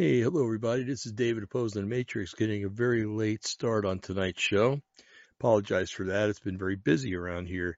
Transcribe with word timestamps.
Hey, 0.00 0.20
hello 0.22 0.42
everybody. 0.42 0.84
This 0.84 1.04
is 1.04 1.12
David 1.12 1.42
Opposing 1.42 1.82
The 1.82 1.86
Matrix 1.86 2.32
getting 2.32 2.64
a 2.64 2.70
very 2.70 3.04
late 3.04 3.46
start 3.46 3.84
on 3.84 3.98
tonight's 3.98 4.40
show. 4.40 4.80
Apologize 5.38 5.90
for 5.90 6.04
that. 6.04 6.30
It's 6.30 6.40
been 6.40 6.56
very 6.56 6.76
busy 6.76 7.14
around 7.14 7.48
here. 7.48 7.76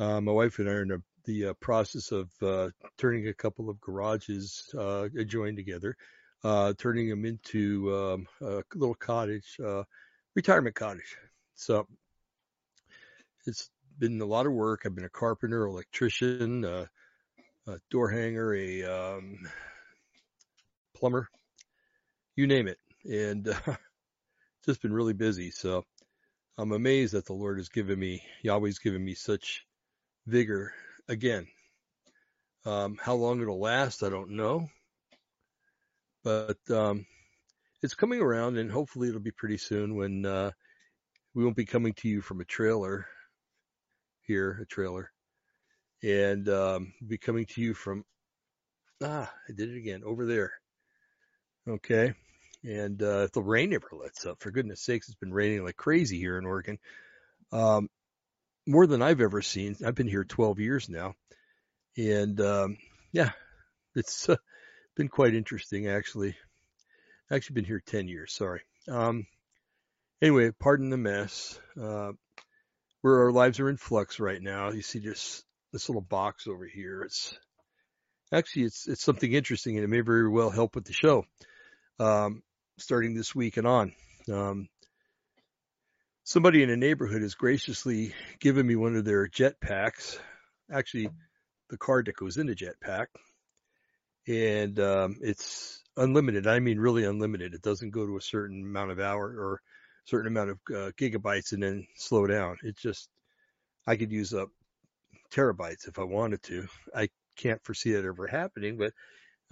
Uh, 0.00 0.22
my 0.22 0.32
wife 0.32 0.60
and 0.60 0.66
I 0.70 0.72
are 0.72 0.82
in 0.82 0.92
a, 0.92 1.02
the 1.26 1.48
uh, 1.48 1.52
process 1.60 2.10
of 2.10 2.30
uh, 2.40 2.70
turning 2.96 3.28
a 3.28 3.34
couple 3.34 3.68
of 3.68 3.78
garages 3.82 4.74
uh, 4.78 5.08
joined 5.26 5.58
together, 5.58 5.94
uh, 6.42 6.72
turning 6.78 7.10
them 7.10 7.26
into 7.26 7.94
um, 7.94 8.26
a 8.40 8.62
little 8.74 8.94
cottage, 8.94 9.58
uh, 9.62 9.82
retirement 10.34 10.74
cottage. 10.74 11.18
So 11.54 11.86
it's 13.46 13.68
been 13.98 14.22
a 14.22 14.24
lot 14.24 14.46
of 14.46 14.52
work. 14.52 14.86
I've 14.86 14.94
been 14.94 15.04
a 15.04 15.10
carpenter, 15.10 15.66
electrician, 15.66 16.64
a 16.64 16.88
door 17.90 18.08
hanger, 18.08 18.54
a 18.54 18.84
um, 18.84 19.38
plumber, 20.94 21.28
you 22.36 22.46
name 22.46 22.68
it. 22.68 22.78
And 23.04 23.48
uh, 23.66 23.76
just 24.64 24.82
been 24.82 24.92
really 24.92 25.12
busy. 25.12 25.50
So 25.50 25.84
I'm 26.58 26.72
amazed 26.72 27.14
that 27.14 27.26
the 27.26 27.32
Lord 27.32 27.58
has 27.58 27.68
given 27.68 27.98
me, 27.98 28.22
Yahweh's 28.42 28.78
given 28.78 29.04
me 29.04 29.14
such 29.14 29.64
vigor 30.26 30.72
again. 31.08 31.46
Um, 32.64 32.96
how 33.00 33.14
long 33.14 33.40
it'll 33.40 33.60
last, 33.60 34.02
I 34.02 34.08
don't 34.08 34.30
know. 34.30 34.68
But 36.22 36.58
um, 36.70 37.06
it's 37.82 37.94
coming 37.94 38.20
around 38.20 38.58
and 38.58 38.70
hopefully 38.70 39.08
it'll 39.08 39.20
be 39.20 39.32
pretty 39.32 39.58
soon 39.58 39.96
when 39.96 40.24
uh, 40.24 40.52
we 41.34 41.42
won't 41.42 41.56
be 41.56 41.64
coming 41.64 41.94
to 41.94 42.08
you 42.08 42.20
from 42.20 42.40
a 42.40 42.44
trailer 42.44 43.06
here, 44.22 44.60
a 44.62 44.66
trailer, 44.66 45.10
and 46.02 46.48
um, 46.48 46.92
be 47.06 47.18
coming 47.18 47.46
to 47.46 47.60
you 47.60 47.74
from, 47.74 48.04
ah, 49.02 49.32
I 49.48 49.52
did 49.52 49.70
it 49.70 49.76
again, 49.76 50.02
over 50.04 50.26
there. 50.26 50.52
Okay. 51.68 52.14
And 52.64 53.02
uh, 53.02 53.24
if 53.24 53.32
the 53.32 53.42
rain 53.42 53.70
never 53.70 53.88
lets 53.92 54.24
up, 54.26 54.40
for 54.40 54.50
goodness 54.50 54.80
sakes, 54.80 55.08
it's 55.08 55.18
been 55.18 55.32
raining 55.32 55.64
like 55.64 55.76
crazy 55.76 56.18
here 56.18 56.38
in 56.38 56.46
Oregon. 56.46 56.78
Um, 57.50 57.88
more 58.66 58.86
than 58.86 59.02
I've 59.02 59.20
ever 59.20 59.42
seen. 59.42 59.76
I've 59.84 59.94
been 59.94 60.08
here 60.08 60.24
12 60.24 60.60
years 60.60 60.88
now. 60.88 61.14
And 61.96 62.40
um, 62.40 62.78
yeah, 63.12 63.30
it's 63.94 64.28
uh, 64.28 64.36
been 64.96 65.08
quite 65.08 65.34
interesting 65.34 65.88
actually. 65.88 66.36
Actually 67.30 67.54
been 67.54 67.64
here 67.64 67.82
10 67.84 68.08
years, 68.08 68.32
sorry. 68.32 68.60
Um, 68.88 69.26
anyway, 70.20 70.50
pardon 70.50 70.90
the 70.90 70.96
mess. 70.96 71.58
Uh, 71.80 72.12
where 73.02 73.24
our 73.24 73.32
lives 73.32 73.60
are 73.60 73.68
in 73.68 73.76
flux 73.76 74.20
right 74.20 74.40
now. 74.40 74.70
You 74.70 74.82
see 74.82 75.00
just 75.00 75.44
this 75.72 75.88
little 75.88 76.02
box 76.02 76.46
over 76.46 76.64
here. 76.66 77.02
It's 77.02 77.36
actually 78.32 78.64
it's 78.64 78.88
it's 78.88 79.02
something 79.02 79.32
interesting 79.32 79.76
and 79.76 79.84
it 79.84 79.88
may 79.88 80.00
very 80.00 80.28
well 80.28 80.50
help 80.50 80.74
with 80.74 80.84
the 80.84 80.92
show. 80.92 81.24
Um, 82.02 82.42
starting 82.78 83.14
this 83.14 83.32
week 83.32 83.58
and 83.58 83.66
on. 83.66 83.92
Um, 84.28 84.68
somebody 86.24 86.64
in 86.64 86.70
a 86.70 86.76
neighborhood 86.76 87.22
has 87.22 87.36
graciously 87.36 88.12
given 88.40 88.66
me 88.66 88.74
one 88.74 88.96
of 88.96 89.04
their 89.04 89.28
jet 89.28 89.60
packs. 89.60 90.18
Actually, 90.68 91.10
the 91.70 91.78
card 91.78 92.06
that 92.06 92.16
goes 92.16 92.38
in 92.38 92.48
the 92.48 92.56
jet 92.56 92.74
pack, 92.80 93.08
and 94.26 94.80
um, 94.80 95.18
it's 95.20 95.80
unlimited. 95.96 96.48
I 96.48 96.58
mean, 96.58 96.80
really 96.80 97.04
unlimited. 97.04 97.54
It 97.54 97.62
doesn't 97.62 97.90
go 97.90 98.04
to 98.04 98.16
a 98.16 98.20
certain 98.20 98.62
amount 98.62 98.90
of 98.90 98.98
hour 98.98 99.24
or 99.24 99.60
certain 100.06 100.26
amount 100.26 100.50
of 100.50 100.58
uh, 100.70 100.90
gigabytes 100.98 101.52
and 101.52 101.62
then 101.62 101.86
slow 101.94 102.26
down. 102.26 102.56
It's 102.64 102.82
just 102.82 103.08
I 103.86 103.94
could 103.94 104.10
use 104.10 104.34
up 104.34 104.48
terabytes 105.32 105.86
if 105.86 106.00
I 106.00 106.04
wanted 106.04 106.42
to. 106.44 106.66
I 106.92 107.10
can't 107.36 107.62
foresee 107.62 107.92
that 107.92 108.04
ever 108.04 108.26
happening, 108.26 108.76
but 108.76 108.92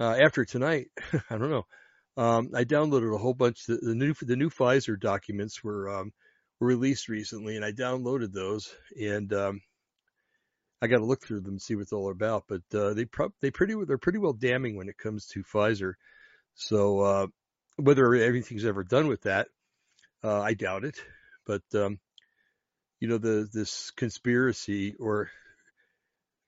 uh, 0.00 0.16
after 0.18 0.44
tonight, 0.44 0.88
I 1.30 1.38
don't 1.38 1.50
know. 1.50 1.66
Um, 2.16 2.50
I 2.54 2.64
downloaded 2.64 3.14
a 3.14 3.18
whole 3.18 3.34
bunch. 3.34 3.64
The, 3.66 3.76
the 3.76 3.94
new 3.94 4.14
the 4.20 4.36
new 4.36 4.50
Pfizer 4.50 4.98
documents 4.98 5.62
were 5.62 5.88
um, 5.88 6.12
were 6.58 6.68
released 6.68 7.08
recently, 7.08 7.56
and 7.56 7.64
I 7.64 7.72
downloaded 7.72 8.32
those, 8.32 8.72
and 9.00 9.32
um, 9.32 9.60
I 10.82 10.86
got 10.86 10.98
to 10.98 11.04
look 11.04 11.22
through 11.22 11.40
them 11.40 11.54
and 11.54 11.62
see 11.62 11.74
what 11.74 11.82
it's 11.82 11.92
all 11.92 12.10
about. 12.10 12.44
But 12.48 12.62
uh, 12.74 12.94
they 12.94 13.04
pro- 13.04 13.32
they 13.40 13.50
pretty 13.50 13.74
they're 13.86 13.98
pretty 13.98 14.18
well 14.18 14.32
damning 14.32 14.76
when 14.76 14.88
it 14.88 14.98
comes 14.98 15.26
to 15.28 15.44
Pfizer. 15.44 15.94
So 16.54 17.00
uh, 17.00 17.26
whether 17.76 18.14
everything's 18.14 18.64
ever 18.64 18.84
done 18.84 19.06
with 19.06 19.22
that, 19.22 19.48
uh, 20.24 20.40
I 20.40 20.54
doubt 20.54 20.84
it, 20.84 21.00
but 21.46 21.62
um, 21.74 22.00
you 22.98 23.08
know 23.08 23.18
the 23.18 23.48
this 23.52 23.92
conspiracy 23.92 24.94
or 24.98 25.30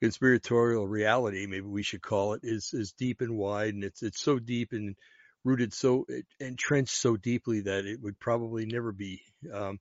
conspiratorial 0.03 0.87
reality, 0.89 1.47
maybe 1.47 1.67
we 1.67 1.83
should 1.83 2.03
call 2.03 2.35
it, 2.35 2.41
is 2.43 2.71
is 2.73 2.93
deep 2.93 3.21
and 3.21 3.37
wide, 3.37 3.75
and 3.75 3.85
it's 3.85 4.03
it's 4.03 4.21
so 4.21 4.39
deep 4.39 4.73
and 4.73 4.97
rooted 5.45 5.73
so 5.73 6.07
entrenched 6.39 6.95
so 6.95 7.17
deeply 7.17 7.61
that 7.63 7.85
it 7.85 8.01
would 8.01 8.19
probably 8.19 8.67
never 8.67 8.93
be 8.93 9.21
um, 9.53 9.81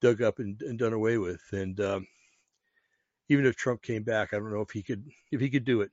dug 0.00 0.22
up 0.22 0.38
and, 0.38 0.60
and, 0.62 0.78
done 0.78 0.92
away 0.92 1.18
with. 1.18 1.40
And 1.52 1.78
um, 1.80 2.06
even 3.28 3.46
if 3.46 3.56
Trump 3.56 3.82
came 3.82 4.02
back, 4.02 4.32
I 4.32 4.38
don't 4.38 4.52
know 4.52 4.62
if 4.62 4.70
he 4.70 4.82
could 4.82 5.04
if 5.30 5.40
he 5.40 5.50
could 5.50 5.64
do 5.64 5.82
it 5.82 5.90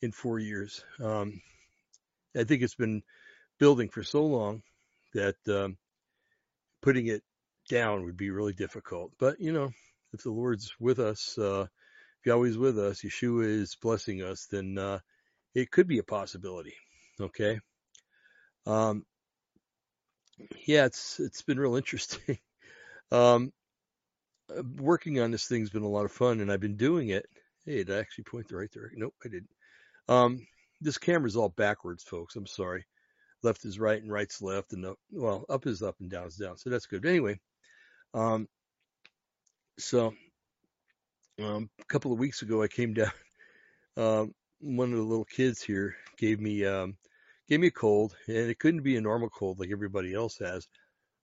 in 0.00 0.12
four 0.12 0.38
years. 0.38 0.84
Um, 1.02 1.40
I 2.36 2.44
think 2.44 2.62
it's 2.62 2.74
been 2.74 3.02
building 3.58 3.88
for 3.88 4.02
so 4.02 4.24
long 4.24 4.62
that 5.14 5.36
um, 5.48 5.76
putting 6.82 7.06
it 7.06 7.22
down 7.68 8.04
would 8.04 8.16
be 8.16 8.30
really 8.30 8.52
difficult. 8.52 9.12
But 9.18 9.40
you 9.40 9.52
know, 9.52 9.70
if 10.12 10.22
the 10.22 10.30
Lord's 10.30 10.74
with 10.80 10.98
us, 10.98 11.36
uh, 11.38 11.66
if 12.20 12.26
Yahweh's 12.26 12.58
with 12.58 12.78
us, 12.78 13.02
Yeshua 13.02 13.44
is 13.44 13.76
blessing 13.76 14.22
us, 14.22 14.46
then 14.50 14.78
uh, 14.78 14.98
it 15.54 15.70
could 15.70 15.86
be 15.86 15.98
a 15.98 16.04
possibility. 16.04 16.74
Okay. 17.20 17.60
Um, 18.66 19.04
yeah, 20.66 20.84
it's 20.86 21.18
it's 21.20 21.42
been 21.42 21.58
real 21.58 21.76
interesting. 21.76 22.38
um, 23.12 23.52
working 24.76 25.20
on 25.20 25.30
this 25.30 25.46
thing's 25.46 25.70
been 25.70 25.82
a 25.82 25.88
lot 25.88 26.04
of 26.04 26.12
fun, 26.12 26.40
and 26.40 26.50
I've 26.50 26.60
been 26.60 26.76
doing 26.76 27.08
it. 27.08 27.26
Hey, 27.64 27.84
did 27.84 27.90
I 27.90 27.98
actually 27.98 28.24
point 28.24 28.48
the 28.48 28.56
right 28.56 28.70
direction? 28.70 29.00
Nope, 29.00 29.14
I 29.24 29.28
didn't. 29.28 29.50
Um, 30.08 30.46
this 30.80 30.98
camera's 30.98 31.36
all 31.36 31.50
backwards, 31.50 32.02
folks. 32.02 32.36
I'm 32.36 32.46
sorry 32.46 32.84
left 33.42 33.64
is 33.64 33.78
right 33.78 34.02
and 34.02 34.10
right's 34.10 34.42
left 34.42 34.72
and 34.72 34.84
the, 34.84 34.94
well, 35.12 35.44
up 35.48 35.66
is 35.66 35.82
up 35.82 35.96
and 36.00 36.10
down 36.10 36.26
is 36.26 36.36
down. 36.36 36.56
So 36.56 36.70
that's 36.70 36.86
good. 36.86 37.06
Anyway, 37.06 37.38
um, 38.14 38.48
so, 39.78 40.14
um, 41.40 41.70
a 41.80 41.84
couple 41.84 42.12
of 42.12 42.18
weeks 42.18 42.42
ago, 42.42 42.62
I 42.62 42.68
came 42.68 42.94
down, 42.94 43.12
um, 43.96 44.34
one 44.60 44.90
of 44.90 44.98
the 44.98 45.04
little 45.04 45.24
kids 45.24 45.62
here 45.62 45.94
gave 46.16 46.40
me, 46.40 46.64
um, 46.64 46.96
gave 47.48 47.60
me 47.60 47.68
a 47.68 47.72
cold 47.72 48.14
and 48.26 48.36
it 48.36 48.58
couldn't 48.58 48.82
be 48.82 48.96
a 48.96 49.00
normal 49.00 49.30
cold 49.30 49.58
like 49.58 49.70
everybody 49.70 50.14
else 50.14 50.38
has. 50.38 50.68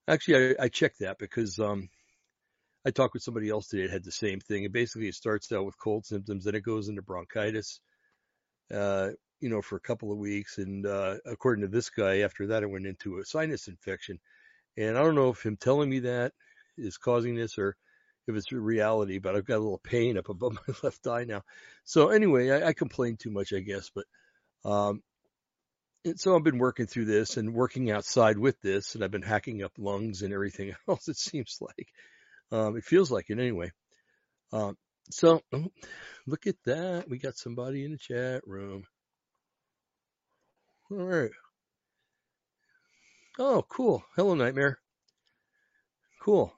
Actually, 0.08 0.56
I, 0.60 0.66
I 0.66 0.68
checked 0.70 1.00
that 1.00 1.18
because, 1.18 1.60
um, 1.60 1.90
I 2.86 2.92
talked 2.92 3.16
with 3.16 3.24
somebody 3.24 3.50
else 3.50 3.68
today 3.68 3.84
that 3.84 3.92
had 3.94 4.04
the 4.04 4.12
same 4.12 4.40
thing. 4.40 4.64
And 4.64 4.74
basically 4.74 5.08
it 5.08 5.16
starts 5.16 5.52
out 5.52 5.66
with 5.66 5.80
cold 5.80 6.06
symptoms, 6.06 6.44
then 6.44 6.56
it 6.56 6.62
goes 6.62 6.88
into 6.88 7.02
bronchitis, 7.02 7.80
uh, 8.72 9.10
you 9.40 9.50
know, 9.50 9.62
for 9.62 9.76
a 9.76 9.82
couple 9.82 10.12
of 10.12 10.20
weeks. 10.20 10.60
And 10.60 10.86
uh, 10.86 11.16
according 11.26 11.64
to 11.64 11.68
this 11.68 11.90
guy, 11.90 12.20
after 12.20 12.48
that, 12.48 12.62
it 12.62 12.70
went 12.70 12.86
into 12.86 13.18
a 13.18 13.26
sinus 13.26 13.68
infection. 13.68 14.20
And 14.78 14.98
I 14.98 15.02
don't 15.02 15.16
know 15.16 15.30
if 15.30 15.44
him 15.44 15.58
telling 15.58 15.90
me 15.90 16.00
that 16.00 16.34
is 16.78 16.98
causing 16.98 17.36
this 17.36 17.58
or 17.58 17.76
if 18.28 18.36
it's 18.36 18.52
reality, 18.52 19.18
but 19.18 19.36
I've 19.36 19.46
got 19.46 19.58
a 19.58 19.66
little 19.66 19.82
pain 19.84 20.18
up 20.18 20.30
above 20.30 20.54
my 20.68 20.74
left 20.84 21.08
eye 21.08 21.24
now. 21.26 21.42
So 21.86 22.10
anyway, 22.10 22.52
I, 22.52 22.68
I 22.68 22.74
complain 22.74 23.18
too 23.18 23.32
much, 23.32 23.52
I 23.52 23.60
guess, 23.60 23.90
but, 23.94 24.06
um, 24.70 25.02
and 26.06 26.20
so 26.20 26.36
I've 26.36 26.44
been 26.44 26.60
working 26.60 26.86
through 26.86 27.06
this 27.06 27.38
and 27.38 27.54
working 27.54 27.92
outside 27.92 28.38
with 28.38 28.62
this 28.62 28.96
and 28.96 29.04
I've 29.04 29.12
been 29.12 29.24
hacking 29.24 29.64
up 29.64 29.74
lungs 29.78 30.22
and 30.22 30.34
everything 30.34 30.74
else. 30.88 31.08
It 31.08 31.18
seems 31.18 31.58
like, 31.60 31.88
um, 32.52 32.78
it 32.78 32.84
feels 32.84 33.12
like 33.12 33.30
it 33.30 33.40
anyway. 33.40 33.72
Um, 34.54 34.78
so 35.10 35.42
oh, 35.52 35.72
look 36.28 36.48
at 36.48 36.56
that. 36.66 37.10
We 37.10 37.18
got 37.18 37.38
somebody 37.38 37.84
in 37.84 37.92
the 37.92 37.98
chat 37.98 38.48
room. 38.48 38.86
All 40.92 40.98
right. 40.98 41.32
Oh, 43.40 43.66
cool. 43.68 44.04
Hello, 44.16 44.36
Nightmare. 44.36 44.80
Cool. 46.22 46.54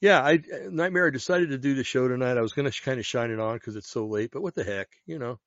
Yeah, 0.00 0.22
I 0.22 0.40
Nightmare. 0.70 1.06
I 1.06 1.10
decided 1.10 1.50
to 1.50 1.58
do 1.58 1.74
the 1.74 1.82
show 1.82 2.06
tonight. 2.06 2.36
I 2.36 2.42
was 2.42 2.52
going 2.52 2.70
to 2.70 2.82
kind 2.82 3.00
of 3.00 3.06
shine 3.06 3.30
it 3.30 3.40
on 3.40 3.56
because 3.56 3.76
it's 3.76 3.90
so 3.90 4.06
late, 4.06 4.30
but 4.30 4.42
what 4.42 4.54
the 4.54 4.62
heck, 4.62 4.88
you 5.06 5.18
know, 5.18 5.38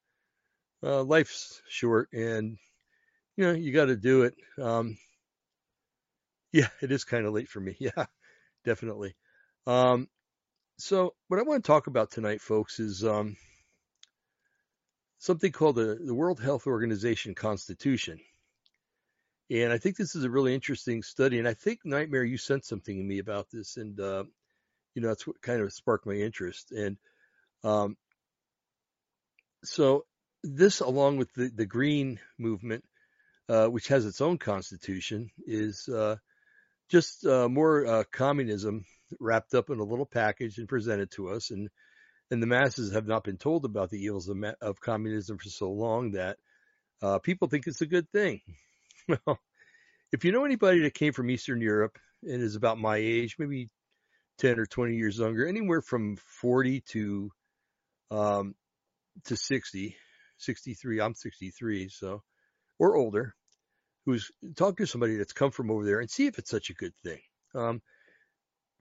uh, 0.83 1.03
life's 1.03 1.61
short, 1.69 2.09
and 2.11 2.57
you 3.39 3.45
know 3.45 3.53
you 3.53 3.71
got 3.71 3.85
to 3.85 3.95
do 3.95 4.23
it. 4.23 4.35
Um, 4.61 4.97
yeah, 6.51 6.67
it 6.81 6.91
is 6.91 7.05
kind 7.05 7.25
of 7.25 7.33
late 7.33 7.47
for 7.47 7.61
me. 7.61 7.77
Yeah, 7.79 8.05
definitely. 8.65 9.15
Um, 9.65 10.09
so 10.77 11.13
what 11.29 11.39
I 11.39 11.43
want 11.43 11.63
to 11.63 11.67
talk 11.67 11.87
about 11.87 12.11
tonight, 12.11 12.41
folks, 12.41 12.81
is 12.81 13.05
um, 13.05 13.37
something 15.19 15.53
called 15.53 15.77
the, 15.77 15.97
the 16.05 16.13
World 16.13 16.41
Health 16.41 16.67
Organization 16.67 17.33
Constitution. 17.33 18.19
And 19.49 19.71
I 19.71 19.77
think 19.77 19.95
this 19.95 20.15
is 20.15 20.25
a 20.25 20.29
really 20.29 20.53
interesting 20.53 21.01
study. 21.01 21.39
And 21.39 21.47
I 21.47 21.53
think 21.53 21.79
Nightmare, 21.85 22.25
you 22.25 22.37
sent 22.37 22.65
something 22.65 22.97
to 22.97 23.03
me 23.03 23.19
about 23.19 23.47
this, 23.51 23.77
and 23.77 23.97
uh, 24.01 24.25
you 24.95 25.01
know 25.01 25.07
that's 25.07 25.25
what 25.25 25.41
kind 25.41 25.61
of 25.61 25.71
sparked 25.71 26.05
my 26.05 26.13
interest. 26.13 26.73
And 26.73 26.97
um, 27.63 27.95
so 29.63 30.05
this, 30.43 30.81
along 30.81 31.17
with 31.17 31.33
the 31.33 31.49
the 31.55 31.65
Green 31.65 32.19
movement, 32.37 32.83
uh, 33.49 33.67
which 33.67 33.87
has 33.87 34.05
its 34.05 34.21
own 34.21 34.37
constitution, 34.37 35.29
is 35.45 35.89
uh, 35.89 36.15
just 36.89 37.25
uh, 37.25 37.49
more 37.49 37.85
uh, 37.85 38.03
communism 38.11 38.85
wrapped 39.19 39.53
up 39.53 39.69
in 39.69 39.79
a 39.79 39.83
little 39.83 40.05
package 40.05 40.57
and 40.57 40.69
presented 40.69 41.11
to 41.11 41.29
us. 41.29 41.51
And 41.51 41.69
and 42.31 42.43
the 42.43 42.47
masses 42.47 42.93
have 42.93 43.07
not 43.07 43.23
been 43.23 43.37
told 43.37 43.65
about 43.65 43.89
the 43.89 43.97
evils 43.97 44.29
of, 44.29 44.37
of 44.61 44.79
communism 44.79 45.39
for 45.39 45.49
so 45.49 45.71
long 45.71 46.11
that 46.11 46.37
people 47.23 47.47
think 47.47 47.65
it's 47.65 47.81
a 47.81 47.87
good 47.87 48.09
thing. 48.11 48.41
Well, 49.25 49.39
if 50.11 50.23
you 50.23 50.31
know 50.31 50.45
anybody 50.45 50.81
that 50.81 50.93
came 50.93 51.13
from 51.13 51.31
Eastern 51.31 51.61
Europe 51.61 51.97
and 52.21 52.43
is 52.43 52.55
about 52.55 52.77
my 52.77 52.97
age, 52.97 53.37
maybe 53.39 53.69
10 54.39 54.59
or 54.59 54.67
20 54.67 54.95
years 54.95 55.17
younger, 55.17 55.47
anywhere 55.47 55.81
from 55.81 56.17
40 56.41 56.81
to 56.89 57.31
um, 58.11 58.55
to 59.25 59.35
60, 59.35 59.95
63, 60.37 61.01
I'm 61.01 61.13
63, 61.13 61.89
so, 61.89 62.23
or 62.79 62.95
older, 62.95 63.35
who's 64.05 64.31
talk 64.55 64.77
to 64.77 64.85
somebody 64.85 65.15
that's 65.15 65.33
come 65.33 65.51
from 65.51 65.71
over 65.71 65.85
there 65.85 65.99
and 65.99 66.09
see 66.09 66.27
if 66.27 66.39
it's 66.39 66.49
such 66.49 66.69
a 66.69 66.73
good 66.75 66.93
thing. 67.03 67.19
Um, 67.55 67.81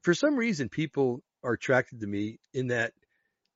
for 0.02 0.14
some 0.14 0.36
reason, 0.36 0.68
people 0.68 1.22
are 1.42 1.52
attracted 1.52 2.00
to 2.00 2.06
me 2.06 2.38
in 2.54 2.68
that 2.68 2.92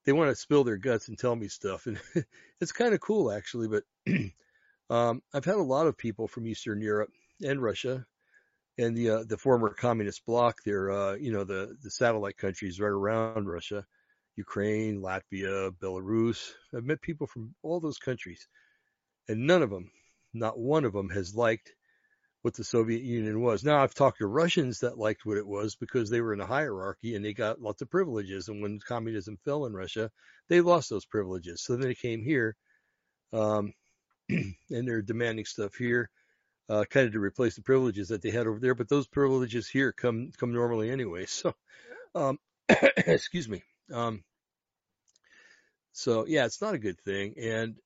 they 0.04 0.12
want 0.12 0.30
to 0.30 0.36
spill 0.36 0.64
their 0.64 0.76
guts 0.76 1.08
and 1.08 1.18
tell 1.18 1.34
me 1.34 1.48
stuff. 1.48 1.86
And 1.86 2.00
it's 2.60 2.72
kind 2.72 2.94
of 2.94 3.00
cool 3.00 3.32
actually, 3.32 3.68
but, 3.68 3.84
um, 4.90 5.22
I've 5.32 5.44
had 5.44 5.56
a 5.56 5.62
lot 5.62 5.86
of 5.86 5.96
people 5.96 6.28
from 6.28 6.46
Eastern 6.46 6.80
Europe 6.80 7.10
and 7.42 7.62
Russia 7.62 8.04
and 8.78 8.96
the, 8.96 9.10
uh, 9.10 9.24
the 9.26 9.36
former 9.36 9.70
communist 9.74 10.24
bloc 10.26 10.62
there, 10.64 10.90
uh, 10.90 11.14
you 11.14 11.32
know, 11.32 11.44
the, 11.44 11.76
the 11.82 11.90
satellite 11.90 12.36
countries 12.36 12.80
right 12.80 12.88
around 12.88 13.46
Russia, 13.46 13.84
Ukraine, 14.36 15.00
Latvia, 15.00 15.70
Belarus. 15.78 16.52
I've 16.74 16.84
met 16.84 17.02
people 17.02 17.26
from 17.26 17.54
all 17.62 17.80
those 17.80 17.98
countries 17.98 18.48
and 19.28 19.46
none 19.46 19.62
of 19.62 19.70
them, 19.70 19.90
not 20.34 20.58
one 20.58 20.84
of 20.84 20.92
them 20.92 21.10
has 21.10 21.34
liked 21.34 21.72
what 22.42 22.54
the 22.54 22.64
Soviet 22.64 23.02
Union 23.02 23.40
was. 23.40 23.64
Now 23.64 23.82
I've 23.82 23.94
talked 23.94 24.18
to 24.18 24.26
Russians 24.26 24.80
that 24.80 24.98
liked 24.98 25.24
what 25.24 25.38
it 25.38 25.46
was 25.46 25.76
because 25.76 26.10
they 26.10 26.20
were 26.20 26.32
in 26.32 26.40
a 26.40 26.46
hierarchy 26.46 27.14
and 27.14 27.24
they 27.24 27.32
got 27.32 27.60
lots 27.60 27.82
of 27.82 27.90
privileges. 27.90 28.48
And 28.48 28.60
when 28.60 28.80
communism 28.80 29.38
fell 29.44 29.64
in 29.66 29.72
Russia, 29.72 30.10
they 30.48 30.60
lost 30.60 30.90
those 30.90 31.06
privileges. 31.06 31.62
So 31.62 31.76
then 31.76 31.88
they 31.88 31.94
came 31.94 32.22
here, 32.22 32.56
um, 33.32 33.72
and 34.28 34.54
they're 34.68 35.02
demanding 35.02 35.44
stuff 35.44 35.76
here, 35.76 36.10
uh, 36.68 36.84
kind 36.90 37.06
of 37.06 37.12
to 37.12 37.20
replace 37.20 37.54
the 37.54 37.62
privileges 37.62 38.08
that 38.08 38.22
they 38.22 38.30
had 38.30 38.46
over 38.48 38.58
there. 38.58 38.74
But 38.74 38.88
those 38.88 39.06
privileges 39.06 39.68
here 39.68 39.92
come 39.92 40.32
come 40.36 40.52
normally 40.52 40.90
anyway. 40.90 41.26
So, 41.30 41.54
um, 42.14 42.38
excuse 42.68 43.48
me. 43.48 43.62
Um, 43.92 44.24
so 45.92 46.26
yeah, 46.26 46.46
it's 46.46 46.60
not 46.60 46.74
a 46.74 46.78
good 46.78 47.00
thing. 47.00 47.34
And 47.38 47.76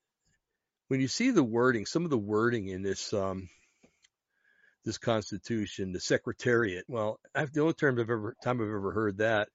when 0.89 1.01
you 1.01 1.09
see 1.09 1.31
the 1.31 1.45
wording, 1.45 1.87
some 1.87 2.05
of 2.05 2.11
the 2.11 2.19
wording 2.19 2.69
in 2.69 2.83
this 2.83 3.13
um, 3.13 3.49
this 4.85 4.99
Constitution, 4.99 5.93
the 5.93 6.01
Secretariat. 6.01 6.85
Well, 6.89 7.19
I've, 7.35 7.53
the 7.53 7.63
only 7.63 7.75
term 7.75 7.99
I've 7.99 8.11
ever 8.11 8.37
time 8.43 8.61
I've 8.61 8.69
ever 8.69 8.93
heard 8.93 9.19
that 9.19 9.49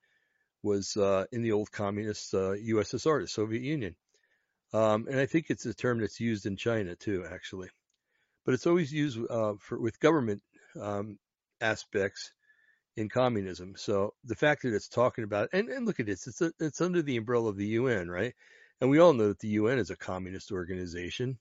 was 0.63 0.95
uh, 0.97 1.25
in 1.31 1.41
the 1.41 1.53
old 1.53 1.71
communist 1.71 2.33
uh, 2.33 2.53
USSR, 2.53 3.21
the 3.21 3.27
Soviet 3.27 3.63
Union, 3.63 3.95
um, 4.73 5.07
and 5.09 5.19
I 5.19 5.25
think 5.25 5.47
it's 5.49 5.65
a 5.65 5.73
term 5.73 5.99
that's 5.99 6.19
used 6.19 6.45
in 6.45 6.57
China 6.57 6.95
too, 6.95 7.25
actually. 7.31 7.69
But 8.45 8.53
it's 8.53 8.67
always 8.67 8.91
used 8.91 9.19
uh, 9.29 9.53
for 9.59 9.79
with 9.79 9.99
government 9.99 10.41
um, 10.79 11.17
aspects 11.61 12.33
in 12.97 13.07
communism. 13.07 13.73
So 13.77 14.13
the 14.25 14.35
fact 14.35 14.63
that 14.63 14.73
it's 14.73 14.89
talking 14.89 15.23
about 15.23 15.49
and, 15.53 15.69
and 15.69 15.85
look 15.85 15.99
at 15.99 16.07
this, 16.07 16.27
it's 16.27 16.41
a, 16.41 16.51
it's 16.59 16.81
under 16.81 17.01
the 17.01 17.17
umbrella 17.17 17.49
of 17.49 17.57
the 17.57 17.67
UN, 17.67 18.09
right? 18.09 18.33
And 18.81 18.89
we 18.89 18.99
all 18.99 19.13
know 19.13 19.29
that 19.29 19.39
the 19.39 19.49
UN 19.49 19.77
is 19.77 19.91
a 19.91 19.95
communist 19.95 20.51
organization. 20.51 21.37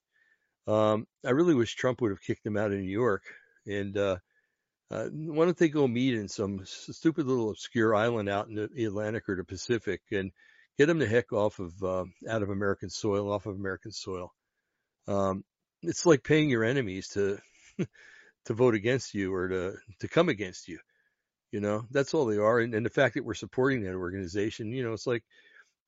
Um, 0.67 1.07
I 1.25 1.31
really 1.31 1.55
wish 1.55 1.75
Trump 1.75 2.01
would 2.01 2.11
have 2.11 2.23
kicked 2.23 2.45
them 2.45 2.57
out 2.57 2.71
of 2.71 2.79
New 2.79 2.85
York 2.85 3.25
and 3.67 3.97
uh, 3.97 4.17
uh, 4.91 5.07
why 5.07 5.45
don't 5.45 5.57
they 5.57 5.69
go 5.69 5.87
meet 5.87 6.15
in 6.15 6.29
some 6.29 6.63
stupid 6.65 7.27
little 7.27 7.51
obscure 7.51 7.95
island 7.95 8.29
out 8.29 8.49
in 8.49 8.57
the 8.57 8.85
Atlantic 8.85 9.29
or 9.29 9.37
the 9.37 9.45
Pacific 9.45 10.01
and 10.11 10.33
get 10.79 10.87
them 10.87 10.99
the 10.99 11.07
heck 11.07 11.33
off 11.33 11.61
of 11.61 11.73
uh, 11.83 12.05
out 12.29 12.43
of 12.43 12.51
American 12.51 12.91
soil, 12.91 13.33
off 13.33 13.47
of 13.47 13.55
American 13.55 13.93
soil. 13.93 14.33
Um, 15.07 15.45
it's 15.83 16.07
like 16.07 16.25
paying 16.25 16.51
your 16.51 16.65
enemies 16.65 17.09
to 17.11 17.39
to 18.47 18.55
vote 18.55 18.75
against 18.75 19.15
you 19.15 19.33
or 19.33 19.49
to 19.49 19.75
to 20.01 20.09
come 20.09 20.29
against 20.29 20.67
you. 20.67 20.81
You 21.53 21.61
know, 21.61 21.87
that's 21.91 22.15
all 22.15 22.27
they 22.27 22.39
are. 22.39 22.59
And, 22.59 22.75
and 22.75 22.85
the 22.85 22.91
fact 22.91 23.15
that 23.15 23.25
we're 23.25 23.35
supporting 23.35 23.83
that 23.83 23.95
organization, 23.95 24.73
you 24.73 24.85
know, 24.85 24.93
it's 24.93 25.07
like 25.07 25.25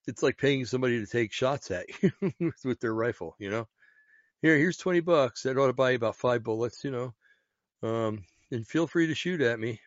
it's 0.06 0.22
like 0.22 0.38
paying 0.38 0.64
somebody 0.64 1.00
to 1.00 1.06
take 1.06 1.32
shots 1.32 1.70
at 1.70 1.86
you 2.02 2.52
with 2.64 2.80
their 2.80 2.94
rifle. 2.94 3.34
You 3.38 3.50
know, 3.50 3.68
here 4.40 4.56
here's 4.56 4.76
twenty 4.76 5.00
bucks. 5.00 5.42
That 5.42 5.58
ought 5.58 5.68
to 5.68 5.72
buy 5.72 5.90
you 5.90 5.96
about 5.96 6.16
five 6.16 6.42
bullets. 6.42 6.84
You 6.84 6.90
know, 6.90 7.14
um, 7.82 8.24
and 8.50 8.66
feel 8.66 8.86
free 8.86 9.08
to 9.08 9.14
shoot 9.14 9.40
at 9.40 9.58
me. 9.58 9.80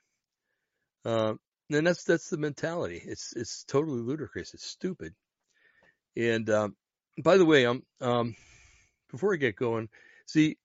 Um, 1.05 1.39
and 1.71 1.87
that's 1.87 2.03
that's 2.03 2.29
the 2.29 2.37
mentality. 2.37 3.01
It's 3.03 3.33
it's 3.35 3.63
totally 3.63 4.01
ludicrous. 4.01 4.53
It's 4.53 4.65
stupid. 4.65 5.13
And 6.15 6.49
um, 6.49 6.75
by 7.21 7.37
the 7.37 7.45
way, 7.45 7.65
um, 7.65 7.83
um, 8.01 8.35
before 9.11 9.33
I 9.33 9.37
get 9.37 9.55
going, 9.55 9.89
see, 10.25 10.57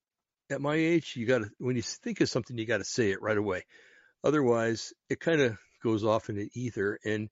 at 0.51 0.61
my 0.61 0.75
age, 0.75 1.15
you 1.17 1.27
got 1.27 1.39
to 1.39 1.51
when 1.59 1.77
you 1.77 1.83
think 1.83 2.21
of 2.21 2.29
something, 2.29 2.57
you 2.57 2.67
got 2.67 2.79
to 2.79 2.85
say 2.85 3.11
it 3.11 3.23
right 3.23 3.37
away. 3.37 3.65
Otherwise, 4.23 4.93
it 5.09 5.21
kind 5.21 5.41
of 5.41 5.59
goes 5.83 6.05
off 6.05 6.29
in 6.29 6.37
the 6.37 6.51
ether, 6.55 6.99
and 7.05 7.31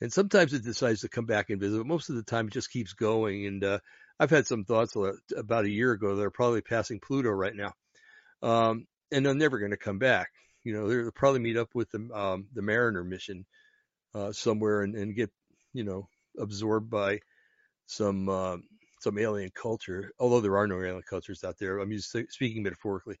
and 0.00 0.12
sometimes 0.12 0.52
it 0.52 0.64
decides 0.64 1.00
to 1.00 1.08
come 1.08 1.26
back 1.26 1.50
and 1.50 1.60
visit. 1.60 1.78
But 1.78 1.86
most 1.86 2.10
of 2.10 2.16
the 2.16 2.22
time, 2.22 2.48
it 2.48 2.52
just 2.52 2.70
keeps 2.70 2.92
going. 2.92 3.46
And 3.46 3.64
uh, 3.64 3.78
I've 4.18 4.30
had 4.30 4.46
some 4.46 4.64
thoughts 4.64 4.96
about 5.36 5.64
a 5.64 5.70
year 5.70 5.92
ago 5.92 6.16
that 6.16 6.24
are 6.24 6.30
probably 6.30 6.60
passing 6.60 7.00
Pluto 7.00 7.30
right 7.30 7.54
now. 7.54 7.72
Um, 8.42 8.86
and 9.12 9.24
they're 9.24 9.34
never 9.34 9.58
going 9.58 9.70
to 9.70 9.76
come 9.76 9.98
back. 9.98 10.28
You 10.64 10.74
know, 10.74 10.88
they'll 10.88 11.10
probably 11.12 11.40
meet 11.40 11.56
up 11.56 11.68
with 11.74 11.90
the 11.90 12.10
um, 12.12 12.48
the 12.52 12.62
Mariner 12.62 13.04
mission 13.04 13.46
uh, 14.14 14.32
somewhere 14.32 14.82
and, 14.82 14.94
and 14.96 15.14
get 15.14 15.30
you 15.72 15.84
know 15.84 16.08
absorbed 16.38 16.90
by 16.90 17.20
some 17.86 18.28
uh, 18.28 18.56
some 19.00 19.18
alien 19.18 19.50
culture. 19.54 20.10
Although 20.18 20.40
there 20.40 20.58
are 20.58 20.66
no 20.66 20.80
alien 20.80 21.02
cultures 21.08 21.44
out 21.44 21.56
there, 21.58 21.78
I'm 21.78 21.92
just 21.92 22.10
speaking 22.30 22.64
metaphorically. 22.64 23.16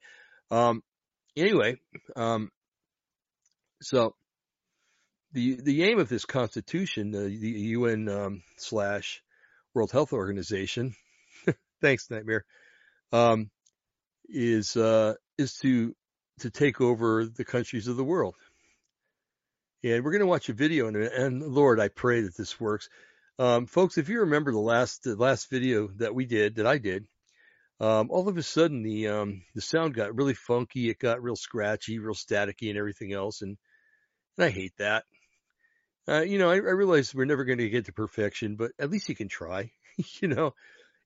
Um, 0.50 0.82
anyway, 1.36 1.76
um, 2.16 2.50
so 3.80 4.14
the 5.36 5.60
the 5.60 5.84
aim 5.84 5.98
of 5.98 6.08
this 6.08 6.24
Constitution, 6.24 7.10
the, 7.10 7.28
the 7.28 7.50
UN 7.76 8.08
um, 8.08 8.42
slash 8.56 9.22
World 9.74 9.92
Health 9.92 10.14
Organization, 10.14 10.94
thanks 11.82 12.10
Nightmare, 12.10 12.46
um, 13.12 13.50
is 14.24 14.76
uh, 14.76 15.14
is 15.36 15.54
to 15.58 15.94
to 16.40 16.50
take 16.50 16.80
over 16.80 17.26
the 17.26 17.44
countries 17.44 17.86
of 17.86 17.98
the 17.98 18.04
world. 18.04 18.34
And 19.84 20.02
we're 20.02 20.10
going 20.10 20.20
to 20.20 20.26
watch 20.26 20.48
a 20.48 20.54
video, 20.54 20.88
and, 20.88 20.96
and 20.96 21.42
Lord, 21.42 21.80
I 21.80 21.88
pray 21.88 22.22
that 22.22 22.36
this 22.36 22.58
works, 22.58 22.88
um, 23.38 23.66
folks. 23.66 23.98
If 23.98 24.08
you 24.08 24.20
remember 24.20 24.52
the 24.52 24.58
last 24.58 25.02
the 25.02 25.16
last 25.16 25.50
video 25.50 25.88
that 25.98 26.14
we 26.14 26.24
did, 26.24 26.56
that 26.56 26.66
I 26.66 26.78
did, 26.78 27.04
um, 27.78 28.10
all 28.10 28.26
of 28.26 28.38
a 28.38 28.42
sudden 28.42 28.82
the 28.82 29.08
um, 29.08 29.42
the 29.54 29.60
sound 29.60 29.92
got 29.92 30.16
really 30.16 30.34
funky. 30.34 30.88
It 30.88 30.98
got 30.98 31.22
real 31.22 31.36
scratchy, 31.36 31.98
real 31.98 32.14
staticky, 32.14 32.70
and 32.70 32.78
everything 32.78 33.12
else. 33.12 33.42
And 33.42 33.58
and 34.38 34.46
I 34.46 34.50
hate 34.50 34.72
that. 34.78 35.04
Uh, 36.08 36.20
you 36.20 36.38
know, 36.38 36.50
I, 36.50 36.54
I 36.54 36.58
realize 36.58 37.14
we're 37.14 37.24
never 37.24 37.44
going 37.44 37.58
to 37.58 37.68
get 37.68 37.86
to 37.86 37.92
perfection, 37.92 38.56
but 38.56 38.72
at 38.78 38.90
least 38.90 39.08
you 39.08 39.16
can 39.16 39.28
try. 39.28 39.72
you 40.20 40.28
know, 40.28 40.54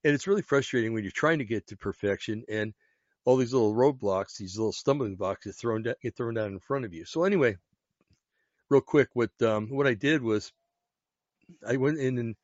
and 0.04 0.14
it's 0.14 0.26
really 0.26 0.42
frustrating 0.42 0.92
when 0.92 1.04
you're 1.04 1.10
trying 1.10 1.38
to 1.38 1.44
get 1.44 1.68
to 1.68 1.76
perfection 1.76 2.44
and 2.48 2.74
all 3.24 3.36
these 3.36 3.52
little 3.52 3.74
roadblocks, 3.74 4.36
these 4.36 4.56
little 4.56 4.72
stumbling 4.72 5.16
blocks 5.16 5.44
get 5.44 5.54
thrown 5.54 5.82
down, 5.82 5.94
get 6.02 6.16
thrown 6.16 6.34
down 6.34 6.52
in 6.52 6.58
front 6.58 6.84
of 6.84 6.94
you. 6.94 7.04
So 7.04 7.24
anyway, 7.24 7.56
real 8.68 8.80
quick, 8.80 9.08
what 9.14 9.30
um, 9.42 9.68
what 9.68 9.86
I 9.86 9.94
did 9.94 10.22
was 10.22 10.52
I 11.66 11.76
went 11.76 11.98
in 11.98 12.18
and 12.18 12.36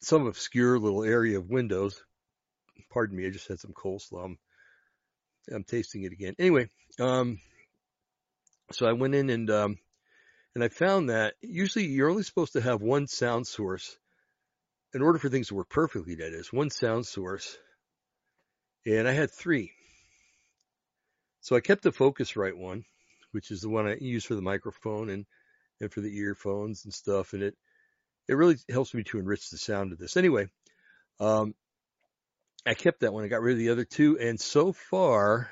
some 0.00 0.26
obscure 0.26 0.78
little 0.78 1.04
area 1.04 1.38
of 1.38 1.48
Windows. 1.48 2.02
Pardon 2.90 3.16
me, 3.16 3.26
I 3.26 3.30
just 3.30 3.48
had 3.48 3.60
some 3.60 3.72
coleslaw. 3.72 4.24
I'm, 4.24 4.38
I'm 5.52 5.64
tasting 5.64 6.02
it 6.04 6.12
again. 6.12 6.34
Anyway, 6.38 6.68
um, 7.00 7.40
so 8.72 8.86
I 8.86 8.92
went 8.92 9.14
in 9.14 9.30
and 9.30 9.50
um, 9.50 9.78
and 10.54 10.62
I 10.62 10.68
found 10.68 11.10
that 11.10 11.34
usually 11.40 11.86
you're 11.86 12.10
only 12.10 12.22
supposed 12.22 12.54
to 12.54 12.60
have 12.60 12.82
one 12.82 13.06
sound 13.06 13.46
source 13.46 13.96
in 14.94 15.02
order 15.02 15.18
for 15.18 15.28
things 15.28 15.48
to 15.48 15.54
work 15.54 15.70
perfectly. 15.70 16.16
That 16.16 16.32
is 16.32 16.52
one 16.52 16.70
sound 16.70 17.06
source 17.06 17.56
and 18.86 19.06
I 19.06 19.12
had 19.12 19.30
three. 19.30 19.72
So 21.40 21.56
I 21.56 21.60
kept 21.60 21.82
the 21.82 21.90
Focusrite 21.92 22.56
one, 22.56 22.84
which 23.32 23.50
is 23.50 23.60
the 23.60 23.68
one 23.68 23.86
I 23.86 23.96
use 24.00 24.24
for 24.24 24.34
the 24.34 24.42
microphone 24.42 25.10
and, 25.10 25.26
and 25.80 25.92
for 25.92 26.00
the 26.00 26.16
earphones 26.16 26.84
and 26.84 26.92
stuff. 26.92 27.32
And 27.32 27.42
it, 27.42 27.56
it 28.28 28.34
really 28.34 28.56
helps 28.70 28.94
me 28.94 29.02
to 29.04 29.18
enrich 29.18 29.50
the 29.50 29.58
sound 29.58 29.92
of 29.92 29.98
this. 29.98 30.16
Anyway, 30.16 30.48
um, 31.18 31.54
I 32.64 32.74
kept 32.74 33.00
that 33.00 33.12
one. 33.12 33.24
I 33.24 33.28
got 33.28 33.42
rid 33.42 33.54
of 33.54 33.58
the 33.58 33.70
other 33.70 33.84
two. 33.84 34.18
And 34.18 34.40
so 34.40 34.72
far, 34.72 35.50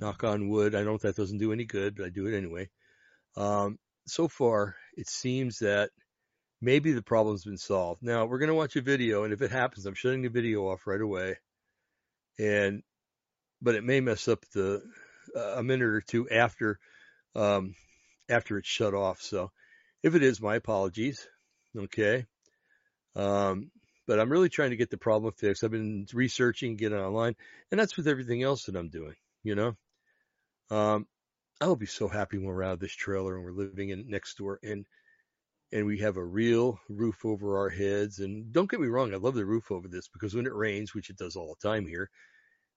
knock 0.00 0.24
on 0.24 0.48
wood, 0.48 0.74
I 0.74 0.78
don't 0.78 0.86
know 0.86 0.98
that 0.98 1.16
doesn't 1.16 1.38
do 1.38 1.52
any 1.52 1.64
good, 1.64 1.96
but 1.96 2.06
I 2.06 2.08
do 2.08 2.26
it 2.26 2.36
anyway. 2.36 2.68
Um, 3.36 3.78
so 4.06 4.28
far, 4.28 4.76
it 4.96 5.08
seems 5.08 5.58
that 5.58 5.90
maybe 6.60 6.92
the 6.92 7.02
problem's 7.02 7.44
been 7.44 7.58
solved. 7.58 8.02
Now 8.02 8.26
we're 8.26 8.38
going 8.38 8.48
to 8.48 8.54
watch 8.54 8.76
a 8.76 8.82
video. 8.82 9.24
And 9.24 9.32
if 9.32 9.42
it 9.42 9.50
happens, 9.50 9.86
I'm 9.86 9.94
shutting 9.94 10.22
the 10.22 10.28
video 10.28 10.68
off 10.68 10.86
right 10.86 11.00
away 11.00 11.36
and 12.38 12.82
but 13.62 13.74
it 13.74 13.84
may 13.84 14.00
mess 14.00 14.28
up 14.28 14.44
the 14.52 14.82
uh, 15.34 15.54
a 15.56 15.62
minute 15.62 15.86
or 15.86 16.00
two 16.00 16.28
after 16.28 16.78
um, 17.34 17.74
after 18.28 18.58
it's 18.58 18.68
shut 18.68 18.94
off. 18.94 19.20
So 19.20 19.50
if 20.02 20.14
it 20.14 20.22
is, 20.22 20.40
my 20.40 20.56
apologies. 20.56 21.26
Okay. 21.76 22.24
Um, 23.14 23.70
but 24.06 24.20
I'm 24.20 24.30
really 24.30 24.48
trying 24.48 24.70
to 24.70 24.76
get 24.76 24.90
the 24.90 24.98
problem 24.98 25.32
fixed. 25.32 25.64
I've 25.64 25.70
been 25.70 26.06
researching, 26.12 26.76
getting 26.76 26.98
online, 26.98 27.34
and 27.70 27.80
that's 27.80 27.96
with 27.96 28.06
everything 28.06 28.42
else 28.42 28.64
that 28.64 28.76
I'm 28.76 28.88
doing, 28.88 29.14
you 29.42 29.54
know. 29.54 29.76
Um, 30.70 31.06
I 31.60 31.66
will 31.66 31.76
be 31.76 31.86
so 31.86 32.08
happy 32.08 32.36
when 32.38 32.46
we're 32.46 32.62
out 32.62 32.74
of 32.74 32.80
this 32.80 32.92
trailer 32.94 33.34
and 33.36 33.44
we're 33.44 33.52
living 33.52 33.90
in 33.90 34.08
next 34.08 34.36
door 34.36 34.58
and 34.62 34.86
and 35.72 35.86
we 35.86 35.98
have 35.98 36.16
a 36.16 36.24
real 36.24 36.78
roof 36.88 37.24
over 37.24 37.58
our 37.58 37.68
heads. 37.68 38.20
And 38.20 38.52
don't 38.52 38.70
get 38.70 38.80
me 38.80 38.86
wrong, 38.86 39.12
I 39.12 39.16
love 39.16 39.34
the 39.34 39.44
roof 39.44 39.70
over 39.72 39.88
this 39.88 40.08
because 40.08 40.34
when 40.34 40.46
it 40.46 40.54
rains, 40.54 40.94
which 40.94 41.10
it 41.10 41.16
does 41.16 41.34
all 41.34 41.56
the 41.60 41.68
time 41.68 41.86
here, 41.86 42.08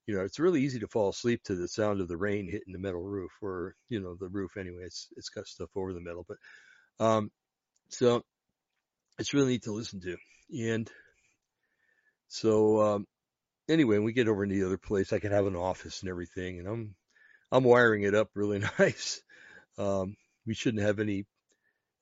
you 0.08 0.16
know, 0.16 0.22
it's 0.24 0.40
really 0.40 0.62
easy 0.64 0.80
to 0.80 0.88
fall 0.88 1.10
asleep 1.10 1.44
to 1.44 1.56
the 1.56 1.68
sound 1.68 2.02
of 2.02 2.08
the 2.08 2.18
rain 2.18 2.50
hitting 2.50 2.74
the 2.74 2.80
metal 2.80 3.04
roof 3.04 3.32
or, 3.42 3.76
you 3.90 4.00
know, 4.00 4.16
the 4.20 4.30
roof 4.30 4.58
anyway. 4.58 4.84
It's 4.86 5.08
it's 5.18 5.30
got 5.30 5.48
stuff 5.48 5.70
over 5.76 5.94
the 5.94 6.02
metal. 6.02 6.26
But 6.28 6.38
um 7.06 7.32
so 7.90 8.24
it's 9.20 9.34
really 9.34 9.54
neat 9.54 9.64
to 9.64 9.74
listen 9.74 10.02
to. 10.02 10.18
And 10.58 10.90
so 12.28 12.82
um 12.82 13.08
anyway, 13.70 13.98
when 13.98 14.06
we 14.06 14.14
get 14.14 14.28
over 14.28 14.44
in 14.44 14.50
the 14.50 14.64
other 14.64 14.78
place, 14.78 15.14
I 15.14 15.20
can 15.20 15.32
have 15.32 15.48
an 15.48 15.56
office 15.56 16.02
and 16.02 16.10
everything, 16.10 16.60
and 16.60 16.68
I'm 16.68 16.96
I'm 17.52 17.64
wiring 17.64 18.04
it 18.04 18.16
up 18.16 18.30
really 18.36 18.60
nice. 18.80 19.22
Um, 19.78 20.16
we 20.46 20.54
shouldn't 20.54 20.84
have 20.84 21.00
any 21.00 21.26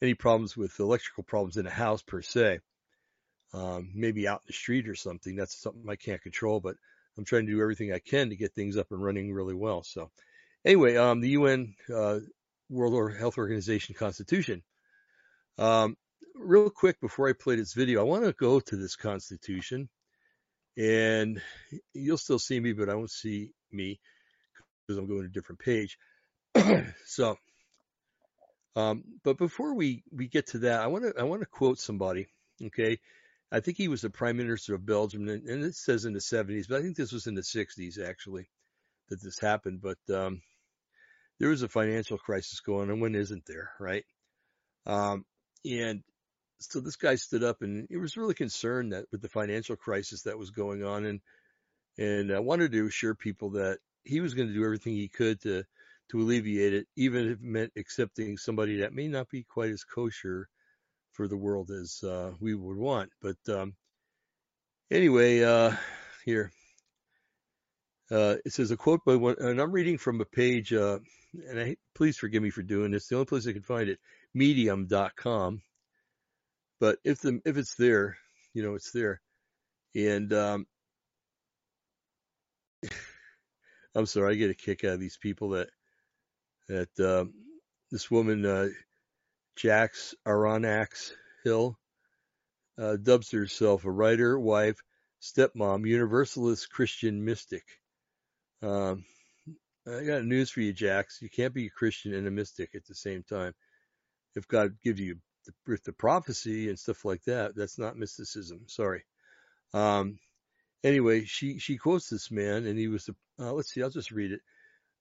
any 0.01 0.13
problems 0.13 0.56
with 0.56 0.80
electrical 0.80 1.24
problems 1.24 1.58
in 1.58 1.66
a 1.66 1.72
house 1.72 2.04
per 2.04 2.22
se. 2.22 2.60
Um, 3.54 3.92
maybe 3.96 4.27
out 4.27 4.42
in 4.42 4.48
the 4.48 4.54
street 4.54 4.88
or 4.88 4.96
something. 4.96 5.36
That's 5.36 5.60
something 5.60 5.89
I 5.89 5.96
can't 5.96 6.22
control, 6.22 6.60
but 6.60 6.75
I'm 7.18 7.25
trying 7.25 7.46
to 7.48 7.51
do 7.51 7.62
everything 7.62 7.92
I 7.92 8.00
can 8.00 8.30
to 8.30 8.36
get 8.36 8.54
things 8.54 8.77
up 8.77 8.92
and 8.92 9.04
running 9.04 9.34
really 9.34 9.56
well. 9.56 9.84
So, 9.84 10.12
anyway, 10.66 10.98
um, 10.98 11.22
the 11.22 11.30
UN 11.30 11.74
uh, 11.94 12.20
World 12.70 13.16
Health 13.16 13.38
Organization 13.38 13.96
Constitution. 13.96 14.63
Um, 15.58 15.96
real 16.36 16.70
quick 16.70 17.00
before 17.00 17.30
I 17.30 17.34
play 17.34 17.56
this 17.56 17.74
video, 17.74 18.01
I 18.01 18.04
want 18.04 18.25
to 18.25 18.34
go 18.34 18.60
to 18.60 18.75
this 18.75 18.96
Constitution, 18.96 19.89
and 20.77 21.42
you'll 21.94 22.18
still 22.18 22.39
see 22.39 22.60
me, 22.60 22.74
but 22.74 22.89
I 22.89 22.96
won't 22.96 23.10
see 23.10 23.51
me 23.72 24.00
because 24.88 24.98
I'm 24.98 25.08
going 25.08 25.22
to 25.22 25.27
a 25.27 25.29
different 25.29 25.60
page. 25.60 25.98
so, 27.06 27.38
um, 28.75 29.03
but 29.24 29.38
before 29.38 29.74
we, 29.74 30.03
we 30.12 30.27
get 30.27 30.48
to 30.48 30.60
that, 30.60 30.82
I 30.82 30.88
want 30.88 31.03
to 31.03 31.20
I 31.20 31.24
want 31.24 31.41
to 31.41 31.48
quote 31.48 31.79
somebody. 31.79 32.27
Okay, 32.63 33.00
I 33.51 33.60
think 33.60 33.77
he 33.77 33.88
was 33.88 34.01
the 34.01 34.10
prime 34.10 34.38
minister 34.38 34.75
of 34.75 34.86
Belgium, 34.86 35.27
and, 35.27 35.48
and 35.48 35.63
it 35.63 35.75
says 35.75 36.06
in 36.06 36.13
the 36.13 36.20
70s, 36.20 36.67
but 36.67 36.79
I 36.79 36.82
think 36.82 36.96
this 36.96 37.12
was 37.12 37.27
in 37.27 37.36
the 37.36 37.41
60s 37.41 38.00
actually 38.00 38.50
that 39.10 39.22
this 39.22 39.39
happened. 39.39 39.82
But 39.82 39.98
um, 40.13 40.41
there 41.39 41.50
was 41.50 41.62
a 41.62 41.70
financial 41.70 42.17
crisis 42.17 42.60
going 42.60 42.84
on. 42.84 42.89
And 42.91 43.01
when 43.01 43.15
isn't 43.15 43.46
there, 43.46 43.72
right? 43.79 44.06
Um, 44.86 45.25
and 45.65 46.03
so 46.60 46.79
this 46.79 46.96
guy 46.96 47.15
stood 47.15 47.44
up 47.44 47.62
and 47.62 47.88
he 47.89 47.98
was 47.98 48.17
really 48.17 48.34
concerned 48.34 48.94
that 48.94 49.06
with 49.12 49.22
the 49.22 49.29
financial 49.29 49.75
crisis 49.75 50.24
that 50.24 50.38
was 50.38 50.50
going 50.50 50.84
on, 50.84 51.06
and 51.06 51.22
and 51.98 52.32
I 52.32 52.39
wanted 52.39 52.72
to 52.72 52.86
assure 52.86 53.15
people 53.15 53.51
that 53.51 53.79
he 54.08 54.22
was 54.22 54.34
going 54.34 54.48
to 54.48 54.54
do 54.54 54.64
everything 54.64 54.94
he 54.94 55.10
could 55.10 55.42
to 55.42 55.64
to 56.10 56.22
alleviate 56.22 56.74
it, 56.74 56.88
even 56.96 57.26
if 57.26 57.34
it 57.34 57.42
meant 57.42 57.72
accepting 57.76 58.38
somebody 58.38 58.78
that 58.78 58.94
may 58.94 59.10
not 59.10 59.30
be 59.30 59.44
quite 59.44 59.72
as 59.72 59.84
kosher 59.84 60.48
for 61.12 61.28
the 61.28 61.36
world 61.36 61.70
as 61.70 62.02
uh, 62.02 62.32
we 62.40 62.56
would 62.56 62.78
want. 62.78 63.12
But 63.22 63.38
um, 63.50 63.76
anyway, 64.90 65.44
uh, 65.44 65.76
here 66.24 66.52
uh, 68.10 68.36
it 68.46 68.54
says 68.54 68.72
a 68.72 68.78
quote 68.78 69.04
by 69.06 69.16
one, 69.16 69.36
and 69.40 69.60
I'm 69.60 69.72
reading 69.72 69.98
from 69.98 70.22
a 70.22 70.26
page, 70.26 70.72
uh, 70.72 71.00
and 71.50 71.60
I 71.60 71.76
please 71.94 72.18
forgive 72.18 72.42
me 72.42 72.50
for 72.50 72.62
doing 72.62 72.92
this. 72.92 73.08
The 73.08 73.16
only 73.16 73.26
place 73.26 73.48
I 73.48 73.54
can 73.54 73.64
find 73.64 73.90
it, 73.90 74.00
Medium.com. 74.34 75.62
But 76.80 77.00
if 77.04 77.20
the 77.20 77.42
if 77.44 77.58
it's 77.58 77.76
there, 77.76 78.18
you 78.54 78.64
know 78.64 78.76
it's 78.76 78.92
there, 78.92 79.20
and 79.96 80.32
um, 80.32 80.68
I'm 83.98 84.06
sorry, 84.06 84.34
I 84.34 84.38
get 84.38 84.51
a 84.51 84.54
kick 84.54 84.84
out 84.84 84.94
of 84.94 85.00
these 85.00 85.18
people 85.18 85.50
that 85.50 85.70
that 86.70 87.00
uh, 87.00 87.25
this 87.92 88.12
woman 88.12 88.46
uh, 88.46 88.68
Jax 89.56 90.13
Aronax 90.27 91.13
Hill 91.44 91.80
uh, 92.77 92.98
dubs 92.98 93.32
herself 93.32 93.86
a 93.86 93.92
writer, 93.92 94.39
wife, 94.39 94.80
stepmom, 95.20 95.88
universalist 95.88 96.70
Christian 96.70 97.25
mystic. 97.25 97.63
Um, 98.62 99.04
I 99.88 100.04
got 100.04 100.25
news 100.25 100.51
for 100.51 100.62
you, 100.62 100.74
Jax. 100.74 101.20
You 101.20 101.30
can't 101.30 101.54
be 101.56 101.66
a 101.66 101.72
Christian 101.72 102.13
and 102.13 102.27
a 102.27 102.32
mystic 102.32 102.75
at 102.75 102.86
the 102.86 102.94
same 102.94 103.24
time. 103.24 103.54
If 104.36 104.48
God 104.48 104.75
gives 104.84 105.00
you 105.00 105.16
the, 105.66 105.80
the 105.86 105.94
prophecy 105.94 106.70
and 106.70 106.77
stuff 106.77 107.04
like 107.04 107.24
that, 107.24 107.56
that's 107.56 107.80
not 107.80 107.98
mysticism. 107.98 108.66
Sorry. 108.68 109.06
Um, 109.74 110.20
anyway, 110.84 111.25
she 111.25 111.60
she 111.60 111.77
quotes 111.77 112.10
this 112.10 112.31
man, 112.31 112.65
and 112.65 112.77
he 112.77 112.88
was 112.88 113.05
the 113.05 113.15
uh, 113.39 113.53
let's 113.53 113.74
see, 113.74 113.81
I'll 113.81 113.89
just 113.89 114.12
read 114.12 114.31
it. 114.31 114.41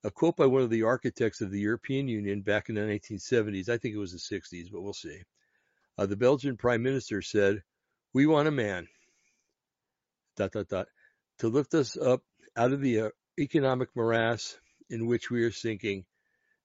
A 0.04 0.11
quote 0.11 0.37
by 0.37 0.47
one 0.47 0.62
of 0.62 0.71
the 0.71 0.83
architects 0.85 1.40
of 1.40 1.50
the 1.50 1.61
European 1.61 2.09
Union 2.09 2.42
back 2.42 2.68
in 2.68 2.75
the 2.75 2.83
1970s. 2.83 3.68
I 3.68 3.78
think 3.78 3.95
it 3.95 3.99
was 3.99 4.12
the 4.12 4.18
60s, 4.18 4.71
but 4.71 4.83
we'll 4.83 4.92
see. 4.92 5.23
Uh, 5.99 6.06
the 6.06 6.16
Belgian 6.16 6.56
Prime 6.56 6.83
Minister 6.83 7.23
said, 7.23 7.62
"We 8.12 8.26
want 8.26 8.49
a 8.49 8.52
man." 8.52 8.88
Dot 10.37 10.52
dot 10.52 10.68
dot 10.68 10.88
to 11.38 11.49
lift 11.49 11.75
us 11.75 11.97
up 11.97 12.23
out 12.56 12.73
of 12.73 12.80
the 12.80 13.00
uh, 13.00 13.11
economic 13.38 13.88
morass 13.95 14.59
in 14.90 15.06
which 15.06 15.30
we 15.30 15.45
are 15.45 15.52
sinking. 15.52 16.04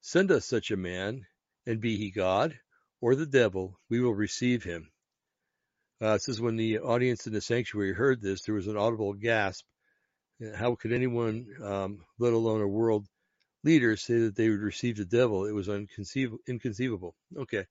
Send 0.02 0.32
us 0.32 0.46
such 0.46 0.72
a 0.72 0.78
man, 0.78 1.26
and 1.66 1.80
be 1.80 1.98
he 1.98 2.12
God 2.12 2.60
or 3.02 3.16
the 3.16 3.26
devil, 3.26 3.80
we 3.90 4.00
will 4.00 4.14
receive 4.14 4.64
him. 4.64 4.91
Uh, 6.02 6.16
it 6.16 6.22
says 6.22 6.42
when 6.42 6.56
the 6.56 6.80
audience 6.80 7.28
in 7.28 7.34
the 7.34 7.42
sanctuary 7.42 7.94
heard 7.94 8.22
this, 8.22 8.42
there 8.42 8.56
was 8.56 8.68
an 8.68 8.78
audible 8.78 9.14
gasp. 9.14 9.66
How 10.56 10.74
could 10.74 10.94
anyone, 10.94 11.46
um, 11.64 12.00
let 12.18 12.34
alone 12.34 12.62
a 12.62 12.68
world 12.68 13.06
leader, 13.64 13.96
say 13.96 14.22
that 14.22 14.36
they 14.36 14.50
would 14.50 14.62
receive 14.62 14.98
the 14.98 15.06
devil? 15.06 15.46
It 15.46 15.52
was 15.52 15.70
unconceivable, 15.70 16.40
inconceivable. 16.48 17.14
Okay. 17.38 17.66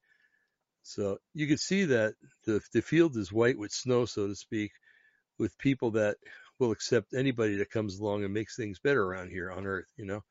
So 0.82 1.18
you 1.34 1.48
can 1.48 1.58
see 1.58 1.86
that 1.86 2.14
the, 2.46 2.60
the 2.72 2.82
field 2.82 3.16
is 3.16 3.32
white 3.32 3.58
with 3.58 3.72
snow, 3.72 4.04
so 4.04 4.28
to 4.28 4.36
speak, 4.36 4.70
with 5.38 5.58
people 5.58 5.90
that 5.92 6.16
will 6.60 6.70
accept 6.70 7.14
anybody 7.14 7.56
that 7.56 7.70
comes 7.70 7.98
along 7.98 8.22
and 8.22 8.32
makes 8.32 8.54
things 8.54 8.78
better 8.78 9.02
around 9.02 9.30
here 9.30 9.50
on 9.50 9.66
earth, 9.66 9.88
you 9.96 10.06
know? 10.06 10.22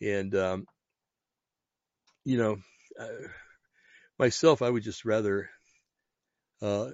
And, 0.00 0.34
um, 0.34 0.66
you 2.24 2.38
know, 2.38 2.56
uh, 2.98 3.28
myself, 4.18 4.62
I 4.62 4.70
would 4.70 4.82
just 4.82 5.04
rather, 5.04 5.50
uh, 6.62 6.90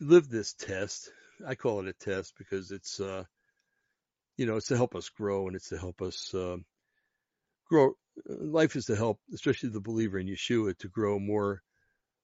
live 0.00 0.28
this 0.28 0.54
test. 0.54 1.10
I 1.46 1.54
call 1.54 1.80
it 1.80 1.88
a 1.88 1.92
test 1.92 2.34
because 2.38 2.70
it's, 2.70 3.00
uh, 3.00 3.24
you 4.36 4.46
know, 4.46 4.56
it's 4.56 4.68
to 4.68 4.76
help 4.76 4.94
us 4.94 5.08
grow 5.08 5.46
and 5.46 5.56
it's 5.56 5.70
to 5.70 5.78
help 5.78 6.02
us, 6.02 6.34
uh, 6.34 6.56
grow. 7.68 7.94
Life 8.26 8.76
is 8.76 8.86
to 8.86 8.96
help, 8.96 9.20
especially 9.34 9.70
the 9.70 9.80
believer 9.80 10.18
in 10.18 10.26
Yeshua, 10.26 10.76
to 10.78 10.88
grow 10.88 11.18
more 11.18 11.62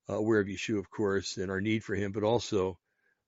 uh, 0.08 0.14
aware 0.14 0.40
of 0.40 0.46
Yeshua, 0.46 0.78
of 0.78 0.90
course, 0.90 1.36
and 1.36 1.50
our 1.50 1.60
need 1.60 1.84
for 1.84 1.94
Him, 1.94 2.12
but 2.12 2.22
also 2.22 2.78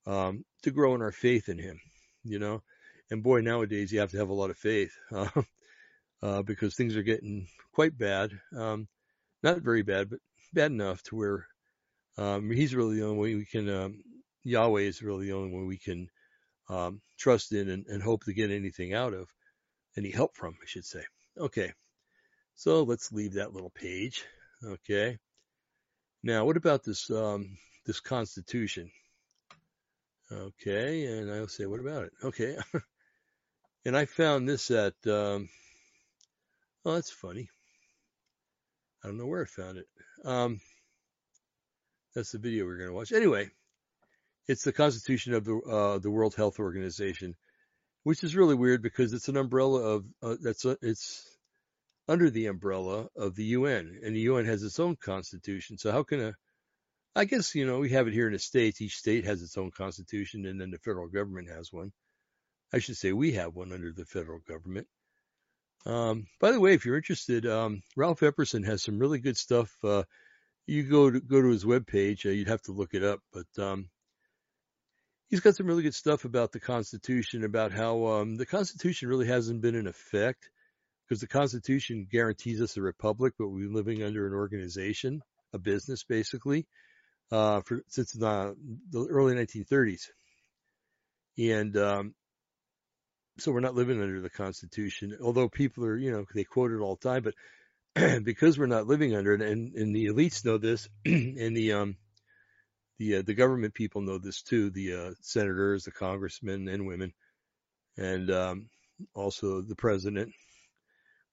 um, 0.07 0.45
to 0.63 0.71
grow 0.71 0.95
in 0.95 1.03
our 1.03 1.13
faith 1.13 1.49
in 1.49 1.59
Him. 1.59 1.79
You 2.25 2.39
know, 2.39 2.63
and 3.11 3.23
boy, 3.23 3.43
nowadays 3.43 3.93
you 3.93 4.01
have 4.01 4.13
to 4.13 4.19
have 4.19 4.31
a 4.31 4.35
lot 4.35 4.51
of 4.51 4.57
faith 4.57 4.93
uh, 5.13 5.29
uh, 6.23 6.43
because 6.43 6.75
things 6.75 6.97
are 6.97 7.03
getting 7.03 7.49
quite 7.75 7.97
bad. 7.97 8.31
Um, 8.57 8.89
not 9.43 9.59
very 9.59 9.83
bad, 9.83 10.09
but 10.09 10.21
bad 10.55 10.71
enough 10.71 11.03
to 11.05 11.17
where 11.17 11.47
um, 12.17 12.51
he's 12.51 12.75
really 12.75 12.97
the 12.97 13.07
only 13.07 13.19
way 13.19 13.35
we 13.35 13.45
can, 13.45 13.69
um, 13.69 14.03
Yahweh 14.45 14.83
is 14.83 15.03
really 15.03 15.27
the 15.27 15.33
only 15.33 15.53
one 15.53 15.67
we 15.67 15.79
can 15.79 16.09
um, 16.69 17.01
trust 17.19 17.53
in 17.53 17.69
and, 17.69 17.87
and, 17.87 18.03
hope 18.03 18.25
to 18.25 18.33
get 18.33 18.51
anything 18.51 18.95
out 18.95 19.13
of, 19.13 19.29
any 19.97 20.11
help 20.11 20.35
from, 20.37 20.55
I 20.63 20.67
should 20.67 20.85
say. 20.85 21.03
Okay, 21.39 21.73
so 22.55 22.85
let's 22.85 23.13
leave 23.13 23.35
that 23.35 23.53
little 23.53 23.71
page. 23.71 24.25
Okay, 24.65 25.19
now 26.23 26.45
what 26.45 26.57
about 26.57 26.85
this 26.85 27.11
um, 27.11 27.59
this 27.85 28.01
Constitution? 28.01 28.91
Okay, 30.33 31.07
and 31.07 31.31
I'll 31.31 31.49
say, 31.49 31.67
what 31.67 31.81
about 31.81 32.05
it? 32.05 32.13
Okay, 32.23 32.57
and 33.85 33.97
I 33.97 34.07
found 34.07 34.49
this 34.49 34.71
at, 34.71 34.95
um, 35.07 35.51
oh, 36.85 36.95
that's 36.95 37.11
funny. 37.11 37.51
I 39.03 39.09
don't 39.09 39.19
know 39.19 39.27
where 39.27 39.43
I 39.43 39.63
found 39.63 39.77
it. 39.77 39.87
That's 42.15 42.33
the 42.33 42.39
video 42.39 42.65
we're 42.65 42.77
going 42.77 42.91
to 42.91 42.95
watch. 42.95 43.13
Anyway, 43.13 43.51
it's 44.47 44.63
the 44.63 44.73
Constitution 44.73 45.35
of 45.35 45.45
the 45.45 45.57
uh, 45.59 45.99
the 45.99 46.11
World 46.11 46.35
Health 46.35 46.59
Organization, 46.59 47.35
which 48.05 48.23
is 48.23 48.37
really 48.37 48.55
weird 48.55 48.83
because 48.83 49.13
it's 49.13 49.29
an 49.29 49.37
umbrella 49.37 49.81
of 49.81 50.05
uh, 50.23 50.37
that's 50.41 50.65
a, 50.65 50.77
it's 50.81 51.29
under 52.09 52.31
the 52.31 52.47
umbrella 52.47 53.09
of 53.17 53.35
the 53.35 53.45
UN, 53.45 54.01
and 54.05 54.15
the 54.15 54.21
UN 54.21 54.45
has 54.45 54.63
its 54.63 54.79
own 54.79 54.97
constitution. 54.97 55.79
So 55.79 55.91
how 55.91 56.03
can 56.03 56.21
a 56.21 56.35
I 57.17 57.25
guess 57.27 57.55
you 57.55 57.67
know 57.67 57.79
we 57.79 57.91
have 57.91 58.09
it 58.09 58.15
here 58.15 58.27
in 58.27 58.33
the 58.33 58.39
states. 58.39 58.81
Each 58.81 58.97
state 58.97 59.25
has 59.25 59.43
its 59.43 59.57
own 59.57 59.71
constitution, 59.71 60.47
and 60.47 60.61
then 60.61 60.71
the 60.71 60.79
federal 60.79 61.09
government 61.09 61.49
has 61.49 61.73
one. 61.73 61.93
I 62.73 62.79
should 62.79 62.97
say 62.97 63.13
we 63.13 63.33
have 63.33 63.55
one 63.55 63.73
under 63.73 63.93
the 63.93 64.05
federal 64.05 64.41
government. 64.41 64.89
Um, 65.87 66.27
by 66.41 66.51
the 66.51 66.61
way, 66.61 66.75
if 66.75 66.85
you're 66.85 66.97
interested, 66.97 67.47
um, 67.47 67.83
Ralph 67.95 68.21
Epperson 68.21 68.65
has 68.65 68.83
some 68.83 68.99
really 68.99 69.21
good 69.21 69.37
stuff. 69.37 69.73
Uh, 69.85 70.05
you 70.67 70.85
go 70.85 71.11
to 71.11 71.21
go 71.21 71.43
to 71.43 71.49
his 71.49 71.65
webpage. 71.65 72.27
Uh, 72.27 72.31
you'd 72.31 72.49
have 72.49 72.63
to 72.63 72.73
look 72.73 72.95
it 72.95 73.05
up, 73.05 73.21
but 73.33 73.63
um, 73.63 73.89
he's 75.29 75.41
got 75.41 75.57
some 75.57 75.67
really 75.67 75.83
good 75.83 75.95
stuff 75.95 76.25
about 76.25 76.53
the 76.53 76.61
Constitution, 76.61 77.45
about 77.45 77.73
how 77.73 78.07
um, 78.07 78.37
the 78.37 78.47
Constitution 78.47 79.09
really 79.09 79.27
hasn't 79.27 79.61
been 79.61 79.75
in 79.75 79.87
effect 79.87 80.49
because 81.07 81.21
the 81.21 81.27
Constitution 81.27 82.07
guarantees 82.11 82.61
us 82.61 82.77
a 82.77 82.83
republic, 82.83 83.35
but 83.39 83.49
we're 83.49 83.69
living 83.69 84.03
under 84.03 84.27
an 84.27 84.33
organization, 84.33 85.21
a 85.53 85.59
business, 85.59 86.05
basically, 86.05 86.67
uh, 87.31 87.61
for 87.61 87.83
since 87.89 88.13
the, 88.13 88.57
the 88.91 89.07
early 89.07 89.35
1930s, 89.35 90.09
and 91.37 91.77
um, 91.77 92.15
so 93.39 93.53
we're 93.53 93.61
not 93.61 93.75
living 93.75 94.01
under 94.01 94.21
the 94.21 94.31
Constitution. 94.31 95.19
Although 95.23 95.49
people 95.49 95.85
are, 95.85 95.97
you 95.97 96.13
know, 96.13 96.25
they 96.35 96.45
quote 96.45 96.73
it 96.73 96.81
all 96.81 96.97
the 97.01 97.09
time, 97.09 97.23
but 97.23 97.35
because 98.25 98.59
we're 98.59 98.67
not 98.67 98.87
living 98.87 99.15
under 99.15 99.35
it, 99.35 99.43
and, 99.43 99.75
and 99.75 99.95
the 99.95 100.07
elites 100.07 100.45
know 100.45 100.59
this, 100.59 100.89
and 101.05 101.57
the 101.57 101.73
um, 101.73 101.97
the 102.99 103.17
uh, 103.17 103.23
the 103.23 103.35
government 103.35 103.75
people 103.75 104.03
know 104.03 104.19
this 104.19 104.43
too. 104.43 104.71
The 104.71 104.95
uh, 104.95 105.11
senators, 105.21 105.85
the 105.85 105.93
congressmen 105.93 106.69
and 106.69 106.87
women, 106.87 107.13
and 107.97 108.31
um, 108.31 108.69
also 109.15 109.61
the 109.61 109.77
president. 109.77 110.33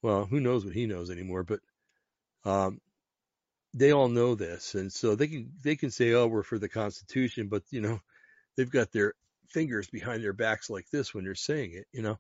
Well, 0.02 0.26
who 0.26 0.40
knows 0.40 0.66
what 0.66 0.74
he 0.74 0.88
knows 0.88 1.12
anymore? 1.12 1.44
But 1.44 1.60
um, 2.46 2.80
they 3.74 3.92
all 3.92 4.10
know 4.10 4.36
this, 4.36 4.76
and 4.76 4.92
so 4.92 5.16
they 5.16 5.28
can 5.28 5.52
they 5.64 5.76
can 5.76 5.92
say, 5.92 6.14
"Oh, 6.14 6.28
we're 6.28 6.44
for 6.44 6.60
the 6.60 6.70
Constitution," 6.70 7.48
but 7.48 7.64
you 7.72 7.82
know, 7.82 8.00
they've 8.56 8.72
got 8.72 8.92
their 8.92 9.14
fingers 9.48 9.88
behind 9.88 10.24
their 10.24 10.34
backs 10.34 10.70
like 10.70 10.90
this 10.92 11.14
when 11.14 11.24
they're 11.24 11.36
saying 11.36 11.74
it, 11.74 11.86
you 11.92 12.02
know, 12.02 12.18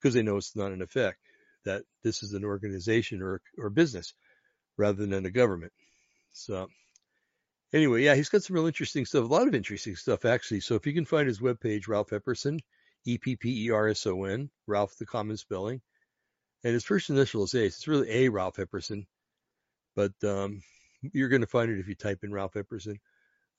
because 0.00 0.14
they 0.14 0.22
know 0.22 0.36
it's 0.36 0.56
not 0.56 0.72
in 0.72 0.82
effect, 0.82 1.18
that 1.64 1.82
this 2.02 2.22
is 2.22 2.32
an 2.32 2.44
organization 2.44 3.22
or, 3.22 3.40
or 3.58 3.70
business 3.70 4.14
rather 4.76 5.06
than 5.06 5.26
a 5.26 5.30
government. 5.30 5.72
So 6.32 6.68
anyway, 7.72 8.02
yeah, 8.02 8.14
he's 8.14 8.28
got 8.28 8.42
some 8.42 8.54
real 8.54 8.66
interesting 8.66 9.04
stuff, 9.04 9.24
a 9.24 9.32
lot 9.32 9.48
of 9.48 9.54
interesting 9.54 9.96
stuff 9.96 10.24
actually. 10.24 10.60
So 10.60 10.74
if 10.74 10.86
you 10.86 10.92
can 10.92 11.04
find 11.04 11.26
his 11.26 11.40
webpage, 11.40 11.88
Ralph 11.88 12.10
Epperson, 12.10 12.60
E-P-P-E-R-S-O-N, 13.04 14.50
Ralph 14.66 14.96
the 14.98 15.06
common 15.06 15.36
spelling, 15.36 15.80
and 16.64 16.72
his 16.72 16.84
first 16.84 17.10
initial 17.10 17.44
is 17.44 17.54
Ace. 17.54 17.76
It's 17.76 17.88
really 17.88 18.10
A 18.10 18.28
Ralph 18.28 18.56
Epperson, 18.56 19.06
but 19.96 20.12
um, 20.24 20.62
you're 21.12 21.28
going 21.28 21.40
to 21.40 21.48
find 21.48 21.70
it 21.70 21.80
if 21.80 21.88
you 21.88 21.94
type 21.94 22.20
in 22.22 22.32
Ralph 22.32 22.54
Epperson. 22.54 22.96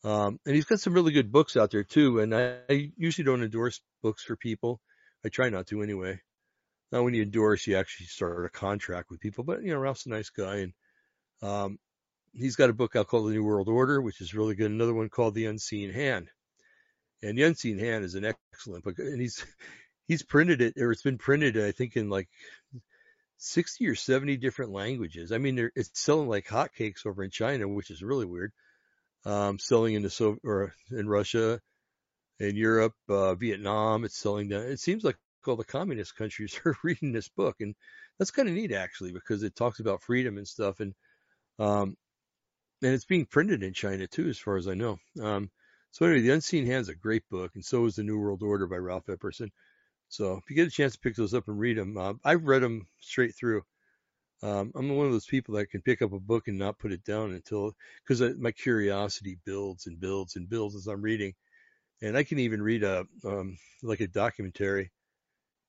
Um, 0.04 0.40
and 0.46 0.56
he's 0.56 0.66
got 0.66 0.80
some 0.80 0.94
really 0.94 1.14
good 1.14 1.32
books 1.32 1.56
out 1.56 1.72
there 1.72 1.84
too. 1.84 2.20
And 2.20 2.36
I, 2.36 2.58
I, 2.70 2.92
usually 2.98 3.24
don't 3.24 3.44
endorse 3.44 3.80
books 4.02 4.24
for 4.24 4.36
people. 4.36 4.82
I 5.26 5.30
try 5.30 5.50
not 5.50 5.68
to 5.68 5.82
anyway. 5.82 6.20
Now, 6.94 7.02
when 7.02 7.16
you 7.16 7.24
endorse, 7.24 7.66
you 7.66 7.76
actually 7.76 8.06
start 8.06 8.46
a 8.46 8.50
contract 8.50 9.10
with 9.10 9.20
people. 9.20 9.44
But 9.44 9.64
you 9.64 9.72
know, 9.72 9.80
Ralph's 9.80 10.06
a 10.06 10.10
nice 10.10 10.30
guy, 10.30 10.58
and 10.58 10.74
um, 11.42 11.80
he's 12.34 12.56
got 12.56 12.70
a 12.70 12.74
book 12.74 12.96
out 12.96 13.08
called 13.08 13.28
The 13.28 13.34
New 13.34 13.44
World 13.44 13.68
Order, 13.68 14.00
which 14.00 14.22
is 14.22 14.36
really 14.36 14.54
good. 14.54 14.70
Another 14.70 14.94
one 14.94 15.10
called 15.10 15.34
The 15.34 15.48
Unseen 15.48 15.92
Hand. 15.92 16.30
And 17.24 17.36
The 17.36 17.44
Unseen 17.44 17.80
Hand 17.80 18.06
is 18.06 18.14
an 18.14 18.32
excellent 18.54 18.84
book, 18.84 19.00
and 19.00 19.20
he's 19.20 19.44
he's 20.08 20.22
printed 20.22 20.62
it, 20.62 20.76
or 20.78 20.92
it's 20.92 21.02
been 21.02 21.18
printed, 21.18 21.58
I 21.58 21.72
think, 21.72 21.98
in 21.98 22.12
like 22.12 22.30
60 23.38 23.88
or 23.88 23.96
70 23.96 24.38
different 24.38 24.72
languages. 24.72 25.32
I 25.32 25.40
mean, 25.40 25.72
it's 25.76 26.00
selling 26.00 26.30
like 26.30 26.46
hotcakes 26.46 27.08
over 27.08 27.24
in 27.24 27.32
China, 27.32 27.68
which 27.68 27.90
is 27.90 28.04
really 28.04 28.28
weird 28.28 28.52
um, 29.26 29.58
selling 29.58 29.96
in 29.96 30.04
the 30.04 30.12
so 30.12 30.38
or 30.44 30.76
in 30.92 31.10
Russia, 31.10 31.60
in 32.40 32.56
Europe, 32.56 32.94
uh, 33.10 33.34
Vietnam. 33.34 34.06
It's 34.06 34.18
selling 34.18 34.50
down. 34.50 34.62
It 34.62 34.80
seems 34.80 35.04
like 35.04 35.18
all 35.48 35.56
the 35.56 35.64
communist 35.64 36.16
countries 36.16 36.60
are 36.66 36.76
reading 36.84 37.12
this 37.12 37.30
book, 37.30 37.58
and 37.62 37.76
that's 38.18 38.32
kind 38.32 38.48
of 38.50 38.56
neat 38.56 38.72
actually 38.72 39.12
because 39.12 39.44
it 39.44 39.56
talks 39.56 39.80
about 39.80 40.04
freedom 40.04 40.38
and 40.38 40.48
stuff, 40.48 40.80
and 40.80 40.94
um, 41.60 41.96
and 42.82 42.94
it's 42.94 43.06
being 43.06 43.26
printed 43.26 43.64
in 43.64 43.74
China 43.74 44.08
too, 44.08 44.28
as 44.28 44.38
far 44.38 44.58
as 44.58 44.68
I 44.68 44.74
know. 44.74 44.98
Um, 45.22 45.50
so 45.92 46.06
anyway, 46.06 46.22
The 46.22 46.34
Unseen 46.34 46.66
Hand 46.66 46.82
is 46.82 46.90
a 46.90 46.96
great 46.96 47.24
book, 47.30 47.52
and 47.56 47.64
so 47.64 47.86
is 47.86 47.96
The 47.96 48.04
New 48.04 48.20
World 48.20 48.44
Order 48.44 48.68
by 48.68 48.78
Ralph 48.78 49.06
Epperson. 49.06 49.50
So 50.10 50.34
if 50.34 50.50
you 50.50 50.56
get 50.56 50.68
a 50.68 50.72
chance 50.72 50.94
to 50.94 51.00
pick 51.00 51.16
those 51.16 51.34
up 51.34 51.48
and 51.48 51.60
read 51.60 51.78
them, 51.78 51.98
uh, 51.98 52.14
I've 52.24 52.44
read 52.44 52.62
them 52.62 52.88
straight 53.00 53.36
through. 53.36 53.64
Um, 54.42 54.72
I'm 54.76 54.96
one 54.96 55.06
of 55.06 55.14
those 55.14 55.26
people 55.26 55.56
that 55.56 55.70
can 55.70 55.82
pick 55.82 56.02
up 56.02 56.12
a 56.12 56.20
book 56.20 56.48
and 56.48 56.58
not 56.58 56.78
put 56.78 56.92
it 56.92 57.04
down 57.06 57.32
until, 57.32 57.74
because 58.06 58.22
my 58.38 58.52
curiosity 58.52 59.38
builds 59.46 59.88
and 59.88 60.00
builds 60.00 60.36
and 60.36 60.50
builds 60.50 60.76
as 60.76 60.88
I'm 60.88 61.02
reading, 61.02 61.34
and 62.02 62.18
I 62.18 62.24
can 62.24 62.40
even 62.40 62.62
read 62.62 62.84
a 62.84 63.06
um, 63.24 63.58
like 63.82 64.02
a 64.02 64.08
documentary, 64.08 64.92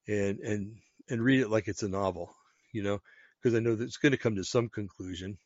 and 0.07 0.39
and 0.39 0.75
and 1.09 1.23
read 1.23 1.41
it 1.41 1.49
like 1.49 1.67
it's 1.67 1.83
a 1.83 1.89
novel, 1.89 2.33
you 2.71 2.83
know, 2.83 2.99
because 3.41 3.55
I 3.55 3.59
know 3.59 3.75
that 3.75 3.83
it's 3.83 3.97
going 3.97 4.11
to 4.13 4.17
come 4.17 4.35
to 4.35 4.43
some 4.43 4.69
conclusion, 4.69 5.37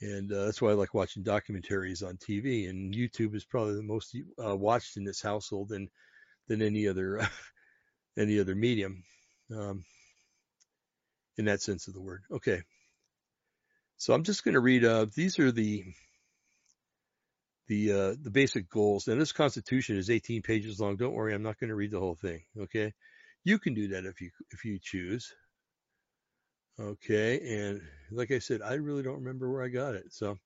and 0.00 0.32
uh, 0.32 0.46
that's 0.46 0.60
why 0.60 0.70
I 0.70 0.74
like 0.74 0.94
watching 0.94 1.24
documentaries 1.24 2.06
on 2.06 2.16
TV. 2.16 2.68
And 2.68 2.94
YouTube 2.94 3.34
is 3.34 3.44
probably 3.44 3.74
the 3.74 3.82
most 3.82 4.16
uh, 4.44 4.56
watched 4.56 4.96
in 4.96 5.04
this 5.04 5.22
household 5.22 5.68
than 5.68 5.88
than 6.48 6.62
any 6.62 6.88
other 6.88 7.28
any 8.18 8.40
other 8.40 8.54
medium. 8.54 9.02
Um, 9.54 9.84
in 11.38 11.46
that 11.46 11.62
sense 11.62 11.88
of 11.88 11.94
the 11.94 12.00
word. 12.00 12.22
Okay. 12.30 12.62
So 13.98 14.14
I'm 14.14 14.24
just 14.24 14.44
going 14.44 14.54
to 14.54 14.60
read, 14.60 14.84
uh, 14.84 15.06
these 15.14 15.38
are 15.38 15.52
the, 15.52 15.84
the, 17.68 17.92
uh, 17.92 18.14
the 18.20 18.30
basic 18.30 18.70
goals. 18.70 19.08
And 19.08 19.20
this 19.20 19.32
constitution 19.32 19.96
is 19.96 20.10
18 20.10 20.42
pages 20.42 20.80
long. 20.80 20.96
Don't 20.96 21.14
worry. 21.14 21.34
I'm 21.34 21.42
not 21.42 21.58
going 21.58 21.70
to 21.70 21.76
read 21.76 21.90
the 21.90 22.00
whole 22.00 22.14
thing. 22.14 22.42
Okay. 22.58 22.92
You 23.46 23.60
can 23.60 23.74
do 23.74 23.86
that 23.88 24.04
if 24.04 24.20
you, 24.20 24.30
if 24.50 24.64
you 24.64 24.80
choose. 24.82 25.32
Okay. 26.80 27.38
And 27.60 27.80
like 28.10 28.32
I 28.32 28.40
said, 28.40 28.60
I 28.60 28.74
really 28.74 29.04
don't 29.04 29.22
remember 29.22 29.48
where 29.48 29.62
I 29.62 29.68
got 29.68 29.94
it. 29.94 30.12
So 30.12 30.36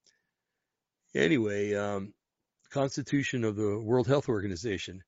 anyway, 1.14 1.74
um, 1.74 2.12
Constitution 2.68 3.44
of 3.44 3.56
the 3.56 3.80
World 3.80 4.06
Health 4.06 4.28
Organization. 4.28 5.02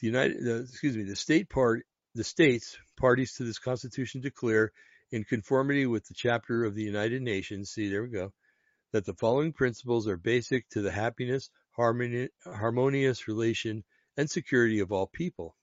The 0.00 0.06
United, 0.06 0.62
excuse 0.62 0.96
me, 0.96 1.02
the 1.02 1.16
state 1.16 1.50
part, 1.50 1.84
the 2.14 2.22
states 2.22 2.78
parties 2.96 3.34
to 3.34 3.42
this 3.42 3.58
constitution 3.58 4.20
declare 4.20 4.70
in 5.10 5.24
conformity 5.24 5.86
with 5.86 6.06
the 6.06 6.14
chapter 6.14 6.64
of 6.64 6.76
the 6.76 6.84
United 6.84 7.20
Nations, 7.20 7.70
see, 7.70 7.90
there 7.90 8.04
we 8.04 8.10
go, 8.10 8.32
that 8.92 9.04
the 9.04 9.14
following 9.14 9.52
principles 9.52 10.06
are 10.06 10.16
basic 10.16 10.68
to 10.68 10.82
the 10.82 10.92
happiness, 10.92 11.50
harmonious 11.74 13.26
relation, 13.26 13.82
and 14.16 14.30
security 14.30 14.78
of 14.78 14.92
all 14.92 15.08
people. 15.08 15.56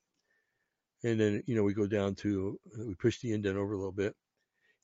And 1.05 1.19
then, 1.19 1.43
you 1.45 1.55
know, 1.55 1.63
we 1.63 1.73
go 1.73 1.85
down 1.85 2.15
to, 2.15 2.59
we 2.77 2.95
push 2.95 3.19
the 3.19 3.31
indent 3.31 3.57
over 3.57 3.73
a 3.73 3.77
little 3.77 3.91
bit. 3.91 4.15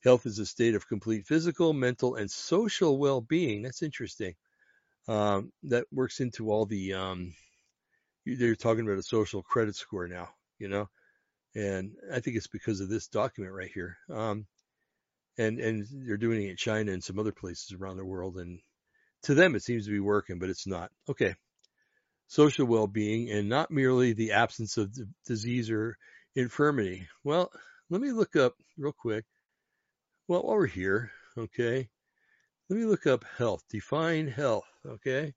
Health 0.04 0.24
is 0.24 0.38
a 0.38 0.46
state 0.46 0.76
of 0.76 0.88
complete 0.88 1.26
physical, 1.26 1.72
mental, 1.72 2.14
and 2.14 2.30
social 2.30 2.96
well-being. 2.96 3.62
That's 3.62 3.82
interesting. 3.82 4.34
Um, 5.08 5.52
that 5.64 5.86
works 5.90 6.20
into 6.20 6.50
all 6.52 6.64
the, 6.64 6.94
um, 6.94 7.34
they're 8.24 8.54
talking 8.54 8.86
about 8.86 8.98
a 8.98 9.02
social 9.02 9.42
credit 9.42 9.74
score 9.74 10.06
now, 10.06 10.28
you 10.60 10.68
know, 10.68 10.88
and 11.56 11.96
I 12.12 12.20
think 12.20 12.36
it's 12.36 12.46
because 12.46 12.80
of 12.80 12.88
this 12.88 13.08
document 13.08 13.52
right 13.54 13.70
here. 13.74 13.96
Um, 14.08 14.46
and 15.38 15.58
and 15.58 15.86
they're 16.06 16.16
doing 16.16 16.42
it 16.42 16.50
in 16.50 16.56
China 16.56 16.92
and 16.92 17.02
some 17.02 17.18
other 17.18 17.32
places 17.32 17.72
around 17.72 17.96
the 17.96 18.04
world. 18.04 18.36
And 18.36 18.60
to 19.24 19.34
them, 19.34 19.56
it 19.56 19.62
seems 19.62 19.86
to 19.86 19.90
be 19.90 20.00
working, 20.00 20.38
but 20.38 20.50
it's 20.50 20.66
not. 20.66 20.90
Okay, 21.08 21.34
social 22.32 22.66
well-being 22.66 23.30
and 23.30 23.48
not 23.48 23.70
merely 23.70 24.12
the 24.12 24.32
absence 24.32 24.76
of 24.76 24.96
disease 25.26 25.70
or 25.70 25.96
infirmity. 26.34 27.06
Well, 27.24 27.50
let 27.90 28.00
me 28.00 28.12
look 28.12 28.36
up 28.36 28.54
real 28.78 28.92
quick. 28.92 29.24
Well, 30.28 30.42
while 30.42 30.56
we're 30.56 30.66
here, 30.66 31.10
okay, 31.36 31.88
let 32.68 32.78
me 32.78 32.86
look 32.86 33.06
up 33.06 33.24
health. 33.36 33.62
Define 33.70 34.28
health. 34.28 34.64
Okay, 34.86 35.34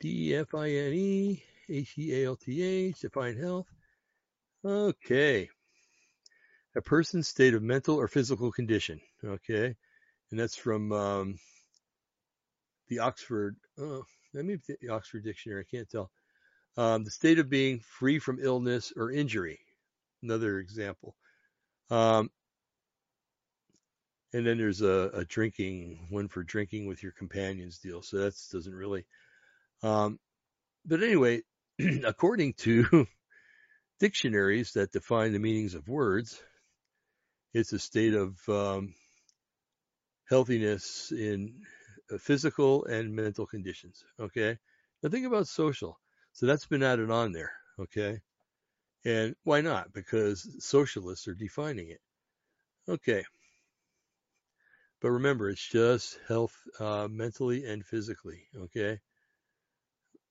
D 0.00 0.30
E 0.30 0.36
F 0.36 0.54
I 0.54 0.68
N 0.70 0.92
E 0.92 1.42
H 1.68 1.94
E 1.98 2.22
A 2.22 2.26
L 2.26 2.36
T 2.36 2.62
H. 2.62 3.00
Define 3.00 3.36
health. 3.36 3.66
Okay 4.64 5.48
a 6.74 6.80
person's 6.80 7.28
state 7.28 7.54
of 7.54 7.62
mental 7.62 7.96
or 7.96 8.08
physical 8.08 8.50
condition. 8.50 9.00
Okay. 9.24 9.74
And 10.30 10.40
that's 10.40 10.56
from 10.56 10.92
um, 10.92 11.38
the 12.88 13.00
Oxford, 13.00 13.56
oh, 13.78 14.04
maybe 14.32 14.60
the 14.80 14.88
Oxford 14.88 15.24
Dictionary, 15.24 15.62
I 15.62 15.76
can't 15.76 15.88
tell. 15.88 16.10
Um, 16.76 17.04
the 17.04 17.10
state 17.10 17.38
of 17.38 17.50
being 17.50 17.80
free 17.80 18.18
from 18.18 18.38
illness 18.40 18.92
or 18.96 19.10
injury. 19.10 19.60
Another 20.22 20.58
example. 20.58 21.14
Um, 21.90 22.30
and 24.32 24.46
then 24.46 24.56
there's 24.56 24.80
a, 24.80 25.10
a, 25.12 25.24
drinking 25.26 26.06
one 26.08 26.28
for 26.28 26.42
drinking 26.42 26.86
with 26.86 27.02
your 27.02 27.12
companions 27.12 27.78
deal. 27.78 28.00
So 28.00 28.18
that 28.18 28.34
doesn't 28.50 28.74
really. 28.74 29.04
Um, 29.82 30.18
but 30.86 31.02
anyway, 31.02 31.42
according 32.04 32.54
to 32.54 33.06
dictionaries 34.00 34.72
that 34.72 34.92
define 34.92 35.32
the 35.32 35.38
meanings 35.38 35.74
of 35.74 35.88
words, 35.88 36.40
it's 37.52 37.74
a 37.74 37.78
state 37.78 38.14
of 38.14 38.36
um, 38.48 38.94
healthiness 40.28 41.12
in 41.12 41.60
physical 42.18 42.84
and 42.86 43.14
mental 43.14 43.46
conditions. 43.46 44.04
Okay. 44.20 44.58
Now 45.02 45.10
think 45.10 45.26
about 45.26 45.48
social. 45.48 45.98
So 46.32 46.46
that's 46.46 46.66
been 46.66 46.82
added 46.82 47.10
on 47.10 47.32
there. 47.32 47.52
Okay. 47.78 48.20
And 49.04 49.34
why 49.44 49.60
not? 49.60 49.92
Because 49.92 50.48
socialists 50.64 51.26
are 51.28 51.34
defining 51.34 51.88
it. 51.90 52.00
Okay. 52.88 53.24
But 55.00 55.10
remember, 55.10 55.50
it's 55.50 55.68
just 55.68 56.18
health 56.28 56.56
uh, 56.78 57.08
mentally 57.10 57.64
and 57.66 57.84
physically. 57.84 58.44
Okay. 58.56 59.00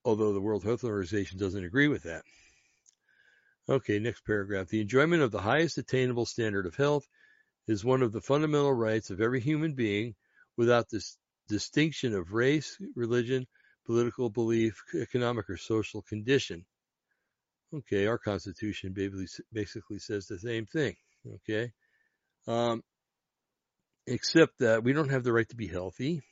Although 0.04 0.32
the 0.32 0.40
World 0.40 0.64
Health 0.64 0.84
Organization 0.84 1.38
doesn't 1.38 1.64
agree 1.64 1.88
with 1.88 2.04
that. 2.04 2.24
Okay, 3.68 3.98
next 3.98 4.24
paragraph. 4.24 4.68
The 4.68 4.80
enjoyment 4.80 5.22
of 5.22 5.30
the 5.30 5.40
highest 5.40 5.78
attainable 5.78 6.26
standard 6.26 6.66
of 6.66 6.74
health 6.74 7.06
is 7.68 7.84
one 7.84 8.02
of 8.02 8.10
the 8.10 8.20
fundamental 8.20 8.72
rights 8.72 9.10
of 9.10 9.20
every 9.20 9.40
human 9.40 9.74
being 9.74 10.16
without 10.56 10.88
this 10.90 11.16
distinction 11.48 12.14
of 12.14 12.32
race, 12.32 12.76
religion, 12.94 13.46
political 13.86 14.30
belief, 14.30 14.82
economic 14.94 15.48
or 15.50 15.56
social 15.56 16.02
condition. 16.02 16.64
Okay, 17.74 18.06
our 18.06 18.18
Constitution 18.18 18.92
basically 19.52 19.98
says 19.98 20.26
the 20.26 20.38
same 20.38 20.66
thing. 20.66 20.94
Okay, 21.26 21.72
um, 22.46 22.82
except 24.06 24.58
that 24.58 24.84
we 24.84 24.92
don't 24.92 25.10
have 25.10 25.24
the 25.24 25.32
right 25.32 25.48
to 25.48 25.56
be 25.56 25.68
healthy. 25.68 26.22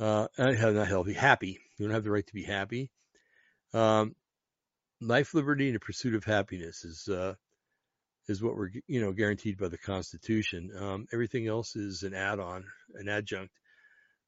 Uh, 0.00 0.26
not 0.38 0.88
healthy, 0.88 1.12
happy. 1.12 1.60
We 1.78 1.84
don't 1.84 1.94
have 1.94 2.04
the 2.04 2.10
right 2.10 2.26
to 2.26 2.34
be 2.34 2.44
happy. 2.44 2.90
Um, 3.74 4.14
life, 5.00 5.34
liberty, 5.34 5.66
and 5.66 5.74
the 5.74 5.80
pursuit 5.80 6.14
of 6.14 6.24
happiness 6.24 6.84
is 6.84 7.08
uh, 7.08 7.34
is 8.28 8.42
what 8.42 8.56
we're 8.56 8.70
you 8.86 9.00
know 9.00 9.12
guaranteed 9.12 9.58
by 9.58 9.68
the 9.68 9.78
Constitution. 9.78 10.70
Um, 10.78 11.06
everything 11.12 11.46
else 11.46 11.76
is 11.76 12.02
an 12.02 12.14
add-on, 12.14 12.64
an 12.94 13.08
adjunct. 13.08 13.52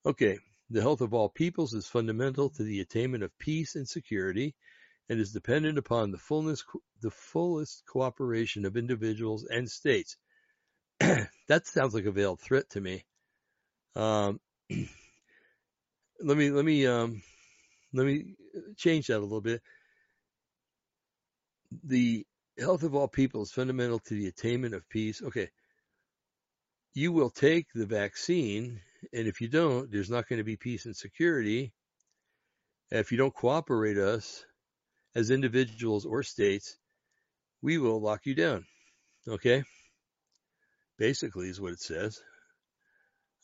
Okay, 0.07 0.39
the 0.71 0.81
health 0.81 1.03
of 1.03 1.13
all 1.13 1.29
peoples 1.29 1.75
is 1.75 1.87
fundamental 1.87 2.49
to 2.51 2.63
the 2.63 2.81
attainment 2.81 3.23
of 3.23 3.39
peace 3.39 3.75
and 3.75 3.87
security, 3.87 4.55
and 5.11 5.21
is 5.21 5.33
dependent 5.33 5.77
upon 5.77 6.11
the 6.11 6.19
fullness, 6.19 6.65
the 7.03 7.11
fullest 7.11 7.83
cooperation 7.87 8.65
of 8.65 8.79
individuals 8.79 9.45
and 9.45 9.71
states. 9.71 10.17
that 11.01 11.67
sounds 11.67 11.93
like 11.93 12.07
a 12.07 12.13
veiled 12.13 12.41
threat 12.41 12.71
to 12.71 12.81
me. 12.81 13.05
Um, 13.95 14.41
let 16.23 16.37
me 16.37 16.51
let 16.51 16.65
me 16.65 16.87
um, 16.87 17.23
let 17.93 18.07
me 18.07 18.37
change 18.77 19.09
that 19.09 19.19
a 19.19 19.21
little 19.21 19.43
bit. 19.43 19.61
The 21.85 22.25
health 22.59 22.85
of 22.85 22.95
all 22.95 23.09
people 23.09 23.43
is 23.43 23.53
fundamental 23.53 23.99
to 23.99 24.15
the 24.15 24.29
attainment 24.29 24.75
of 24.75 24.89
peace. 24.89 25.21
Okay, 25.21 25.51
you 26.95 27.13
will 27.13 27.31
take 27.31 27.67
the 27.75 27.87
vaccine 27.87 28.81
and 29.13 29.27
if 29.27 29.41
you 29.41 29.49
don't, 29.49 29.91
there's 29.91 30.11
not 30.11 30.29
going 30.29 30.39
to 30.39 30.45
be 30.45 30.57
peace 30.57 30.87
and 30.87 30.97
security. 30.97 31.73
And 32.91 33.01
If 33.01 33.13
you 33.13 33.19
don't 33.19 33.35
cooperate 33.35 33.99
us 33.99 34.45
as 35.15 35.31
individuals 35.31 36.07
or 36.07 36.23
states, 36.23 36.77
we 37.63 37.79
will 37.79 38.01
lock 38.01 38.27
you 38.27 38.35
down. 38.35 38.67
Okay? 39.29 39.65
Basically 40.99 41.49
is 41.49 41.61
what 41.61 41.73
it 41.73 41.81
says. 41.81 42.21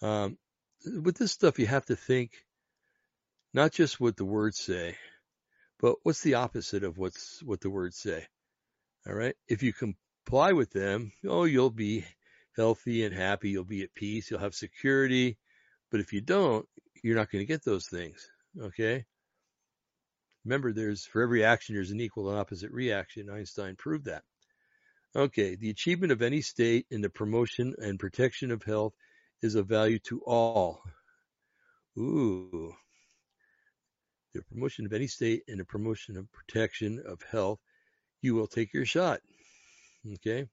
Um, 0.03 0.37
with 0.85 1.17
this 1.17 1.33
stuff, 1.33 1.59
you 1.59 1.67
have 1.67 1.87
to 1.87 1.97
think 1.97 2.33
not 3.55 3.73
just 3.73 3.99
what 3.99 4.17
the 4.17 4.25
words 4.25 4.59
say, 4.59 4.97
but 5.81 5.97
what's 6.03 6.23
the 6.23 6.35
opposite 6.35 6.85
of 6.85 6.99
what's 6.99 7.43
what 7.43 7.61
the 7.61 7.71
words 7.71 7.97
say. 7.97 8.27
All 9.07 9.15
right. 9.15 9.35
If 9.49 9.63
you 9.63 9.73
comply 9.73 10.53
with 10.53 10.71
them, 10.73 11.13
oh, 11.27 11.45
you'll 11.45 11.71
be 11.71 12.05
healthy 12.57 13.05
and 13.05 13.15
happy. 13.15 13.51
You'll 13.51 13.65
be 13.65 13.83
at 13.83 13.95
peace. 13.95 14.31
You'll 14.31 14.41
have 14.41 14.55
security. 14.55 15.39
But 15.91 16.01
if 16.01 16.13
you 16.13 16.21
don't, 16.21 16.67
you're 17.03 17.17
not 17.17 17.31
going 17.31 17.43
to 17.43 17.53
get 17.53 17.65
those 17.65 17.87
things. 17.87 18.29
Okay. 18.61 19.05
Remember, 20.45 20.73
there's 20.73 21.05
for 21.05 21.23
every 21.23 21.45
action, 21.45 21.75
there's 21.75 21.91
an 21.91 22.01
equal 22.01 22.31
and 22.31 22.39
opposite 22.39 22.71
reaction. 22.71 23.31
Einstein 23.31 23.77
proved 23.77 24.07
that. 24.07 24.23
Okay. 25.15 25.57
The 25.57 25.71
achievement 25.71 26.13
of 26.13 26.23
any 26.23 26.41
state 26.41 26.87
in 26.91 27.01
the 27.01 27.11
promotion 27.11 27.75
and 27.79 27.99
protection 27.99 28.51
of 28.51 28.63
health 28.63 28.95
is 29.43 29.55
of 29.55 29.67
value 29.67 29.99
to 30.01 30.21
all. 30.27 30.83
Ooh. 31.99 32.75
The 34.35 34.43
promotion 34.43 34.87
of 34.87 34.93
any 34.93 35.07
state 35.07 35.43
in 35.49 35.59
the 35.59 35.65
promotion 35.65 36.17
of 36.17 36.31
protection 36.31 37.03
of 37.07 37.23
health, 37.23 37.59
you 38.21 38.35
will 38.35 38.47
take 38.47 38.75
your 38.75 38.85
shot. 38.85 39.21
Okay. 40.15 40.49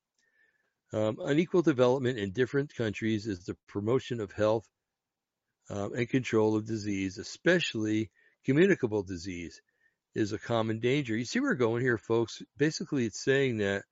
Um, 0.93 1.17
unequal 1.19 1.63
development 1.63 2.19
in 2.19 2.31
different 2.31 2.73
countries 2.75 3.25
is 3.25 3.45
the 3.45 3.57
promotion 3.67 4.21
of 4.21 4.31
health 4.31 4.67
um, 5.69 5.93
and 5.93 6.09
control 6.09 6.55
of 6.55 6.65
disease, 6.65 7.17
especially 7.17 8.09
communicable 8.45 9.03
disease, 9.03 9.61
is 10.15 10.33
a 10.33 10.39
common 10.39 10.79
danger. 10.79 11.15
You 11.15 11.25
see 11.25 11.39
where 11.39 11.51
we're 11.51 11.55
going 11.55 11.81
here, 11.81 11.97
folks? 11.97 12.41
Basically, 12.57 13.05
it's 13.05 13.23
saying 13.23 13.57
that, 13.57 13.83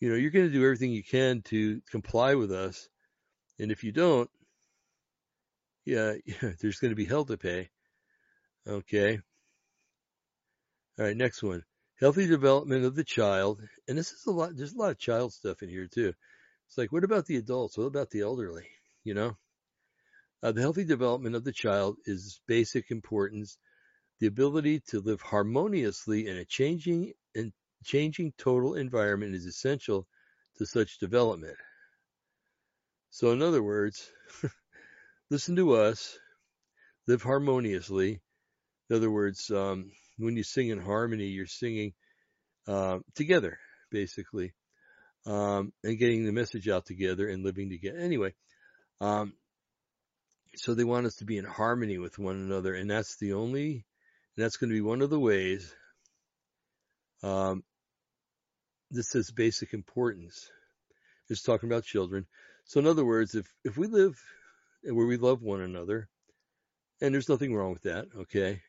you 0.00 0.08
know, 0.08 0.16
you're 0.16 0.30
going 0.30 0.46
to 0.46 0.52
do 0.52 0.64
everything 0.64 0.92
you 0.92 1.02
can 1.02 1.42
to 1.42 1.80
comply 1.90 2.34
with 2.34 2.52
us. 2.52 2.88
And 3.58 3.72
if 3.72 3.82
you 3.82 3.92
don't, 3.92 4.30
yeah, 5.84 6.14
yeah 6.24 6.52
there's 6.60 6.78
going 6.78 6.90
to 6.90 6.96
be 6.96 7.06
hell 7.06 7.24
to 7.24 7.36
pay. 7.36 7.70
Okay. 8.66 9.20
All 10.98 11.04
right, 11.04 11.16
next 11.16 11.42
one. 11.42 11.62
Healthy 12.00 12.26
development 12.26 12.84
of 12.84 12.94
the 12.94 13.04
child. 13.04 13.60
And 13.88 13.96
this 13.96 14.12
is 14.12 14.26
a 14.26 14.30
lot, 14.30 14.54
there's 14.54 14.74
a 14.74 14.78
lot 14.78 14.90
of 14.90 14.98
child 14.98 15.32
stuff 15.32 15.62
in 15.62 15.68
here 15.68 15.86
too. 15.86 16.12
It's 16.66 16.76
like, 16.76 16.92
what 16.92 17.04
about 17.04 17.26
the 17.26 17.36
adults? 17.36 17.78
What 17.78 17.86
about 17.86 18.10
the 18.10 18.20
elderly? 18.20 18.66
You 19.04 19.14
know? 19.14 19.36
Uh, 20.42 20.52
the 20.52 20.60
healthy 20.60 20.84
development 20.84 21.34
of 21.34 21.44
the 21.44 21.52
child 21.52 21.96
is 22.06 22.40
basic 22.46 22.90
importance. 22.90 23.58
The 24.20 24.28
ability 24.28 24.82
to 24.88 25.00
live 25.00 25.20
harmoniously 25.20 26.28
in 26.28 26.36
a 26.36 26.44
changing 26.44 27.12
and 27.34 27.52
changing 27.84 28.32
total 28.38 28.74
environment 28.74 29.34
is 29.34 29.46
essential 29.46 30.06
to 30.58 30.66
such 30.66 30.98
development. 30.98 31.56
So, 33.10 33.32
in 33.32 33.42
other 33.42 33.62
words, 33.62 34.10
listen 35.30 35.56
to 35.56 35.74
us, 35.74 36.18
live 37.06 37.22
harmoniously. 37.22 38.20
In 38.90 38.96
other 38.96 39.10
words, 39.10 39.50
um, 39.50 39.90
when 40.18 40.36
you 40.36 40.42
sing 40.42 40.68
in 40.68 40.80
harmony, 40.80 41.26
you're 41.26 41.46
singing 41.46 41.94
uh, 42.66 42.98
together, 43.14 43.58
basically, 43.90 44.52
um, 45.26 45.72
and 45.82 45.98
getting 45.98 46.26
the 46.26 46.32
message 46.32 46.68
out 46.68 46.86
together 46.86 47.28
and 47.28 47.44
living 47.44 47.70
together. 47.70 47.98
Anyway, 47.98 48.34
um, 49.00 49.32
so 50.56 50.74
they 50.74 50.84
want 50.84 51.06
us 51.06 51.16
to 51.16 51.24
be 51.24 51.38
in 51.38 51.44
harmony 51.44 51.98
with 51.98 52.18
one 52.18 52.36
another, 52.36 52.74
and 52.74 52.90
that's 52.90 53.16
the 53.16 53.34
only, 53.34 53.84
and 54.36 54.44
that's 54.44 54.56
going 54.56 54.70
to 54.70 54.74
be 54.74 54.80
one 54.80 55.02
of 55.02 55.10
the 55.10 55.20
ways. 55.20 55.74
Um, 57.22 57.64
this 58.90 59.14
is 59.14 59.30
basic 59.30 59.74
importance. 59.74 60.50
It's 61.28 61.42
talking 61.42 61.68
about 61.68 61.84
children. 61.84 62.26
So 62.64 62.80
in 62.80 62.86
other 62.86 63.04
words, 63.04 63.34
if 63.34 63.46
if 63.64 63.76
we 63.76 63.86
live 63.86 64.20
where 64.82 65.06
we 65.06 65.16
love 65.16 65.42
one 65.42 65.60
another, 65.60 66.08
and 67.00 67.12
there's 67.12 67.28
nothing 67.28 67.54
wrong 67.54 67.72
with 67.72 67.82
that, 67.82 68.06
okay. 68.16 68.62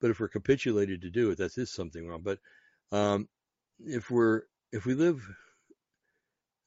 But 0.00 0.10
if 0.10 0.20
we're 0.20 0.28
capitulated 0.28 1.02
to 1.02 1.10
do 1.10 1.30
it, 1.30 1.38
that 1.38 1.56
is 1.56 1.72
something 1.72 2.06
wrong. 2.06 2.22
But 2.22 2.38
um, 2.92 3.28
if 3.80 4.10
we're 4.10 4.42
if 4.72 4.86
we 4.86 4.94
live 4.94 5.22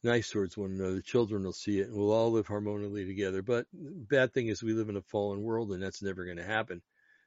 nice 0.03 0.29
towards 0.29 0.57
one 0.57 0.71
another. 0.71 0.95
The 0.95 1.01
children 1.01 1.43
will 1.43 1.53
see 1.53 1.79
it 1.79 1.87
and 1.87 1.97
we'll 1.97 2.11
all 2.11 2.31
live 2.31 2.47
harmoniously 2.47 3.05
together. 3.05 3.41
But 3.41 3.65
bad 3.73 4.33
thing 4.33 4.47
is 4.47 4.63
we 4.63 4.73
live 4.73 4.89
in 4.89 4.97
a 4.97 5.01
fallen 5.01 5.41
world 5.41 5.71
and 5.71 5.81
that's 5.81 6.01
never 6.01 6.25
going 6.25 6.37
to 6.37 6.43
happen. 6.43 6.81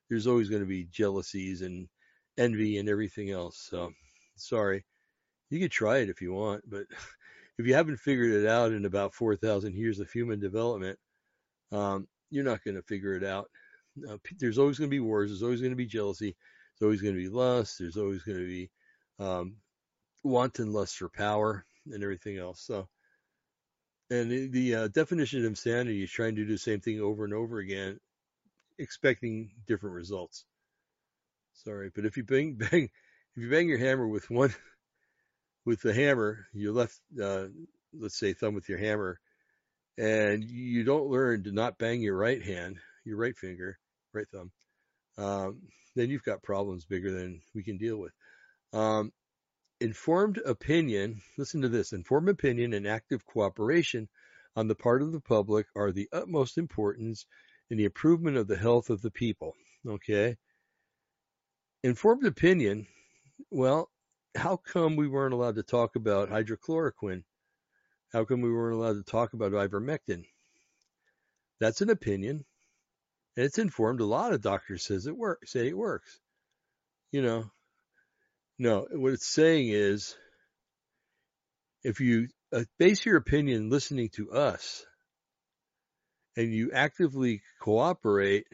There's 0.08 0.26
always 0.26 0.48
going 0.48 0.62
to 0.62 0.68
be 0.68 0.84
jealousies 0.84 1.62
and 1.62 1.88
envy 2.38 2.78
and 2.78 2.88
everything 2.88 3.30
else. 3.30 3.66
So 3.70 3.92
sorry. 4.36 4.84
You 5.50 5.58
could 5.58 5.72
try 5.72 5.98
it 5.98 6.08
if 6.08 6.22
you 6.22 6.32
want, 6.32 6.62
but 6.68 6.86
if 7.58 7.66
you 7.66 7.74
haven't 7.74 7.98
figured 7.98 8.32
it 8.32 8.46
out 8.46 8.72
in 8.72 8.84
about 8.84 9.14
4,000 9.14 9.74
years 9.74 9.98
of 9.98 10.10
human 10.10 10.40
development, 10.40 10.98
um, 11.72 12.06
you're 12.30 12.44
not 12.44 12.62
going 12.64 12.76
to 12.76 12.82
figure 12.82 13.14
it 13.14 13.24
out. 13.24 13.50
Uh, 14.08 14.16
there's 14.38 14.58
always 14.58 14.78
going 14.78 14.88
to 14.88 14.94
be 14.94 15.00
wars. 15.00 15.30
There's 15.30 15.42
always 15.42 15.60
going 15.60 15.72
to 15.72 15.76
be 15.76 15.86
jealousy. 15.86 16.36
There's 16.78 16.86
always 16.86 17.02
going 17.02 17.14
to 17.14 17.20
be 17.20 17.28
lust. 17.28 17.78
There's 17.78 17.96
always 17.96 18.22
going 18.22 18.38
to 18.38 18.46
be 18.46 18.70
um, 19.18 19.56
wanton 20.22 20.72
lust 20.72 20.96
for 20.96 21.08
power 21.08 21.66
and 21.92 22.02
everything 22.02 22.38
else. 22.38 22.60
So, 22.60 22.88
and 24.10 24.52
the, 24.52 24.74
uh, 24.74 24.88
definition 24.88 25.40
of 25.40 25.46
insanity 25.46 26.02
is 26.02 26.10
trying 26.10 26.34
to 26.36 26.44
do 26.44 26.52
the 26.52 26.58
same 26.58 26.80
thing 26.80 27.00
over 27.00 27.24
and 27.24 27.34
over 27.34 27.58
again, 27.58 27.98
expecting 28.78 29.50
different 29.66 29.94
results. 29.94 30.44
Sorry, 31.64 31.90
but 31.94 32.06
if 32.06 32.16
you 32.16 32.24
bang 32.24 32.54
bang, 32.58 32.90
if 33.36 33.42
you 33.42 33.50
bang 33.50 33.68
your 33.68 33.78
hammer 33.78 34.06
with 34.06 34.30
one, 34.30 34.54
with 35.64 35.82
the 35.82 35.94
hammer, 35.94 36.46
your 36.52 36.72
left, 36.72 36.98
uh, 37.22 37.46
let's 37.92 38.18
say 38.18 38.32
thumb 38.32 38.54
with 38.54 38.68
your 38.68 38.78
hammer, 38.78 39.20
and 39.98 40.42
you 40.44 40.84
don't 40.84 41.10
learn 41.10 41.44
to 41.44 41.52
not 41.52 41.78
bang 41.78 42.00
your 42.00 42.16
right 42.16 42.42
hand, 42.42 42.78
your 43.04 43.18
right 43.18 43.36
finger, 43.36 43.78
right 44.12 44.26
thumb, 44.32 44.50
um, 45.18 45.60
then 45.94 46.08
you've 46.08 46.24
got 46.24 46.42
problems 46.42 46.84
bigger 46.84 47.12
than 47.12 47.42
we 47.54 47.62
can 47.62 47.76
deal 47.76 47.98
with. 47.98 48.12
Um, 48.72 49.12
informed 49.80 50.38
opinion, 50.44 51.20
listen 51.38 51.62
to 51.62 51.68
this, 51.68 51.92
informed 51.92 52.28
opinion 52.28 52.74
and 52.74 52.86
active 52.86 53.24
cooperation 53.26 54.08
on 54.56 54.68
the 54.68 54.74
part 54.74 55.02
of 55.02 55.12
the 55.12 55.20
public 55.20 55.66
are 55.74 55.92
the 55.92 56.08
utmost 56.12 56.58
importance 56.58 57.26
in 57.70 57.78
the 57.78 57.84
improvement 57.84 58.36
of 58.36 58.46
the 58.46 58.56
health 58.56 58.90
of 58.90 59.00
the 59.00 59.10
people. 59.10 59.54
Okay. 59.86 60.36
Informed 61.82 62.26
opinion, 62.26 62.86
well, 63.50 63.90
how 64.36 64.56
come 64.56 64.96
we 64.96 65.08
weren't 65.08 65.34
allowed 65.34 65.56
to 65.56 65.62
talk 65.62 65.96
about 65.96 66.30
hydrochloroquine? 66.30 67.22
How 68.12 68.24
come 68.24 68.40
we 68.40 68.52
weren't 68.52 68.76
allowed 68.76 69.04
to 69.04 69.10
talk 69.10 69.32
about 69.32 69.52
ivermectin? 69.52 70.24
That's 71.58 71.80
an 71.80 71.90
opinion. 71.90 72.44
And 73.36 73.46
it's 73.46 73.58
informed. 73.58 74.00
A 74.00 74.04
lot 74.04 74.32
of 74.32 74.42
doctors 74.42 74.84
says 74.84 75.06
it 75.06 75.16
work 75.16 75.46
say 75.46 75.68
it 75.68 75.76
works. 75.76 76.20
You 77.12 77.22
know, 77.22 77.50
no, 78.60 78.86
what 78.92 79.14
it's 79.14 79.26
saying 79.26 79.68
is 79.68 80.14
if 81.82 81.98
you 82.00 82.28
uh, 82.52 82.64
base 82.78 83.06
your 83.06 83.16
opinion 83.16 83.70
listening 83.70 84.10
to 84.10 84.32
us 84.32 84.84
and 86.36 86.52
you 86.52 86.70
actively 86.70 87.40
cooperate, 87.62 88.44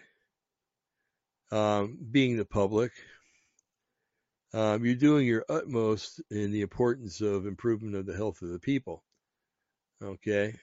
um, 1.50 1.98
being 2.08 2.36
the 2.36 2.44
public, 2.44 2.92
um, 4.54 4.84
you're 4.84 4.94
doing 4.94 5.26
your 5.26 5.44
utmost 5.48 6.22
in 6.30 6.52
the 6.52 6.60
importance 6.60 7.20
of 7.20 7.44
improvement 7.44 7.96
of 7.96 8.06
the 8.06 8.16
health 8.16 8.42
of 8.42 8.50
the 8.50 8.60
people. 8.60 9.02
Okay. 10.00 10.54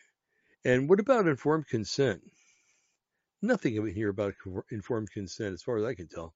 And 0.63 0.87
what 0.87 1.01
about 1.01 1.27
informed 1.27 1.67
consent? 1.67 2.21
Nothing 3.41 3.75
in 3.75 3.93
here 3.93 4.07
about 4.07 4.35
informed 4.71 5.11
consent, 5.11 5.53
as 5.53 5.61
far 5.61 5.79
as 5.79 5.83
I 5.83 5.95
can 5.95 6.07
tell. 6.07 6.33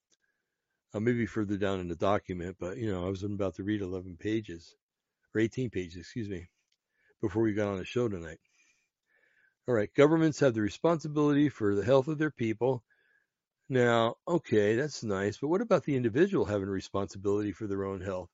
Uh, 0.93 0.99
maybe 0.99 1.25
further 1.25 1.57
down 1.57 1.79
in 1.79 1.89
the 1.89 1.95
document, 1.95 2.55
but 2.59 2.77
you 2.77 2.91
know, 2.91 3.05
I 3.05 3.09
was 3.09 3.23
about 3.23 3.55
to 3.55 3.63
read 3.63 3.81
11 3.81 4.17
pages 4.17 4.75
or 5.35 5.41
18 5.41 5.69
pages, 5.69 5.97
excuse 5.97 6.29
me, 6.29 6.47
before 7.21 7.43
we 7.43 7.53
got 7.53 7.67
on 7.67 7.77
the 7.77 7.85
show 7.85 8.07
tonight. 8.07 8.39
All 9.67 9.75
right, 9.75 9.93
governments 9.93 10.39
have 10.39 10.53
the 10.53 10.61
responsibility 10.61 11.49
for 11.49 11.75
the 11.75 11.83
health 11.83 12.07
of 12.07 12.17
their 12.17 12.31
people. 12.31 12.83
Now, 13.67 14.15
okay, 14.25 14.77
that's 14.77 15.03
nice, 15.03 15.37
but 15.37 15.49
what 15.49 15.61
about 15.61 15.83
the 15.83 15.97
individual 15.97 16.45
having 16.45 16.69
responsibility 16.69 17.51
for 17.51 17.67
their 17.67 17.83
own 17.83 17.99
health? 17.99 18.29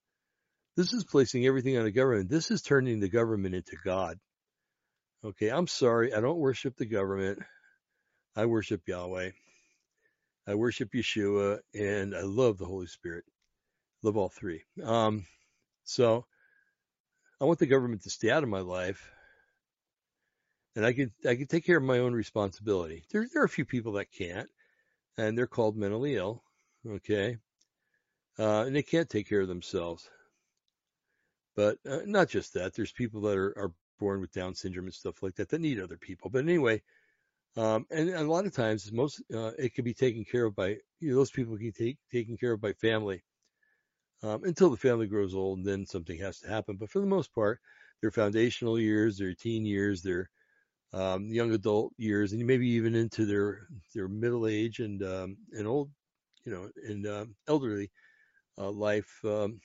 This 0.76 0.94
is 0.94 1.04
placing 1.04 1.46
everything 1.48 1.78
on 1.78 1.86
the 1.86 1.92
government. 1.92 2.30
This 2.30 2.52
is 2.52 2.62
turning 2.62 3.00
the 3.00 3.10
government 3.10 3.56
into 3.56 3.78
God. 3.84 4.20
Okay, 5.26 5.50
I'm 5.50 5.68
sorry, 5.68 6.14
I 6.14 6.22
don't 6.22 6.38
worship 6.38 6.76
the 6.78 6.86
government. 6.86 7.40
I 8.36 8.46
worship 8.46 8.88
Yahweh. 8.88 9.32
I 10.48 10.56
worship 10.56 10.92
Yeshua, 10.92 11.60
and 11.74 12.16
I 12.16 12.22
love 12.22 12.58
the 12.58 12.66
Holy 12.66 12.88
Spirit. 12.88 13.24
Love 14.02 14.18
all 14.18 14.30
three. 14.30 14.64
Um, 14.84 15.26
so 15.86 16.26
I 17.40 17.46
want 17.46 17.60
the 17.60 17.66
government 17.66 18.04
to 18.04 18.10
stay 18.10 18.30
out 18.30 18.44
of 18.44 18.50
my 18.50 18.60
life, 18.60 19.10
and 20.76 20.86
I 20.86 20.94
can 20.94 21.12
I 21.26 21.36
can 21.36 21.48
take 21.48 21.66
care 21.66 21.78
of 21.78 21.84
my 21.84 22.00
own 22.00 22.14
responsibility. 22.14 23.04
There 23.12 23.28
there 23.32 23.42
are 23.42 23.46
a 23.46 23.50
few 23.50 23.66
people 23.66 23.94
that 23.94 24.12
can't, 24.12 24.50
and 25.18 25.38
they're 25.38 25.48
called 25.48 25.78
mentally 25.78 26.16
ill. 26.16 26.44
Okay, 26.86 27.38
uh, 28.38 28.64
and 28.66 28.76
they 28.76 28.84
can't 28.84 29.10
take 29.10 29.30
care 29.30 29.42
of 29.42 29.48
themselves. 29.48 30.10
But 31.56 31.78
uh, 31.90 32.00
not 32.06 32.30
just 32.30 32.54
that. 32.56 32.74
There's 32.74 32.92
people 32.92 33.22
that 33.22 33.38
are, 33.38 33.54
are 33.58 33.72
born 34.00 34.20
with 34.20 34.34
Down 34.34 34.56
syndrome 34.56 34.86
and 34.86 34.94
stuff 34.94 35.22
like 35.24 35.36
that 35.36 35.50
that 35.50 35.62
need 35.62 35.80
other 35.80 35.98
people. 35.98 36.30
But 36.30 36.44
anyway, 36.44 36.82
um, 37.58 37.86
and, 37.92 38.10
a 38.10 38.24
lot 38.24 38.46
of 38.46 38.54
times, 38.54 38.92
most 38.92 39.22
uh, 39.34 39.52
it 39.60 39.74
can 39.76 39.84
be 39.86 39.94
taken 39.94 40.26
care 40.26 40.46
of 40.46 40.56
by 40.56 40.78
you 41.00 41.12
know, 41.12 41.16
those 41.16 41.32
people 41.32 41.58
can 41.58 41.72
take 41.72 41.98
taken 42.12 42.38
care 42.38 42.54
of 42.54 42.62
by 42.62 42.74
family 42.74 43.24
um, 44.24 44.44
until 44.44 44.70
the 44.70 44.78
family 44.78 45.08
grows 45.08 45.36
old, 45.36 45.60
and 45.60 45.68
then 45.68 45.86
something 45.86 46.18
has 46.20 46.40
to 46.40 46.48
happen. 46.50 46.78
But 46.78 46.90
for 46.90 47.00
the 47.00 47.06
most 47.06 47.34
part, 47.34 47.60
their 48.02 48.12
foundational 48.12 48.80
years, 48.80 49.18
their 49.18 49.34
teen 49.34 49.66
years, 49.66 50.02
their 50.02 50.30
um, 50.94 51.28
young 51.28 51.52
adult 51.54 51.94
years, 51.98 52.34
and 52.34 52.46
maybe 52.46 52.68
even 52.70 52.96
into 52.96 53.26
their 53.26 53.68
their 53.96 54.08
middle 54.08 54.48
age 54.48 54.80
and 54.80 55.04
um, 55.04 55.38
and 55.54 55.68
old, 55.68 55.92
you 56.46 56.52
know, 56.54 56.70
and 56.88 57.08
uh, 57.08 57.26
elderly 57.48 57.92
uh, 58.58 58.72
life, 58.72 59.24
um, 59.26 59.60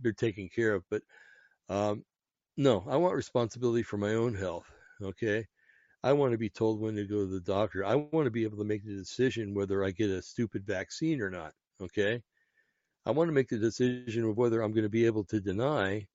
they're 0.00 0.12
taken 0.12 0.48
care 0.48 0.74
of. 0.74 0.84
But 0.90 1.02
um, 1.68 2.04
no, 2.56 2.84
I 2.88 2.96
want 2.96 3.16
responsibility 3.16 3.82
for 3.82 3.98
my 3.98 4.14
own 4.14 4.34
health. 4.34 4.70
Okay. 5.02 5.46
I 6.06 6.12
want 6.12 6.30
to 6.30 6.38
be 6.38 6.48
told 6.48 6.80
when 6.80 6.94
to 6.94 7.04
go 7.04 7.26
to 7.26 7.26
the 7.26 7.40
doctor. 7.40 7.84
I 7.84 7.96
want 7.96 8.26
to 8.26 8.30
be 8.30 8.44
able 8.44 8.58
to 8.58 8.64
make 8.64 8.84
the 8.84 8.94
decision 8.94 9.54
whether 9.54 9.82
I 9.82 9.90
get 9.90 10.08
a 10.08 10.22
stupid 10.22 10.64
vaccine 10.64 11.20
or 11.20 11.30
not. 11.30 11.52
Okay. 11.82 12.22
I 13.04 13.10
want 13.10 13.26
to 13.26 13.32
make 13.32 13.48
the 13.48 13.58
decision 13.58 14.22
of 14.22 14.36
whether 14.36 14.62
I'm 14.62 14.70
going 14.70 14.84
to 14.84 14.88
be 14.88 15.06
able 15.06 15.24
to 15.24 15.40
deny 15.40 16.06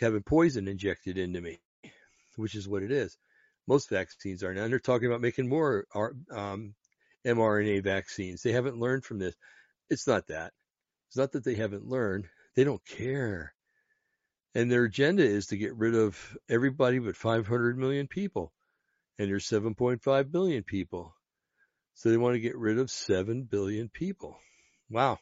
having 0.00 0.24
poison 0.24 0.66
injected 0.66 1.18
into 1.18 1.40
me, 1.40 1.60
which 2.34 2.56
is 2.56 2.66
what 2.66 2.82
it 2.82 2.90
is. 2.90 3.16
Most 3.68 3.90
vaccines 3.90 4.42
are 4.42 4.52
now. 4.52 4.66
They're 4.66 4.80
talking 4.80 5.06
about 5.06 5.20
making 5.20 5.48
more 5.48 5.86
um, 5.94 6.74
mRNA 7.24 7.84
vaccines. 7.84 8.42
They 8.42 8.50
haven't 8.50 8.80
learned 8.80 9.04
from 9.04 9.20
this. 9.20 9.36
It's 9.88 10.08
not 10.08 10.26
that. 10.26 10.52
It's 11.10 11.16
not 11.16 11.30
that 11.30 11.44
they 11.44 11.54
haven't 11.54 11.86
learned. 11.86 12.26
They 12.56 12.64
don't 12.64 12.84
care. 12.84 13.54
And 14.56 14.68
their 14.68 14.82
agenda 14.82 15.22
is 15.22 15.46
to 15.46 15.56
get 15.56 15.76
rid 15.76 15.94
of 15.94 16.36
everybody 16.48 16.98
but 16.98 17.14
500 17.14 17.78
million 17.78 18.08
people 18.08 18.52
and 19.18 19.28
there's 19.28 19.48
7.5 19.48 20.30
billion 20.30 20.62
people. 20.62 21.14
So 21.94 22.10
they 22.10 22.16
want 22.16 22.34
to 22.34 22.40
get 22.40 22.56
rid 22.56 22.78
of 22.78 22.90
7 22.90 23.44
billion 23.44 23.88
people. 23.88 24.38
Wow. 24.90 25.18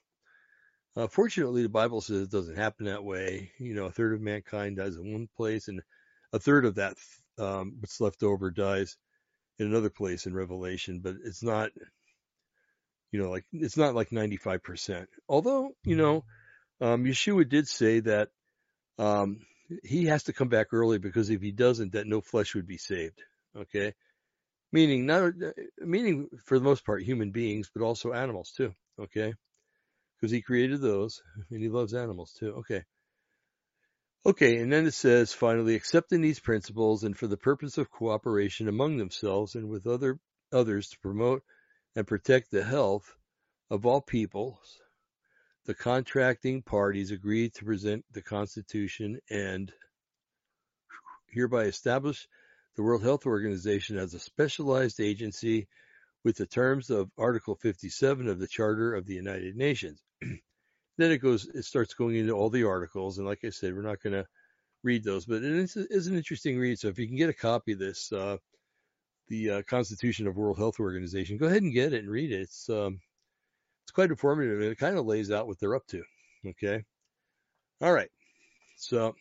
Uh, 0.97 1.07
fortunately, 1.09 1.63
the 1.63 1.69
Bible 1.69 2.01
says 2.01 2.23
it 2.23 2.31
doesn't 2.31 2.57
happen 2.57 2.87
that 2.87 3.05
way. 3.05 3.53
You 3.59 3.75
know, 3.75 3.87
a 3.87 3.93
third 3.93 4.15
of 4.15 4.21
mankind 4.21 4.77
dies 4.77 4.97
in 4.97 5.13
one 5.13 5.29
place, 5.37 5.69
and 5.69 5.81
a 6.33 6.39
third 6.39 6.65
of 6.65 6.77
that, 6.77 6.95
um, 7.39 7.77
what's 7.81 8.01
left 8.01 8.23
over, 8.23 8.51
dies 8.51 8.97
in 9.59 9.67
another 9.67 9.91
place 9.91 10.27
in 10.27 10.35
Revelation. 10.35 11.01
But 11.03 11.17
it's 11.25 11.43
not, 11.43 11.71
you 13.11 13.21
know, 13.21 13.31
like 13.31 13.45
it's 13.53 13.77
not 13.77 13.95
like 13.95 14.11
95%. 14.11 15.07
Although, 15.29 15.71
you 15.85 15.97
know, 15.97 16.25
um, 16.81 17.05
Yeshua 17.05 17.49
did 17.49 17.67
say 17.67 18.01
that 18.01 18.29
um, 18.99 19.41
he 19.83 20.07
has 20.07 20.25
to 20.25 20.33
come 20.33 20.49
back 20.49 20.69
early 20.73 20.99
because 20.99 21.31
if 21.31 21.41
he 21.41 21.51
doesn't, 21.51 21.93
that 21.93 22.07
no 22.07 22.21
flesh 22.21 22.55
would 22.55 22.67
be 22.67 22.79
saved. 22.79 23.21
Okay. 23.57 23.95
Meaning 24.73 25.07
not, 25.07 25.33
uh, 25.43 25.53
meaning 25.79 26.29
for 26.45 26.59
the 26.59 26.65
most 26.65 26.85
part, 26.85 27.03
human 27.03 27.31
beings, 27.31 27.71
but 27.75 27.85
also 27.85 28.13
animals 28.13 28.53
too. 28.57 28.75
Okay. 28.99 29.35
Because 30.17 30.33
he 30.33 30.43
created 30.43 30.81
those 30.81 31.23
and 31.51 31.63
he 31.63 31.69
loves 31.69 31.95
animals 31.95 32.33
too. 32.39 32.55
Okay. 32.59 32.85
Okay. 34.27 34.59
And 34.59 34.73
then 34.73 34.87
it 34.87 34.95
says 34.95 35.33
finally, 35.33 35.75
accepting 35.75 36.21
these 36.21 36.41
principles 36.41 37.05
and 37.05 37.17
for 37.17 37.27
the 37.27 37.37
purpose 37.37 37.79
of 37.79 37.91
cooperation 37.91 38.69
among 38.69 38.97
themselves 38.97 39.55
and 39.55 39.69
with 39.69 39.87
other 39.87 40.19
others 40.53 40.89
to 40.89 40.99
promote 41.01 41.43
and 41.97 42.07
protect 42.07 42.51
the 42.51 42.65
health 42.65 43.15
of 43.71 43.87
all 43.87 44.01
peoples, 44.01 44.79
the 45.67 45.75
contracting 45.75 46.63
parties 46.63 47.11
agreed 47.11 47.55
to 47.55 47.65
present 47.65 48.05
the 48.13 48.23
Constitution 48.23 49.19
and 49.31 49.73
hereby 51.29 51.65
establish 51.65 52.29
the 52.77 52.83
World 52.83 53.03
Health 53.03 53.27
Organization 53.27 53.99
as 53.99 54.15
a 54.15 54.19
specialized 54.19 55.01
agency 55.01 55.69
with 56.25 56.37
the 56.37 56.47
terms 56.47 56.91
of 56.91 57.11
Article 57.19 57.55
57 57.55 58.29
of 58.29 58.39
the 58.39 58.47
Charter 58.47 58.95
of 58.95 59.07
the 59.07 59.15
United 59.15 59.57
Nations. 59.57 60.03
then 60.21 61.11
it 61.11 61.19
goes, 61.19 61.47
it 61.47 61.65
starts 61.65 61.95
going 61.95 62.17
into 62.17 62.33
all 62.33 62.51
the 62.51 62.65
articles, 62.65 63.19
and 63.19 63.27
like 63.27 63.41
I 63.45 63.51
said, 63.51 63.75
we're 63.75 63.83
not 63.83 64.03
going 64.03 64.15
to 64.15 64.27
read 64.83 65.05
those, 65.05 65.27
but 65.27 65.43
it 65.43 65.45
is, 65.45 65.77
is, 65.77 66.07
an 66.07 66.17
interesting 66.17 66.59
read. 66.59 66.79
So 66.79 66.89
if 66.89 66.99
you 66.99 67.07
can 67.07 67.17
get 67.17 67.31
a 67.31 67.35
copy 67.35 67.73
of 67.73 67.79
this, 67.79 68.13
uh, 68.13 68.39
the 69.29 69.51
uh, 69.51 69.63
Constitution 69.63 70.27
of 70.27 70.37
World 70.37 70.59
Health 70.59 70.81
Organization, 70.81 71.39
go 71.39 71.47
ahead 71.47 71.63
and 71.63 71.73
get 71.73 71.93
it 71.93 72.03
and 72.03 72.11
read 72.11 72.33
it. 72.33 72.43
It's 72.43 72.69
um, 72.69 73.01
it's 73.85 73.93
quite 73.93 74.11
informative, 74.11 74.61
and 74.61 74.71
it 74.71 74.79
kind 74.79 74.99
of 74.99 75.07
lays 75.07 75.31
out 75.31 75.47
what 75.47 75.59
they're 75.59 75.75
up 75.75 75.87
to. 75.89 76.03
Okay, 76.47 76.85
all 77.81 77.93
right. 77.93 78.11
So 78.77 79.15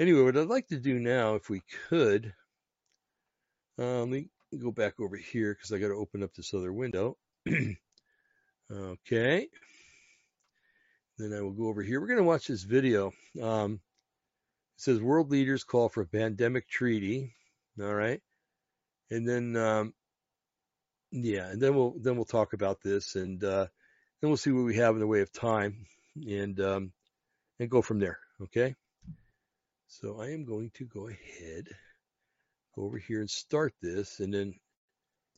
Anyway, 0.00 0.22
what 0.22 0.34
I'd 0.38 0.46
like 0.46 0.66
to 0.68 0.78
do 0.78 0.98
now, 0.98 1.34
if 1.34 1.50
we 1.50 1.60
could, 1.90 2.32
um, 3.78 4.00
let 4.00 4.08
me 4.08 4.28
go 4.58 4.70
back 4.70 4.98
over 4.98 5.14
here 5.14 5.52
because 5.52 5.72
I 5.72 5.78
got 5.78 5.88
to 5.88 5.94
open 5.94 6.22
up 6.22 6.32
this 6.32 6.54
other 6.54 6.72
window. 6.72 7.18
okay. 8.72 9.46
Then 11.18 11.34
I 11.34 11.42
will 11.42 11.50
go 11.52 11.66
over 11.66 11.82
here. 11.82 12.00
We're 12.00 12.06
going 12.06 12.16
to 12.16 12.24
watch 12.24 12.46
this 12.46 12.62
video. 12.62 13.12
Um, 13.42 13.74
it 13.74 13.80
says 14.78 15.02
world 15.02 15.30
leaders 15.30 15.64
call 15.64 15.90
for 15.90 16.00
a 16.00 16.06
pandemic 16.06 16.66
treaty. 16.66 17.34
All 17.78 17.92
right. 17.92 18.22
And 19.10 19.28
then, 19.28 19.54
um, 19.54 19.92
yeah, 21.12 21.50
and 21.50 21.60
then 21.60 21.74
we'll, 21.74 21.94
then 22.00 22.16
we'll 22.16 22.24
talk 22.24 22.54
about 22.54 22.80
this 22.80 23.16
and, 23.16 23.44
uh, 23.44 23.66
then 24.22 24.30
we'll 24.30 24.38
see 24.38 24.50
what 24.50 24.64
we 24.64 24.76
have 24.76 24.94
in 24.94 25.00
the 25.00 25.06
way 25.06 25.20
of 25.20 25.30
time 25.30 25.84
and, 26.26 26.58
um, 26.58 26.92
and 27.58 27.68
go 27.68 27.82
from 27.82 27.98
there. 27.98 28.18
Okay. 28.44 28.76
So 29.92 30.20
I 30.20 30.28
am 30.28 30.44
going 30.44 30.70
to 30.74 30.84
go 30.84 31.08
ahead, 31.08 31.66
go 32.76 32.84
over 32.84 32.96
here 32.96 33.18
and 33.18 33.28
start 33.28 33.74
this 33.82 34.20
and 34.20 34.32
then 34.32 34.54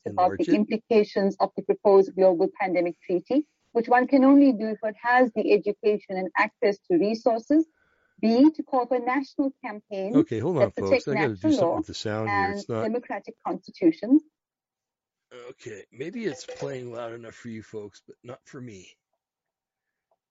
about 0.05 0.37
the 0.37 0.53
implications 0.53 1.35
of 1.39 1.49
the 1.57 1.63
proposed 1.63 2.15
global 2.15 2.47
pandemic 2.61 2.95
treaty, 3.01 3.47
which 3.71 3.87
one 3.87 4.05
can 4.07 4.23
only 4.23 4.53
do 4.53 4.67
if 4.67 4.77
it 4.83 4.95
has 5.01 5.31
the 5.35 5.53
education 5.53 6.17
and 6.17 6.29
access 6.37 6.77
to 6.87 6.97
resources. 6.97 7.65
B, 8.21 8.51
to 8.51 8.63
call 8.63 8.85
for 8.85 8.97
a 8.97 8.99
national 8.99 9.53
campaign 9.65 10.15
okay, 10.15 10.37
hold 10.37 10.59
on, 10.59 10.71
folks. 10.71 11.07
I 11.07 11.13
got 11.13 11.21
to 11.21 11.35
do 11.35 11.51
something 11.51 11.77
with 11.77 11.87
the 11.87 11.93
sound 11.95 12.29
here. 12.29 12.51
It's 12.51 12.69
not 12.69 12.83
democratic 12.83 13.33
constitutions. 13.45 14.21
Okay, 15.49 15.83
maybe 15.91 16.25
it's 16.25 16.45
playing 16.45 16.93
loud 16.93 17.13
enough 17.13 17.33
for 17.33 17.49
you 17.49 17.63
folks, 17.63 18.03
but 18.07 18.15
not 18.23 18.39
for 18.45 18.61
me. 18.61 18.87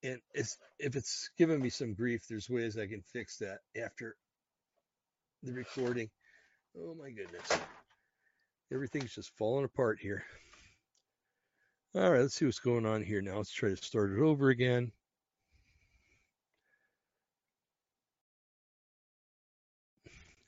And 0.03 0.21
it's 0.35 0.59
if 0.79 0.97
it's 0.97 1.31
giving 1.39 1.61
me 1.61 1.71
some 1.71 1.95
grief, 1.95 2.27
there's 2.29 2.51
ways 2.51 2.77
I 2.79 2.87
can 2.87 3.03
fix 3.13 3.39
that 3.39 3.59
after 3.81 4.17
the 5.43 5.53
recording. 5.53 6.11
Oh 6.79 6.95
my 6.95 7.11
goodness. 7.11 7.61
Everything's 8.73 9.15
just 9.15 9.31
falling 9.37 9.65
apart 9.65 9.99
here. 10.01 10.25
All 11.95 12.11
right, 12.11 12.23
let's 12.23 12.35
see 12.35 12.47
what's 12.47 12.59
going 12.59 12.87
on 12.87 13.03
here 13.03 13.21
now. 13.21 13.37
Let's 13.37 13.53
try 13.53 13.69
to 13.69 13.77
start 13.77 14.13
it 14.13 14.21
over 14.21 14.49
again. 14.49 14.93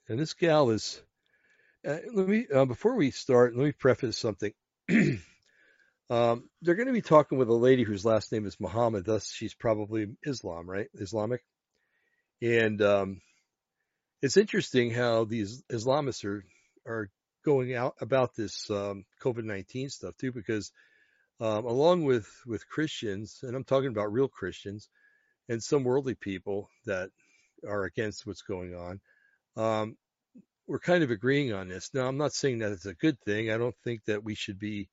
And 0.08 0.18
this 0.18 0.34
gal 0.34 0.70
is, 0.70 1.02
uh, 1.86 1.98
let 2.14 2.28
me, 2.28 2.46
uh, 2.54 2.64
before 2.64 2.94
we 2.94 3.10
start, 3.10 3.56
let 3.56 3.64
me 3.64 3.72
preface 3.72 4.16
something. 4.16 4.52
um, 6.10 6.48
they're 6.60 6.74
going 6.74 6.86
to 6.86 6.92
be 6.92 7.02
talking 7.02 7.38
with 7.38 7.48
a 7.48 7.54
lady 7.54 7.82
whose 7.82 8.04
last 8.04 8.30
name 8.32 8.46
is 8.46 8.60
Muhammad, 8.60 9.04
thus 9.04 9.30
she's 9.30 9.54
probably 9.54 10.08
Islam, 10.24 10.68
right? 10.68 10.88
Islamic. 10.94 11.42
And 12.42 12.80
um, 12.82 13.20
it's 14.20 14.36
interesting 14.36 14.90
how 14.90 15.24
these 15.24 15.62
Islamists 15.72 16.24
are, 16.24 16.44
are 16.86 17.10
going 17.44 17.74
out 17.74 17.94
about 18.00 18.34
this 18.34 18.70
um, 18.70 19.04
COVID-19 19.22 19.90
stuff 19.90 20.16
too, 20.18 20.32
because 20.32 20.72
um, 21.40 21.64
along 21.64 22.04
with, 22.04 22.28
with 22.46 22.68
Christians, 22.68 23.40
and 23.42 23.56
I'm 23.56 23.64
talking 23.64 23.88
about 23.88 24.12
real 24.12 24.28
Christians 24.28 24.88
and 25.48 25.62
some 25.62 25.84
worldly 25.84 26.14
people 26.14 26.68
that 26.86 27.10
are 27.66 27.84
against 27.84 28.26
what's 28.26 28.42
going 28.42 28.74
on, 28.74 29.00
um, 29.56 29.96
we're 30.66 30.80
kind 30.80 31.02
of 31.02 31.10
agreeing 31.10 31.52
on 31.52 31.68
this. 31.68 31.90
Now, 31.92 32.06
I'm 32.06 32.16
not 32.16 32.32
saying 32.32 32.58
that 32.58 32.72
it's 32.72 32.86
a 32.86 32.94
good 32.94 33.18
thing. 33.20 33.50
I 33.50 33.58
don't 33.58 33.76
think 33.84 34.04
that 34.06 34.24
we 34.24 34.34
should 34.34 34.58
be 34.58 34.88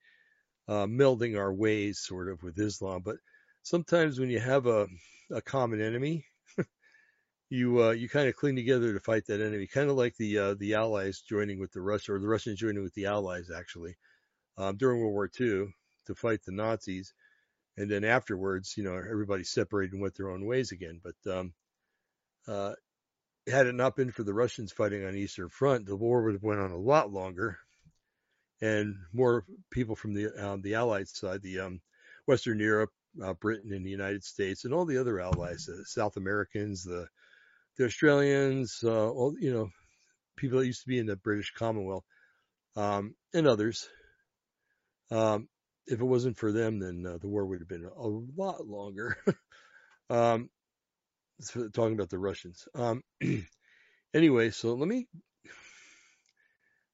uh, 0.72 0.88
melding 0.88 1.38
our 1.38 1.54
ways 1.54 2.00
sort 2.00 2.30
of 2.30 2.42
with 2.44 2.58
Islam, 2.58 3.02
but 3.04 3.18
sometimes 3.62 4.18
when 4.18 4.30
you 4.30 4.40
have 4.40 4.68
a, 4.68 4.88
a 5.30 5.42
common 5.42 5.82
enemy, 5.82 6.24
you 7.50 7.84
uh, 7.84 7.92
you 7.92 8.08
kind 8.08 8.30
of 8.30 8.38
cling 8.38 8.56
together 8.56 8.94
to 8.94 9.00
fight 9.02 9.26
that 9.28 9.42
enemy, 9.42 9.68
kind 9.68 9.90
of 9.90 9.98
like 9.98 10.16
the 10.16 10.38
uh, 10.38 10.54
the 10.54 10.76
Allies 10.76 11.24
joining 11.28 11.60
with 11.60 11.74
the 11.74 11.82
Russia 11.82 12.14
or 12.14 12.20
the 12.20 12.28
Russians 12.28 12.58
joining 12.58 12.84
with 12.84 12.94
the 12.94 13.08
Allies 13.08 13.50
actually 13.54 13.98
um, 14.58 14.78
during 14.78 15.02
World 15.02 15.12
War 15.12 15.30
II 15.40 15.74
to 16.08 16.16
fight 16.16 16.40
the 16.46 16.54
Nazis, 16.54 17.14
and 17.76 17.92
then 17.92 18.06
afterwards, 18.06 18.76
you 18.78 18.86
know, 18.86 18.96
everybody 18.96 19.44
separated 19.44 19.92
and 19.92 20.02
went 20.02 20.16
their 20.16 20.30
own 20.30 20.46
ways 20.46 20.72
again. 20.72 21.02
But 21.04 21.34
um, 21.38 21.54
uh, 22.48 22.76
had 23.46 23.68
it 23.68 23.76
not 23.76 23.98
been 23.98 24.12
for 24.12 24.24
the 24.24 24.34
Russians 24.34 24.72
fighting 24.72 25.04
on 25.04 25.18
Eastern 25.18 25.50
Front, 25.50 25.86
the 25.86 25.98
war 25.98 26.24
would 26.24 26.36
have 26.36 26.44
went 26.44 26.62
on 26.62 26.72
a 26.72 26.78
lot 26.78 27.12
longer, 27.12 27.60
and 28.62 28.96
more 29.12 29.46
people 29.72 29.96
from 29.96 30.14
the 30.14 30.30
um, 30.38 30.62
the 30.62 30.76
Allied 30.76 31.08
side, 31.08 31.42
the 31.42 31.60
um, 31.60 31.82
Western 32.28 32.60
Europe, 32.60 32.92
uh, 33.24 33.34
Britain, 33.34 33.74
and 33.74 33.86
the 33.86 33.90
United 33.90 34.24
States, 34.24 34.66
and 34.66 34.74
all 34.74 34.86
the 34.86 35.00
other 35.00 35.20
allies, 35.20 35.66
the 35.66 35.84
South 35.86 36.18
Americans, 36.18 36.84
the 36.84 37.08
the 37.78 37.86
Australians, 37.86 38.80
uh, 38.84 39.10
all 39.10 39.36
you 39.40 39.54
know, 39.54 39.70
people 40.38 40.60
that 40.60 40.68
used 40.68 40.82
to 40.82 40.88
be 40.88 41.00
in 41.00 41.08
the 41.08 41.16
British 41.16 41.52
Commonwealth, 41.52 42.06
um, 42.76 43.16
and 43.34 43.48
others. 43.48 43.88
Um, 45.10 45.48
if 45.88 46.00
it 46.00 46.06
wasn't 46.06 46.38
for 46.38 46.52
them, 46.52 46.80
then 46.80 47.06
uh, 47.06 47.18
the 47.18 47.28
war 47.28 47.46
would 47.46 47.60
have 47.60 47.68
been 47.68 47.86
a 47.86 48.08
lot 48.08 48.66
longer. 48.66 49.18
um, 50.10 50.50
talking 51.74 51.94
about 51.94 52.10
the 52.10 52.20
Russians. 52.20 52.68
Um, 52.76 53.04
anyway, 54.14 54.52
so 54.52 54.74
let 54.76 54.88
me. 54.88 55.08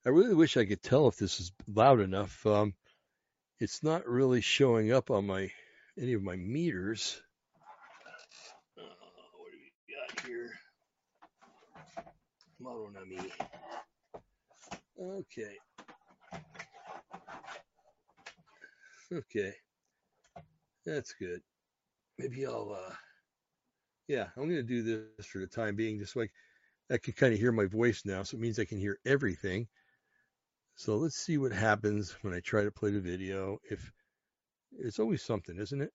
I 0.08 0.10
really 0.10 0.36
wish 0.36 0.56
I 0.56 0.64
could 0.64 0.82
tell 0.82 1.10
if 1.10 1.18
this 1.18 1.42
is 1.42 1.52
loud 1.68 2.00
enough. 2.00 2.46
Um, 2.46 2.74
it's 3.60 3.84
not 3.84 4.08
really 4.08 4.40
showing 4.40 4.94
up 4.94 5.12
on 5.12 5.28
my 5.28 5.52
any 6.00 6.14
of 6.14 6.24
my 6.24 6.38
meters. 6.38 7.22
Uh, 8.78 8.84
what 9.38 9.52
do 9.52 9.58
we 9.60 9.94
got 9.94 10.26
here? 10.26 10.50
Maronami. 12.64 13.30
Okay. 14.98 15.58
Okay. 19.12 19.54
That's 20.86 21.14
good. 21.20 21.42
Maybe 22.18 22.46
I'll 22.46 22.78
uh 22.82 22.94
yeah, 24.08 24.28
I'm 24.38 24.44
going 24.44 24.56
to 24.56 24.64
do 24.64 24.84
this 25.18 25.26
for 25.26 25.40
the 25.40 25.48
time 25.48 25.76
being, 25.76 26.00
just 26.00 26.16
like 26.16 26.32
I 26.90 26.98
can 26.98 27.12
kind 27.12 27.34
of 27.34 27.40
hear 27.40 27.52
my 27.52 27.66
voice 27.66 28.04
now. 28.06 28.24
So 28.24 28.38
it 28.38 28.40
means 28.40 28.58
I 28.58 28.64
can 28.64 28.80
hear 28.80 29.00
everything. 29.06 29.68
So 30.78 30.96
let's 30.96 31.16
see 31.18 31.40
what 31.40 31.52
happens 31.52 32.16
when 32.22 32.36
I 32.36 32.40
try 32.40 32.64
to 32.64 32.70
play 32.70 32.92
the 32.92 33.02
video. 33.02 33.58
If 33.70 33.92
it's 34.78 35.00
always 35.00 35.24
something, 35.24 35.58
isn't 35.58 35.82
it? 35.82 35.92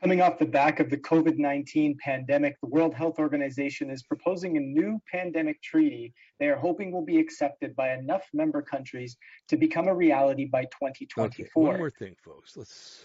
Coming 0.00 0.22
off 0.22 0.38
the 0.38 0.46
back 0.46 0.80
of 0.80 0.88
the 0.88 0.96
COVID 0.96 1.36
19 1.36 1.98
pandemic, 2.02 2.58
the 2.62 2.68
World 2.68 2.94
Health 2.94 3.18
Organization 3.18 3.90
is 3.90 4.02
proposing 4.02 4.56
a 4.56 4.60
new 4.60 4.98
pandemic 5.12 5.60
treaty 5.62 6.14
they 6.38 6.48
are 6.48 6.56
hoping 6.56 6.90
will 6.90 7.04
be 7.04 7.18
accepted 7.18 7.76
by 7.76 7.92
enough 7.92 8.26
member 8.32 8.62
countries 8.62 9.18
to 9.48 9.58
become 9.58 9.86
a 9.88 9.94
reality 9.94 10.46
by 10.46 10.62
2024. 10.64 11.26
Okay, 11.26 11.50
one 11.52 11.78
more 11.78 11.90
thing, 11.90 12.16
folks. 12.24 12.56
Let's 12.56 13.04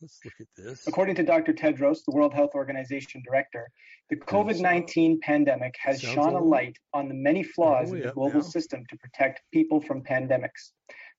Let's 0.00 0.20
look 0.24 0.34
at 0.40 0.46
this. 0.56 0.86
According 0.86 1.16
to 1.16 1.24
Dr. 1.24 1.52
Tedros, 1.52 2.04
the 2.06 2.14
World 2.14 2.32
Health 2.32 2.52
Organization 2.54 3.20
director, 3.24 3.68
the 4.10 4.16
COVID 4.16 4.60
19 4.60 5.18
pandemic 5.20 5.74
has 5.80 6.00
shone 6.00 6.34
a 6.34 6.42
light 6.42 6.76
on 6.94 7.08
the 7.08 7.14
many 7.14 7.42
flaws 7.42 7.90
in 7.90 8.00
the 8.00 8.12
global 8.12 8.40
now. 8.40 8.46
system 8.46 8.84
to 8.88 8.96
protect 8.96 9.42
people 9.52 9.80
from 9.80 10.02
pandemics. 10.02 10.70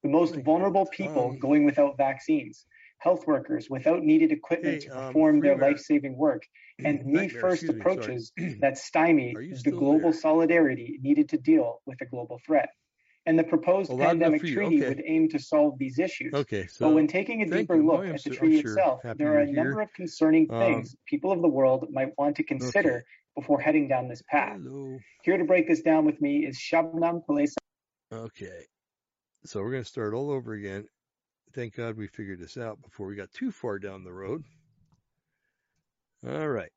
The 0.02 0.10
most 0.10 0.36
vulnerable 0.46 0.86
people 0.86 1.32
um, 1.32 1.40
going 1.40 1.66
without 1.66 1.98
vaccines, 1.98 2.66
health 3.00 3.28
workers 3.28 3.70
without 3.70 4.02
needed 4.02 4.32
equipment 4.32 4.84
hey, 4.84 4.88
to 4.88 4.98
um, 4.98 5.08
perform 5.08 5.36
um, 5.36 5.42
their 5.42 5.58
life 5.58 5.80
saving 5.80 6.18
work, 6.18 6.44
and 6.80 7.06
me 7.06 7.28
first 7.28 7.68
approaches 7.68 8.32
that 8.62 8.78
stymie 8.78 9.36
the 9.66 9.72
global 9.72 10.12
there? 10.12 10.22
solidarity 10.22 11.00
needed 11.02 11.28
to 11.30 11.38
deal 11.38 11.82
with 11.86 12.00
a 12.00 12.06
global 12.06 12.40
threat 12.46 12.70
and 13.30 13.38
the 13.38 13.44
proposed 13.44 13.92
well, 13.92 14.00
pandemic 14.00 14.42
treaty 14.42 14.80
okay. 14.80 14.90
would 14.90 15.04
aim 15.06 15.30
to 15.30 15.38
solve 15.38 15.78
these 15.78 16.00
issues. 16.00 16.34
Okay, 16.34 16.66
so 16.66 16.88
but 16.88 16.96
when 16.96 17.06
taking 17.06 17.44
a 17.44 17.46
deeper 17.46 17.76
you. 17.76 17.86
look 17.86 18.04
at 18.04 18.24
the 18.24 18.32
treaty 18.32 18.60
sure 18.60 18.72
itself, 18.72 19.02
there 19.18 19.36
are 19.36 19.42
a 19.42 19.46
number 19.46 19.74
here. 19.74 19.82
of 19.82 19.94
concerning 19.94 20.48
um, 20.50 20.60
things 20.60 20.96
people 21.06 21.32
of 21.32 21.40
the 21.44 21.48
world 21.48 21.86
might 21.92 22.10
want 22.18 22.36
to 22.38 22.44
consider 22.44 22.96
okay. 22.96 23.06
before 23.36 23.62
heading 23.62 23.88
down 23.88 24.08
this 24.08 24.24
path. 24.28 24.58
Hello. 24.64 24.98
Here 25.22 25.38
to 25.38 25.44
break 25.44 25.68
this 25.68 25.82
down 25.82 26.06
with 26.06 26.20
me 26.20 26.40
is 26.40 26.58
Shabnam 26.58 27.22
Palesa. 27.30 27.58
Okay, 28.12 28.66
so 29.46 29.62
we're 29.62 29.72
going 29.72 29.84
to 29.84 29.90
start 29.90 30.16
all 30.16 30.32
over 30.32 30.54
again. 30.54 30.88
Thank 31.54 31.76
God 31.76 31.98
we 31.98 32.08
figured 32.08 32.40
this 32.40 32.58
out 32.58 32.82
before 32.82 33.06
we 33.06 33.16
got 33.16 33.32
too 33.32 33.52
far 33.52 33.78
down 33.78 34.04
the 34.04 34.12
road. 34.12 34.44
All 36.28 36.50
right. 36.50 36.72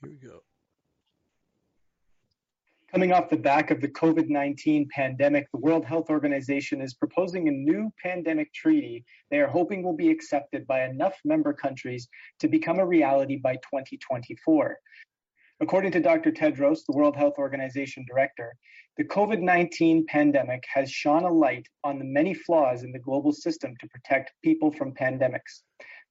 Here 0.00 0.10
we 0.10 0.16
go. 0.16 0.42
Coming 2.92 3.12
off 3.12 3.28
the 3.28 3.36
back 3.36 3.70
of 3.70 3.82
the 3.82 3.88
COVID 3.88 4.30
19 4.30 4.88
pandemic, 4.90 5.46
the 5.52 5.58
World 5.58 5.84
Health 5.84 6.08
Organization 6.08 6.80
is 6.80 6.94
proposing 6.94 7.46
a 7.46 7.50
new 7.50 7.92
pandemic 8.02 8.50
treaty 8.54 9.04
they 9.30 9.40
are 9.40 9.46
hoping 9.46 9.82
will 9.82 9.94
be 9.94 10.08
accepted 10.08 10.66
by 10.66 10.86
enough 10.86 11.14
member 11.22 11.52
countries 11.52 12.08
to 12.40 12.48
become 12.48 12.78
a 12.78 12.86
reality 12.86 13.36
by 13.36 13.56
2024. 13.56 14.78
According 15.60 15.92
to 15.92 16.00
Dr. 16.00 16.32
Tedros, 16.32 16.86
the 16.88 16.96
World 16.96 17.14
Health 17.14 17.34
Organization 17.36 18.06
director, 18.08 18.56
the 18.96 19.04
COVID 19.04 19.42
19 19.42 20.06
pandemic 20.06 20.64
has 20.72 20.90
shone 20.90 21.24
a 21.24 21.30
light 21.30 21.66
on 21.84 21.98
the 21.98 22.06
many 22.06 22.32
flaws 22.32 22.84
in 22.84 22.92
the 22.92 22.98
global 22.98 23.32
system 23.32 23.74
to 23.80 23.88
protect 23.88 24.32
people 24.42 24.72
from 24.72 24.94
pandemics. 24.94 25.60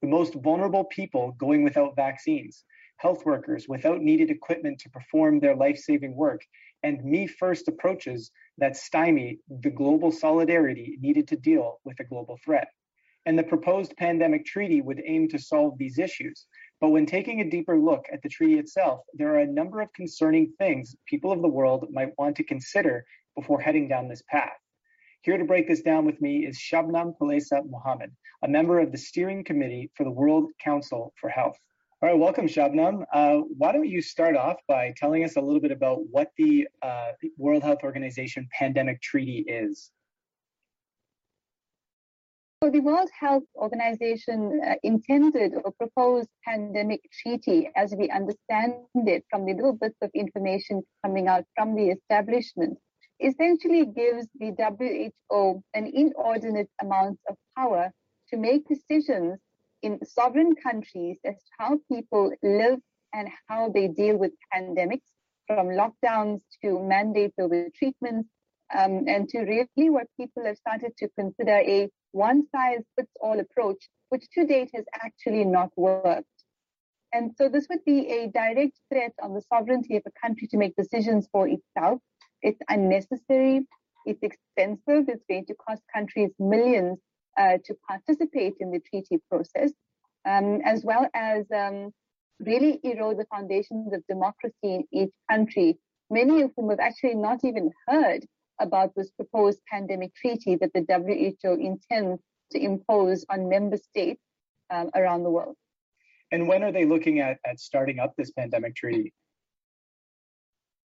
The 0.04 0.10
most 0.10 0.36
vulnerable 0.36 0.84
people 0.84 1.32
going 1.40 1.64
without 1.64 1.96
vaccines, 1.96 2.66
health 2.98 3.26
workers 3.26 3.68
without 3.68 4.02
needed 4.02 4.30
equipment 4.30 4.80
to 4.80 4.90
perform 4.90 5.40
their 5.40 5.56
life 5.56 5.78
saving 5.78 6.16
work, 6.16 6.42
and 6.84 7.04
me 7.04 7.28
first 7.28 7.68
approaches 7.68 8.32
that 8.58 8.78
stymie 8.78 9.40
the 9.62 9.70
global 9.70 10.12
solidarity 10.12 10.98
needed 11.02 11.28
to 11.28 11.38
deal 11.38 11.80
with 11.84 12.00
a 12.00 12.04
global 12.04 12.38
threat. 12.44 12.70
And 13.26 13.38
the 13.38 13.44
proposed 13.44 13.98
pandemic 13.98 14.46
treaty 14.46 14.82
would 14.82 15.02
aim 15.06 15.28
to 15.30 15.40
solve 15.40 15.78
these 15.78 16.00
issues. 16.00 16.46
But 16.80 16.92
when 16.92 17.06
taking 17.06 17.42
a 17.42 17.50
deeper 17.50 17.78
look 17.78 18.06
at 18.12 18.22
the 18.22 18.30
treaty 18.30 18.58
itself, 18.58 19.02
there 19.14 19.34
are 19.34 19.40
a 19.40 19.48
number 19.48 19.82
of 19.82 19.92
concerning 19.94 20.54
things 20.58 20.96
people 21.08 21.32
of 21.32 21.42
the 21.42 21.48
world 21.48 21.88
might 21.92 22.18
want 22.18 22.36
to 22.38 22.44
consider 22.44 23.06
before 23.36 23.60
heading 23.60 23.88
down 23.88 24.08
this 24.08 24.24
path. 24.30 24.58
Here 25.22 25.38
to 25.38 25.44
break 25.44 25.68
this 25.68 25.82
down 25.82 26.06
with 26.06 26.22
me 26.22 26.46
is 26.46 26.58
Shabnam 26.58 27.18
Palesa 27.20 27.70
Mohamed, 27.70 28.16
a 28.44 28.48
member 28.48 28.80
of 28.80 28.92
the 28.92 28.98
steering 28.98 29.44
committee 29.44 29.92
for 29.96 30.06
the 30.06 30.12
World 30.12 30.52
Council 30.64 31.14
for 31.20 31.30
Health. 31.30 31.60
All 32.00 32.10
right, 32.10 32.20
welcome, 32.20 32.46
Shabnam. 32.46 33.06
Uh, 33.12 33.38
why 33.58 33.72
don't 33.72 33.90
you 33.90 34.04
start 34.04 34.36
off 34.36 34.58
by 34.68 34.94
telling 34.96 35.24
us 35.24 35.36
a 35.36 35.42
little 35.42 35.60
bit 35.60 35.72
about 35.72 36.02
what 36.12 36.30
the 36.38 36.68
uh, 36.84 37.14
World 37.38 37.64
Health 37.64 37.80
Organization 37.82 38.48
Pandemic 38.52 39.02
Treaty 39.02 39.44
is? 39.48 39.90
So 42.64 42.70
the 42.70 42.82
World 42.82 43.10
Health 43.20 43.46
Organization 43.56 44.62
uh, 44.64 44.76
intended 44.84 45.54
or 45.66 45.72
proposed 45.72 46.30
pandemic 46.46 47.02
treaty, 47.24 47.72
as 47.76 47.96
we 47.98 48.12
understand 48.12 48.74
it 48.94 49.26
from 49.32 49.48
the 49.48 49.56
little 49.56 49.74
bits 49.74 49.98
of 50.04 50.12
information 50.14 50.84
coming 51.04 51.28
out 51.28 51.46
from 51.56 51.74
the 51.74 51.90
establishment, 51.90 52.78
essentially 53.20 53.88
gives 53.88 54.28
the 54.40 54.52
WHO 54.52 55.64
an 55.74 55.92
inordinate 55.92 56.70
amount 56.80 57.20
of 57.28 57.36
power 57.58 57.92
to 58.30 58.38
make 58.38 58.68
decisions 58.68 59.40
in 59.82 60.04
sovereign 60.06 60.56
countries 60.56 61.18
as 61.26 61.36
to 61.36 61.52
how 61.58 61.80
people 61.92 62.32
live 62.44 62.80
and 63.14 63.30
how 63.48 63.70
they 63.70 63.88
deal 63.88 64.18
with 64.18 64.32
pandemics, 64.54 65.08
from 65.48 65.68
lockdowns 65.68 66.42
to 66.62 66.80
mandates 66.80 67.36
over 67.40 67.68
treatments, 67.76 68.30
um, 68.78 69.06
and 69.08 69.30
to 69.30 69.40
really 69.40 69.90
what 69.90 70.08
people 70.20 70.44
have 70.46 70.58
started 70.58 70.92
to 70.98 71.08
consider 71.18 71.58
a 71.58 71.90
one 72.12 72.44
size 72.54 72.84
fits 72.98 73.12
all 73.22 73.40
approach, 73.40 73.88
which 74.10 74.26
to 74.34 74.46
date 74.46 74.72
has 74.76 74.86
actually 74.94 75.46
not 75.46 75.70
worked. 75.78 76.28
And 77.14 77.32
so 77.38 77.48
this 77.48 77.68
would 77.70 77.86
be 77.86 78.08
a 78.10 78.28
direct 78.28 78.78
threat 78.92 79.14
on 79.22 79.34
the 79.34 79.42
sovereignty 79.42 79.96
of 79.96 80.04
a 80.06 80.12
country 80.20 80.48
to 80.50 80.58
make 80.58 80.76
decisions 80.76 81.30
for 81.32 81.48
itself. 81.48 82.02
It's 82.42 82.60
unnecessary. 82.70 83.62
It's 84.06 84.22
expensive. 84.22 85.08
It's 85.08 85.24
going 85.30 85.46
to 85.46 85.56
cost 85.56 85.82
countries 85.94 86.32
millions 86.40 87.00
uh, 87.38 87.58
to 87.66 87.76
participate 87.88 88.56
in 88.60 88.72
the 88.72 88.80
treaty 88.80 89.20
process, 89.30 89.72
um, 90.26 90.62
as 90.66 90.84
well 90.84 91.08
as 91.14 91.46
um, 91.56 91.92
really 92.40 92.80
erode 92.84 93.18
the 93.18 93.26
foundations 93.26 93.94
of 93.94 94.04
democracy 94.08 94.56
in 94.64 94.84
each 94.92 95.14
country, 95.30 95.78
many 96.10 96.42
of 96.42 96.52
whom 96.56 96.70
have 96.70 96.80
actually 96.80 97.16
not 97.16 97.40
even 97.44 97.72
heard 97.88 98.26
about 98.60 98.94
this 98.96 99.10
proposed 99.12 99.60
pandemic 99.72 100.14
treaty 100.16 100.56
that 100.56 100.72
the 100.74 100.84
WHO 100.90 101.54
intends 101.54 102.22
to 102.52 102.60
impose 102.60 103.26
on 103.30 103.50
member 103.50 103.78
states 103.78 104.22
um, 104.70 104.90
around 104.96 105.24
the 105.24 105.30
world. 105.30 105.56
And 106.32 106.48
when 106.48 106.64
are 106.64 106.72
they 106.72 106.86
looking 106.86 107.20
at, 107.20 107.38
at 107.46 107.60
starting 107.60 108.00
up 108.00 108.14
this 108.18 108.32
pandemic 108.32 108.76
treaty? 108.76 109.14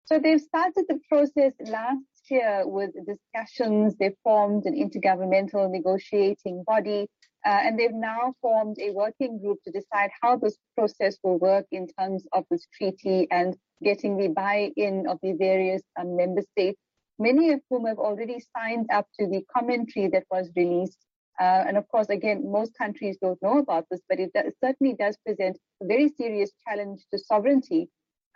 So 0.06 0.20
they've 0.20 0.42
started 0.42 0.86
the 0.88 1.00
process 1.08 1.54
last 1.60 2.02
year 2.30 2.64
with 2.66 2.92
discussions. 3.06 3.96
They 3.98 4.16
formed 4.24 4.66
an 4.66 4.76
intergovernmental 4.76 5.70
negotiating 5.72 6.64
body, 6.66 7.08
uh, 7.46 7.50
and 7.50 7.80
they've 7.80 7.94
now 7.94 8.34
formed 8.42 8.78
a 8.80 8.92
working 8.92 9.40
group 9.40 9.60
to 9.66 9.72
decide 9.72 10.12
how 10.22 10.38
this 10.38 10.58
process 10.78 11.18
will 11.24 11.40
work 11.40 11.66
in 11.72 11.88
terms 12.00 12.26
of 12.34 12.46
this 12.52 12.68
treaty 12.74 13.28
and 13.32 13.56
getting 13.84 14.18
the 14.18 14.28
buy-in 14.28 15.08
of 15.08 15.20
the 15.24 15.34
various 15.34 15.82
um, 16.00 16.16
member 16.16 16.42
states, 16.52 16.80
many 17.18 17.52
of 17.52 17.62
whom 17.70 17.86
have 17.86 17.98
already 17.98 18.42
signed 18.56 18.88
up 18.92 19.08
to 19.20 19.28
the 19.28 19.44
commentary 19.54 20.08
that 20.10 20.24
was 20.32 20.50
released 20.56 20.98
uh, 21.40 21.64
and 21.68 21.78
of 21.78 21.88
course, 21.88 22.10
again, 22.10 22.52
most 22.52 22.78
countries 22.78 23.18
don't 23.22 23.42
know 23.42 23.60
about 23.60 23.86
this, 23.90 24.02
but 24.10 24.20
it, 24.20 24.32
it 24.36 24.54
certainly 24.62 24.94
does 24.94 25.18
present 25.26 25.58
a 25.82 25.86
very 25.86 26.10
serious 26.10 26.52
challenge 26.68 27.02
to 27.12 27.18
sovereignty. 27.18 27.90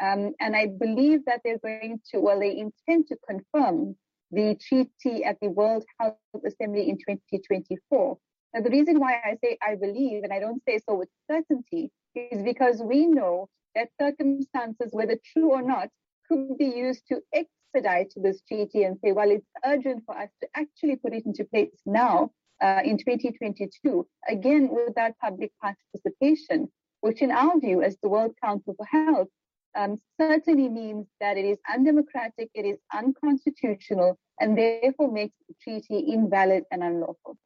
Um, 0.04 0.34
and 0.40 0.56
I 0.56 0.68
believe 0.68 1.24
that 1.26 1.42
they're 1.46 1.60
going 1.60 2.02
to, 2.12 2.20
well, 2.20 2.40
they 2.40 2.58
intend 2.58 3.08
to 3.08 3.18
confirm 3.26 3.96
the 4.32 4.58
treaty 4.68 5.24
at 5.24 5.38
the 5.42 5.48
World 5.50 5.86
Health 6.00 6.18
Assembly 6.46 6.90
in 6.90 6.98
2024. 6.98 8.18
Now, 8.54 8.62
the 8.62 8.70
reason 8.70 9.00
why 9.00 9.14
I 9.14 9.38
say 9.42 9.58
I 9.66 9.76
believe, 9.76 10.24
and 10.24 10.34
I 10.34 10.40
don't 10.40 10.62
say 10.68 10.80
so 10.88 10.96
with 10.96 11.10
certainty, 11.32 11.90
is 12.16 12.44
because 12.44 12.82
we 12.84 13.06
know 13.08 13.48
that 13.76 13.90
circumstances, 14.02 14.90
whether 14.92 15.18
true 15.32 15.52
or 15.52 15.62
not, 15.62 15.88
could 16.28 16.58
be 16.58 16.66
used 16.66 17.04
to 17.08 17.22
expedite 17.34 18.14
this 18.18 18.42
treaty 18.48 18.84
and 18.84 18.98
say, 19.04 19.14
well, 19.14 19.32
it's 19.32 19.48
urgent 19.66 20.04
for 20.06 20.18
us 20.18 20.30
to 20.42 20.50
actually 20.56 20.98
put 20.98 21.14
it 21.14 21.26
into 21.26 21.46
place 21.46 21.72
now 21.86 22.32
uh, 22.62 22.82
in 22.84 22.98
2022, 22.98 24.06
again 24.28 24.70
without 24.70 25.14
public 25.22 25.52
participation, 25.62 26.70
which 27.02 27.22
in 27.22 27.32
our 27.32 27.58
view 27.60 27.82
as 27.82 27.98
the 28.04 28.10
World 28.10 28.34
Council 28.44 28.76
for 28.78 28.86
Health 28.86 29.30
um, 29.76 30.00
certainly 30.20 30.70
means 30.70 31.08
that 31.20 31.38
it 31.38 31.46
is 31.46 31.58
undemocratic, 31.72 32.50
it 32.54 32.66
is 32.66 32.78
unconstitutional, 32.94 34.18
and 34.40 34.58
therefore 34.58 35.12
makes 35.12 35.36
the 35.48 35.56
treaty 35.64 36.00
invalid 36.12 36.64
and 36.72 36.84
unlawful. 36.84 37.38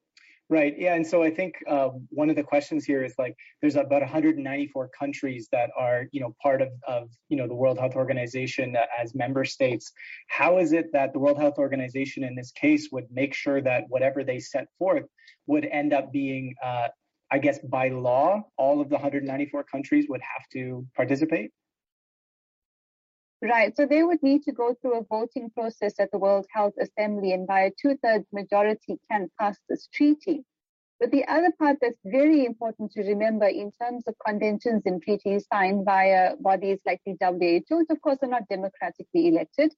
Right. 0.49 0.75
Yeah. 0.77 0.95
And 0.95 1.05
so 1.05 1.23
I 1.23 1.29
think 1.29 1.55
uh, 1.67 1.89
one 2.09 2.29
of 2.29 2.37
the 2.37 2.43
questions 2.43 2.85
here 2.85 3.03
is 3.03 3.13
like, 3.17 3.35
there's 3.59 3.75
about 3.75 4.01
194 4.01 4.89
countries 4.97 5.49
that 5.51 5.71
are, 5.77 6.05
you 6.13 6.21
know, 6.21 6.33
part 6.41 6.61
of, 6.61 6.69
of, 6.87 7.09
you 7.27 7.35
know, 7.35 7.47
the 7.47 7.53
World 7.53 7.77
Health 7.77 7.95
Organization 7.95 8.77
as 8.97 9.13
member 9.13 9.43
states. 9.43 9.91
How 10.29 10.59
is 10.59 10.71
it 10.71 10.93
that 10.93 11.11
the 11.11 11.19
World 11.19 11.37
Health 11.37 11.57
Organization 11.57 12.23
in 12.23 12.33
this 12.33 12.53
case 12.53 12.87
would 12.93 13.07
make 13.11 13.33
sure 13.33 13.61
that 13.61 13.83
whatever 13.89 14.23
they 14.23 14.39
set 14.39 14.67
forth 14.79 15.03
would 15.47 15.65
end 15.65 15.91
up 15.91 16.13
being, 16.13 16.55
uh, 16.63 16.87
I 17.29 17.39
guess, 17.39 17.59
by 17.59 17.89
law, 17.89 18.41
all 18.55 18.79
of 18.79 18.87
the 18.87 18.95
194 18.95 19.65
countries 19.65 20.05
would 20.07 20.21
have 20.21 20.47
to 20.53 20.87
participate? 20.95 21.51
Right. 23.41 23.75
So 23.77 23.85
they 23.85 24.03
would 24.03 24.23
need 24.23 24.43
to 24.43 24.51
go 24.51 24.73
through 24.81 24.99
a 24.99 25.03
voting 25.03 25.51
process 25.51 25.99
at 25.99 26.09
the 26.11 26.17
World 26.17 26.47
Health 26.51 26.73
Assembly 26.81 27.33
and 27.33 27.45
by 27.45 27.61
a 27.61 27.71
two 27.79 27.95
thirds 28.01 28.25
majority 28.33 28.99
can 29.11 29.29
pass 29.39 29.59
this 29.69 29.87
treaty. 29.93 30.43
But 30.99 31.11
the 31.11 31.23
other 31.27 31.53
part 31.59 31.77
that's 31.79 31.99
very 32.03 32.45
important 32.45 32.93
to 32.93 33.03
remember 33.03 33.45
in 33.45 33.71
terms 33.79 34.05
of 34.07 34.15
conventions 34.25 34.81
and 34.87 34.99
treaties 35.03 35.45
signed 35.53 35.85
via 35.85 36.35
bodies 36.37 36.79
like 36.83 36.99
the 37.05 37.15
WHO, 37.21 37.77
which 37.77 37.89
of 37.91 38.01
course 38.01 38.17
are 38.23 38.27
not 38.27 38.49
democratically 38.49 39.27
elected, 39.27 39.71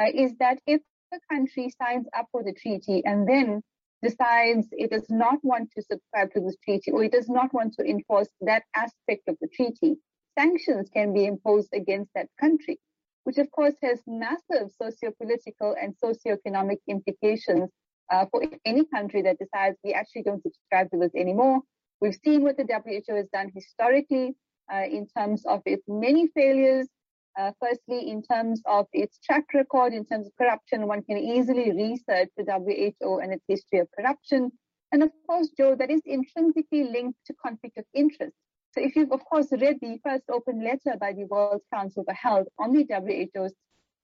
uh, 0.00 0.06
is 0.14 0.32
that 0.38 0.58
if 0.66 0.80
a 1.12 1.18
country 1.30 1.68
signs 1.82 2.06
up 2.16 2.28
for 2.32 2.42
the 2.42 2.54
treaty 2.54 3.04
and 3.04 3.28
then 3.28 3.60
decides 4.02 4.68
it 4.72 4.90
does 4.90 5.10
not 5.10 5.38
want 5.42 5.70
to 5.72 5.82
subscribe 5.82 6.32
to 6.32 6.40
this 6.40 6.56
treaty 6.64 6.90
or 6.90 7.04
it 7.04 7.12
does 7.12 7.28
not 7.28 7.52
want 7.52 7.74
to 7.74 7.84
enforce 7.84 8.30
that 8.40 8.62
aspect 8.74 9.28
of 9.28 9.36
the 9.42 9.48
treaty, 9.48 9.98
sanctions 10.38 10.88
can 10.88 11.12
be 11.12 11.26
imposed 11.26 11.68
against 11.74 12.10
that 12.14 12.28
country 12.40 12.80
which 13.24 13.38
of 13.38 13.50
course 13.50 13.74
has 13.82 14.00
massive 14.06 14.70
socio-political 14.80 15.76
and 15.80 15.94
socio-economic 15.96 16.80
implications 16.88 17.70
uh, 18.10 18.26
for 18.30 18.42
any 18.64 18.84
country 18.86 19.22
that 19.22 19.38
decides 19.38 19.76
we 19.84 19.92
actually 19.92 20.22
don't 20.22 20.42
subscribe 20.42 20.90
to 20.90 20.98
this 20.98 21.14
anymore. 21.14 21.60
We've 22.00 22.18
seen 22.24 22.42
what 22.42 22.56
the 22.56 22.64
WHO 22.64 23.14
has 23.14 23.28
done 23.32 23.50
historically 23.54 24.34
uh, 24.72 24.84
in 24.84 25.06
terms 25.16 25.44
of 25.46 25.62
its 25.66 25.84
many 25.88 26.28
failures. 26.34 26.88
Uh, 27.38 27.52
firstly, 27.60 28.10
in 28.10 28.22
terms 28.22 28.60
of 28.66 28.86
its 28.92 29.18
track 29.24 29.44
record, 29.54 29.94
in 29.94 30.04
terms 30.04 30.26
of 30.26 30.32
corruption, 30.36 30.86
one 30.86 31.02
can 31.02 31.16
easily 31.16 31.72
research 31.72 32.28
the 32.36 32.44
WHO 32.44 33.20
and 33.20 33.32
its 33.32 33.44
history 33.48 33.78
of 33.78 33.88
corruption. 33.96 34.50
And 34.90 35.02
of 35.02 35.10
course, 35.26 35.48
Joe, 35.56 35.74
that 35.76 35.90
is 35.90 36.02
intrinsically 36.04 36.84
linked 36.84 37.18
to 37.26 37.34
conflict 37.34 37.78
of 37.78 37.84
interest. 37.94 38.34
So 38.72 38.80
if 38.80 38.96
you've, 38.96 39.12
of 39.12 39.22
course, 39.26 39.48
read 39.52 39.80
the 39.82 39.98
first 40.02 40.24
open 40.30 40.64
letter 40.64 40.96
by 40.98 41.12
the 41.12 41.24
World 41.24 41.60
Council 41.72 42.04
for 42.04 42.14
Health 42.14 42.48
on 42.58 42.72
the 42.72 42.86
WHO's 42.88 43.52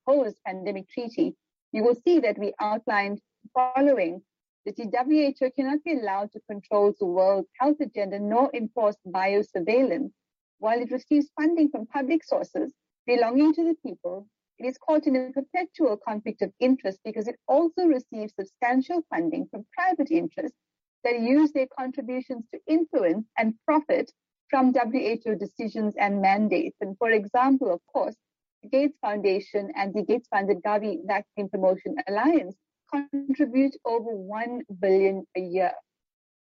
proposed 0.04 0.36
pandemic 0.46 0.90
treaty, 0.90 1.34
you 1.72 1.82
will 1.82 1.94
see 1.94 2.20
that 2.20 2.38
we 2.38 2.52
outlined 2.60 3.18
the 3.44 3.50
following 3.54 4.22
that 4.66 4.76
the 4.76 4.84
WHO 4.84 5.50
cannot 5.52 5.82
be 5.84 5.92
allowed 5.92 6.32
to 6.32 6.40
control 6.40 6.92
the 7.00 7.06
world 7.06 7.46
health 7.58 7.78
agenda 7.80 8.18
nor 8.18 8.50
enforce 8.52 8.96
biosurveillance 9.06 10.10
while 10.58 10.78
it 10.82 10.90
receives 10.90 11.30
funding 11.34 11.70
from 11.70 11.86
public 11.86 12.22
sources 12.22 12.74
belonging 13.06 13.54
to 13.54 13.64
the 13.64 13.76
people. 13.82 14.28
It 14.58 14.66
is 14.66 14.76
caught 14.76 15.06
in 15.06 15.16
a 15.16 15.32
perpetual 15.32 15.96
conflict 15.96 16.42
of 16.42 16.52
interest 16.60 16.98
because 17.06 17.26
it 17.26 17.38
also 17.46 17.86
receives 17.86 18.34
substantial 18.34 19.02
funding 19.08 19.48
from 19.50 19.64
private 19.72 20.10
interests 20.10 20.58
that 21.04 21.20
use 21.20 21.52
their 21.52 21.68
contributions 21.78 22.44
to 22.52 22.60
influence 22.66 23.26
and 23.38 23.54
profit 23.64 24.12
from 24.50 24.72
WHO 24.72 25.34
decisions 25.36 25.94
and 25.98 26.20
mandates. 26.22 26.76
And 26.80 26.96
for 26.98 27.10
example, 27.10 27.72
of 27.72 27.80
course, 27.92 28.16
the 28.62 28.68
Gates 28.68 28.98
Foundation 29.00 29.70
and 29.76 29.94
the 29.94 30.02
Gates 30.02 30.28
funded 30.28 30.62
Gavi 30.62 30.98
Vaccine 31.06 31.48
Promotion 31.48 31.96
Alliance 32.08 32.56
contribute 32.90 33.76
over 33.84 34.10
1 34.10 34.62
billion 34.80 35.24
a 35.36 35.40
year. 35.40 35.72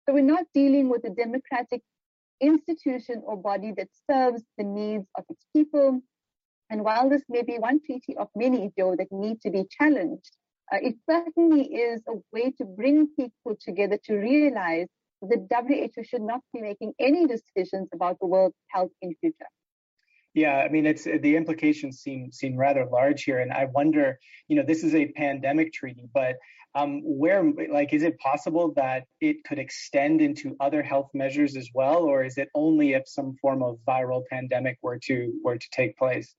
So 0.07 0.15
we're 0.15 0.23
not 0.23 0.45
dealing 0.55 0.89
with 0.89 1.05
a 1.05 1.11
democratic 1.11 1.83
institution 2.41 3.23
or 3.25 3.37
body 3.37 3.73
that 3.77 3.89
serves 4.09 4.43
the 4.59 4.65
needs 4.65 5.07
of 5.17 5.25
its 5.29 5.45
people. 5.55 6.01
And 6.71 6.85
while 6.85 7.09
this 7.09 7.23
may 7.29 7.43
be 7.43 7.59
one 7.59 7.81
treaty 7.85 8.17
of 8.17 8.29
many, 8.37 8.73
Joe, 8.79 8.95
that 8.97 9.11
need 9.11 9.41
to 9.43 9.51
be 9.51 9.65
challenged, 9.71 10.31
uh, 10.73 10.79
it 10.83 10.97
certainly 11.09 11.63
is 11.75 12.03
a 12.09 12.15
way 12.33 12.53
to 12.59 12.65
bring 12.65 13.09
people 13.17 13.57
together 13.61 13.99
to 14.05 14.17
realize 14.17 14.89
the 15.23 15.47
WHO 15.51 16.03
should 16.05 16.23
not 16.23 16.41
be 16.53 16.61
making 16.61 16.93
any 16.99 17.27
decisions 17.27 17.89
about 17.93 18.19
the 18.21 18.27
world's 18.27 18.57
health 18.69 18.91
in 19.03 19.15
future. 19.21 19.47
Yeah, 20.35 20.59
I 20.59 20.69
mean, 20.69 20.85
it's 20.85 21.05
the 21.05 21.35
implications 21.35 22.01
seem 22.01 22.31
seem 22.31 22.57
rather 22.57 22.85
large 22.85 23.25
here, 23.25 23.39
and 23.39 23.51
I 23.51 23.65
wonder, 23.65 24.19
you 24.49 24.57
know, 24.57 24.63
this 24.63 24.85
is 24.85 24.95
a 24.95 25.07
pandemic 25.13 25.73
treaty, 25.73 26.09
but 26.13 26.37
um, 26.75 27.01
where, 27.03 27.43
like, 27.73 27.95
is 27.95 28.03
it 28.03 28.19
possible 28.19 28.75
that 28.77 29.05
it 29.23 29.45
could 29.45 29.59
extend 29.59 30.21
into 30.21 30.55
other 30.61 30.83
health 30.83 31.09
measures 31.15 31.57
as 31.57 31.71
well, 31.73 32.03
or 32.03 32.23
is 32.23 32.37
it 32.37 32.51
only 32.55 32.93
if 32.93 33.09
some 33.09 33.35
form 33.41 33.63
of 33.63 33.79
viral 33.89 34.25
pandemic 34.31 34.77
were 34.83 34.99
to 35.05 35.33
were 35.43 35.57
to 35.57 35.71
take 35.73 35.97
place? 35.97 36.35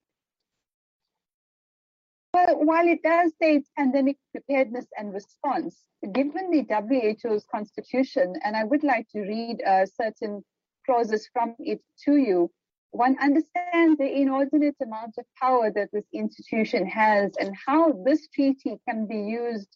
Well, 2.34 2.66
while 2.66 2.88
it 2.88 3.02
does 3.04 3.32
it's 3.40 3.70
pandemic 3.78 4.18
preparedness 4.32 4.86
and 4.98 5.14
response, 5.14 5.84
given 6.12 6.52
the 6.52 6.66
WHO's 6.70 7.46
constitution, 7.52 8.34
and 8.44 8.56
I 8.56 8.64
would 8.64 8.84
like 8.84 9.08
to 9.14 9.22
read 9.22 9.62
uh, 9.66 9.86
certain 9.86 10.44
clauses 10.86 11.30
from 11.34 11.56
it 11.60 11.82
to 12.06 12.18
you, 12.18 12.52
one 12.92 13.18
understands 13.22 13.98
the 13.98 14.12
inordinate 14.12 14.76
amount 14.82 15.16
of 15.18 15.26
power 15.40 15.72
that 15.72 15.90
this 15.92 16.06
institution 16.14 16.86
has 16.88 17.32
and 17.40 17.56
how 17.66 17.94
this 18.06 18.28
treaty 18.30 18.80
can 18.88 19.08
be 19.08 19.20
used 19.20 19.70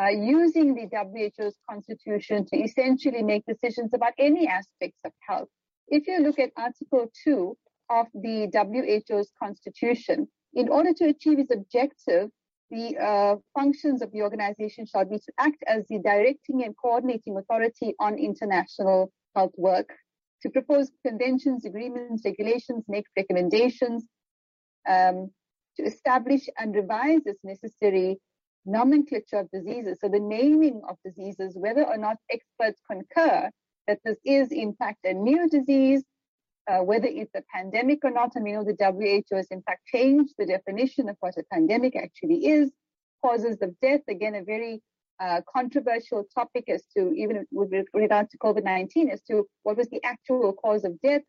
uh, 0.00 0.08
using 0.08 0.74
the 0.74 0.88
WHO's 0.90 1.56
constitution 1.70 2.44
to 2.46 2.56
essentially 2.56 3.22
make 3.22 3.44
decisions 3.46 3.92
about 3.94 4.12
any 4.18 4.48
aspects 4.48 4.98
of 5.04 5.12
health. 5.20 5.48
If 5.88 6.06
you 6.08 6.20
look 6.20 6.38
at 6.38 6.50
Article 6.56 7.10
2 7.24 7.56
of 7.90 8.06
the 8.14 8.48
WHO's 8.52 9.30
constitution, 9.40 10.28
in 10.54 10.68
order 10.68 10.92
to 10.94 11.06
achieve 11.06 11.38
its 11.38 11.52
objective, 11.52 12.30
the 12.70 12.96
uh, 12.98 13.36
functions 13.58 14.02
of 14.02 14.10
the 14.12 14.22
organization 14.22 14.86
shall 14.86 15.04
be 15.04 15.18
to 15.18 15.32
act 15.38 15.62
as 15.66 15.84
the 15.88 15.98
directing 15.98 16.64
and 16.64 16.74
coordinating 16.76 17.36
authority 17.36 17.94
on 18.00 18.18
international 18.18 19.12
health 19.34 19.52
work, 19.56 19.90
to 20.42 20.50
propose 20.50 20.90
conventions, 21.06 21.64
agreements, 21.64 22.22
regulations, 22.24 22.84
make 22.88 23.04
recommendations, 23.16 24.04
um, 24.88 25.30
to 25.76 25.84
establish 25.84 26.48
and 26.58 26.74
revise 26.74 27.22
as 27.26 27.36
necessary 27.42 28.18
nomenclature 28.66 29.40
of 29.40 29.50
diseases, 29.50 29.98
so 30.00 30.08
the 30.08 30.20
naming 30.20 30.80
of 30.88 30.96
diseases, 31.04 31.56
whether 31.56 31.84
or 31.84 31.98
not 31.98 32.16
experts 32.30 32.80
concur 32.90 33.50
that 33.86 33.98
this 34.04 34.16
is 34.24 34.50
in 34.50 34.74
fact 34.74 35.04
a 35.04 35.12
new 35.12 35.48
disease, 35.48 36.02
uh, 36.70 36.78
whether 36.78 37.06
it's 37.06 37.34
a 37.34 37.42
pandemic 37.52 38.00
or 38.04 38.10
not. 38.10 38.34
And 38.34 38.44
we 38.44 38.52
know 38.52 38.64
the 38.64 38.76
WHO 38.78 39.36
has 39.36 39.48
in 39.48 39.62
fact 39.62 39.86
changed 39.86 40.34
the 40.38 40.46
definition 40.46 41.08
of 41.08 41.16
what 41.20 41.36
a 41.36 41.44
pandemic 41.52 41.96
actually 41.96 42.46
is. 42.46 42.70
Causes 43.22 43.56
of 43.62 43.78
death, 43.80 44.02
again, 44.08 44.34
a 44.34 44.42
very 44.42 44.82
uh, 45.20 45.40
controversial 45.52 46.24
topic 46.34 46.64
as 46.68 46.84
to 46.96 47.12
even 47.14 47.46
with 47.50 47.86
regard 47.94 48.28
to 48.30 48.38
COVID-19 48.38 49.10
as 49.10 49.22
to 49.22 49.46
what 49.62 49.76
was 49.76 49.88
the 49.88 50.02
actual 50.04 50.52
cause 50.52 50.84
of 50.84 51.00
death 51.00 51.22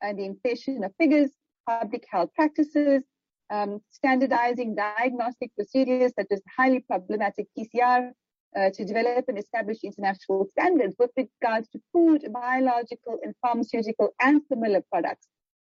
and 0.00 0.18
the 0.18 0.24
inflation 0.24 0.82
of 0.84 0.92
figures, 0.98 1.30
public 1.68 2.04
health 2.10 2.30
practices, 2.34 3.02
um, 3.50 3.80
standardizing 3.90 4.74
diagnostic 4.74 5.54
procedures 5.54 6.12
such 6.18 6.28
as 6.30 6.40
highly 6.56 6.80
problematic 6.80 7.46
PCR 7.58 8.12
uh, 8.56 8.70
to 8.70 8.84
develop 8.84 9.24
and 9.28 9.38
establish 9.38 9.78
international 9.82 10.46
standards 10.52 10.94
with 10.98 11.10
regards 11.16 11.68
to 11.70 11.80
food, 11.92 12.24
biological 12.32 13.18
and 13.22 13.34
pharmaceutical 13.42 14.10
and 14.20 14.42
similar 14.48 14.82
products. 14.90 15.26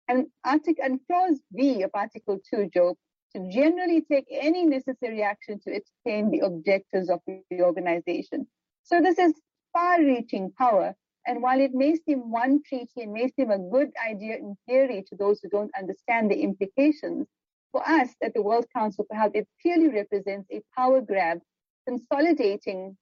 And 0.08 0.28
Article 0.44 0.84
and 0.84 1.00
Clause 1.08 1.40
B 1.56 1.84
of 1.84 1.92
Article 1.94 2.40
2, 2.54 2.70
Joe, 2.74 2.96
to 3.36 3.50
generally 3.52 4.02
take 4.02 4.26
any 4.30 4.66
necessary 4.66 5.24
action 5.24 5.60
to 5.62 5.72
attain 5.72 6.30
the 6.30 6.40
objectives 6.40 7.10
of 7.10 7.20
the 7.28 7.62
organization. 7.62 8.48
So 8.84 9.02
this 9.02 9.18
is 9.18 9.34
far-reaching 9.72 10.52
power. 10.58 10.94
And 11.26 11.42
while 11.42 11.60
it 11.62 11.74
may 11.74 11.96
seem 11.96 12.32
one 12.32 12.62
treaty 12.68 12.90
and 12.98 13.14
may 13.14 13.30
seem 13.30 13.50
a 13.50 13.58
good 13.58 13.92
idea 14.06 14.36
in 14.36 14.58
theory 14.68 15.06
to 15.10 15.16
those 15.16 15.40
who 15.42 15.50
don't 15.50 15.72
understand 15.78 16.30
the 16.30 16.42
implications, 16.42 17.28
for 17.74 17.82
us 17.90 18.10
at 18.22 18.34
the 18.34 18.42
World 18.42 18.66
Council 18.74 19.06
for 19.10 19.18
Health, 19.18 19.32
it 19.34 19.48
clearly 19.62 19.90
represents 19.90 20.48
a 20.52 20.62
power 20.78 21.02
grab, 21.02 21.40
consolidating 21.88 22.98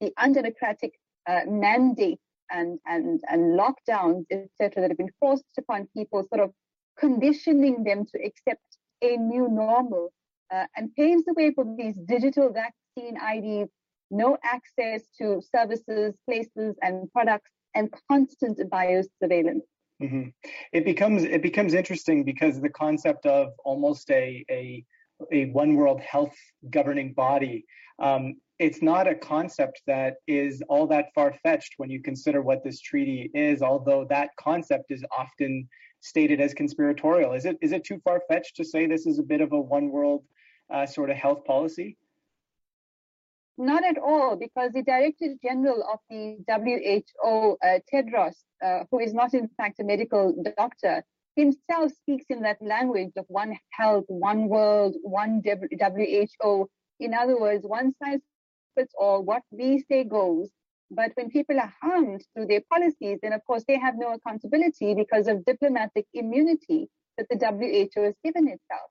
the 0.00 0.12
undemocratic 0.18 0.92
uh, 1.28 1.40
mandates 1.46 2.22
and, 2.50 2.78
and, 2.86 3.20
and 3.28 3.58
lockdowns, 3.58 4.24
etc., 4.30 4.82
that 4.82 4.90
have 4.90 4.98
been 4.98 5.12
forced 5.20 5.44
upon 5.58 5.88
people, 5.96 6.24
sort 6.32 6.40
of 6.40 6.52
conditioning 6.98 7.84
them 7.84 8.04
to 8.04 8.18
accept 8.24 8.62
a 9.02 9.16
new 9.16 9.48
normal 9.48 10.12
uh, 10.52 10.66
and 10.76 10.94
paves 10.94 11.24
the 11.24 11.34
way 11.34 11.52
for 11.54 11.64
these 11.76 11.96
digital 12.06 12.52
vaccine 12.52 13.16
IDs, 13.16 13.70
no 14.10 14.36
access 14.42 15.02
to 15.18 15.40
services, 15.54 16.14
places, 16.28 16.74
and 16.82 17.10
products, 17.12 17.50
and 17.74 17.92
constant 18.10 18.58
biosurveillance. 18.70 19.62
Mm-hmm. 20.02 20.28
It 20.72 20.84
becomes 20.84 21.24
it 21.24 21.42
becomes 21.42 21.74
interesting 21.74 22.24
because 22.24 22.60
the 22.60 22.70
concept 22.70 23.26
of 23.26 23.52
almost 23.64 24.10
a 24.10 24.44
a, 24.50 24.84
a 25.32 25.46
one 25.46 25.74
world 25.74 26.00
health 26.00 26.34
governing 26.70 27.12
body. 27.12 27.64
Um, 27.98 28.34
it's 28.58 28.82
not 28.82 29.08
a 29.08 29.14
concept 29.14 29.80
that 29.86 30.16
is 30.26 30.62
all 30.68 30.86
that 30.88 31.06
far 31.14 31.32
fetched 31.42 31.74
when 31.78 31.90
you 31.90 32.02
consider 32.02 32.42
what 32.42 32.62
this 32.62 32.80
treaty 32.80 33.30
is. 33.34 33.62
Although 33.62 34.06
that 34.10 34.30
concept 34.38 34.90
is 34.90 35.04
often 35.16 35.68
stated 36.00 36.40
as 36.40 36.52
conspiratorial, 36.54 37.32
is 37.32 37.46
it 37.46 37.56
is 37.62 37.72
it 37.72 37.84
too 37.84 38.00
far 38.04 38.22
fetched 38.28 38.56
to 38.56 38.64
say 38.64 38.86
this 38.86 39.06
is 39.06 39.18
a 39.18 39.22
bit 39.22 39.40
of 39.40 39.52
a 39.52 39.60
one 39.60 39.90
world 39.90 40.24
uh, 40.72 40.86
sort 40.86 41.10
of 41.10 41.16
health 41.16 41.44
policy? 41.44 41.96
Not 43.56 43.84
at 43.84 43.98
all, 43.98 44.36
because 44.36 44.72
the 44.72 44.82
Director 44.82 45.34
General 45.42 45.84
of 45.92 45.98
the 46.08 46.38
WHO, 46.48 47.58
uh, 47.62 47.78
Tedros, 47.92 48.36
uh, 48.64 48.84
who 48.90 49.00
is 49.00 49.12
not 49.12 49.34
in 49.34 49.48
fact 49.56 49.80
a 49.80 49.84
medical 49.84 50.34
doctor, 50.56 51.04
himself 51.36 51.92
speaks 51.92 52.26
in 52.28 52.42
that 52.42 52.60
language 52.60 53.12
of 53.16 53.24
one 53.28 53.56
health, 53.70 54.04
one 54.08 54.48
world, 54.48 54.96
one 55.02 55.42
WHO. 55.44 56.68
In 56.98 57.14
other 57.14 57.40
words, 57.40 57.64
one 57.64 57.94
size 58.02 58.20
fits 58.76 58.92
all, 58.98 59.22
what 59.22 59.42
we 59.50 59.84
say 59.90 60.04
goes. 60.04 60.50
But 60.90 61.12
when 61.14 61.30
people 61.30 61.58
are 61.58 61.72
harmed 61.80 62.24
through 62.34 62.46
their 62.46 62.62
policies, 62.70 63.18
then 63.22 63.32
of 63.32 63.44
course 63.46 63.64
they 63.66 63.78
have 63.78 63.94
no 63.96 64.12
accountability 64.12 64.94
because 64.94 65.28
of 65.28 65.44
diplomatic 65.44 66.06
immunity 66.14 66.88
that 67.16 67.28
the 67.30 67.36
WHO 67.36 68.02
has 68.02 68.14
given 68.24 68.48
itself. 68.48 68.90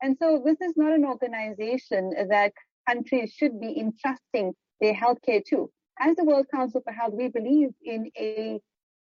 And 0.00 0.16
so 0.20 0.42
this 0.44 0.60
is 0.60 0.74
not 0.76 0.92
an 0.92 1.04
organization 1.04 2.12
that 2.28 2.52
countries 2.88 3.32
should 3.32 3.60
be 3.60 3.78
entrusting 3.78 4.54
their 4.80 4.94
healthcare 4.94 5.44
to. 5.46 5.70
As 6.00 6.16
the 6.16 6.24
World 6.24 6.46
Council 6.52 6.80
for 6.84 6.92
Health, 6.92 7.14
we 7.14 7.28
believe 7.28 7.70
in 7.84 8.10
a, 8.18 8.60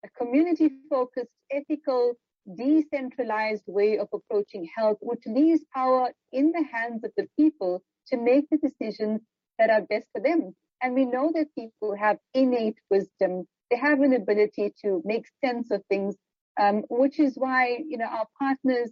a 0.04 0.08
community 0.18 0.70
focused, 0.90 1.30
ethical, 1.50 2.14
decentralized 2.56 3.64
way 3.66 3.98
of 3.98 4.08
approaching 4.12 4.68
health, 4.76 4.98
which 5.00 5.22
leaves 5.26 5.64
power 5.74 6.10
in 6.32 6.52
the 6.52 6.64
hands 6.72 7.04
of 7.04 7.12
the 7.16 7.26
people 7.38 7.82
to 8.08 8.16
make 8.16 8.46
the 8.50 8.58
decisions 8.58 9.20
that 9.58 9.70
are 9.70 9.82
best 9.82 10.06
for 10.12 10.20
them. 10.20 10.54
And 10.82 10.94
we 10.94 11.04
know 11.04 11.30
that 11.34 11.54
people 11.56 11.94
have 11.96 12.18
innate 12.34 12.78
wisdom. 12.90 13.46
They 13.70 13.76
have 13.76 14.00
an 14.00 14.12
ability 14.12 14.74
to 14.84 15.00
make 15.04 15.26
sense 15.44 15.70
of 15.70 15.82
things, 15.88 16.16
um, 16.60 16.82
which 16.90 17.20
is 17.20 17.34
why, 17.36 17.78
you 17.86 17.98
know, 17.98 18.06
our 18.06 18.26
partners 18.38 18.90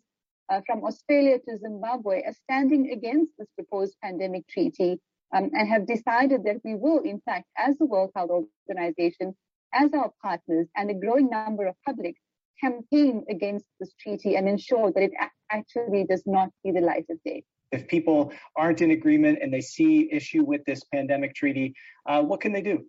uh, 0.51 0.61
from 0.67 0.85
Australia 0.85 1.39
to 1.39 1.59
Zimbabwe 1.59 2.23
are 2.25 2.35
standing 2.45 2.91
against 2.91 3.33
this 3.39 3.49
proposed 3.57 3.97
pandemic 4.03 4.47
treaty 4.49 5.01
um, 5.35 5.51
and 5.53 5.69
have 5.69 5.87
decided 5.87 6.45
that 6.45 6.61
we 6.65 6.75
will, 6.75 7.01
in 7.01 7.21
fact, 7.21 7.47
as 7.57 7.77
the 7.79 7.87
World 7.87 8.11
Health 8.15 8.31
Organization, 8.69 9.37
as 9.73 9.91
our 9.95 10.13
partners 10.23 10.67
and 10.77 10.91
a 10.91 10.95
growing 10.95 11.31
number 11.31 11.67
of 11.67 11.75
public, 11.87 12.17
campaign 12.63 13.25
against 13.29 13.67
this 13.79 13.93
treaty 14.01 14.37
and 14.37 14.49
ensure 14.49 14.93
that 14.93 15.03
it 15.03 15.13
actually 15.51 16.05
does 16.05 16.23
not 16.27 16.51
see 16.63 16.71
the 16.71 16.81
light 16.81 17.07
of 17.11 17.23
day. 17.25 17.45
If 17.73 17.87
people 17.87 18.33
aren't 18.57 18.81
in 18.83 18.91
agreement 18.91 19.39
and 19.41 19.53
they 19.53 19.61
see 19.61 20.09
issue 20.13 20.43
with 20.43 20.65
this 20.65 20.83
pandemic 20.93 21.35
treaty, 21.35 21.75
uh, 22.07 22.23
what 22.23 22.41
can 22.41 22.53
they 22.53 22.63
do? 22.63 22.85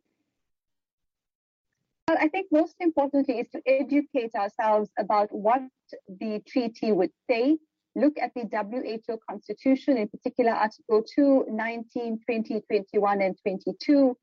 Well, 2.07 2.17
I 2.19 2.27
think 2.27 2.47
most 2.51 2.75
importantly 2.79 3.39
is 3.39 3.47
to 3.51 3.61
educate 3.65 4.35
ourselves 4.35 4.89
about 4.99 5.31
what 5.31 5.61
the 6.09 6.41
treaty 6.47 6.91
would 6.91 7.11
say. 7.29 7.57
Look 7.95 8.17
at 8.19 8.31
the 8.33 8.49
WHO 8.51 9.19
constitution, 9.29 9.97
in 9.97 10.09
particular 10.09 10.51
Article 10.51 11.03
2, 11.03 11.45
19, 11.49 12.19
20, 12.25 12.61
21, 12.67 13.21
and 13.21 13.37
22, 13.43 14.17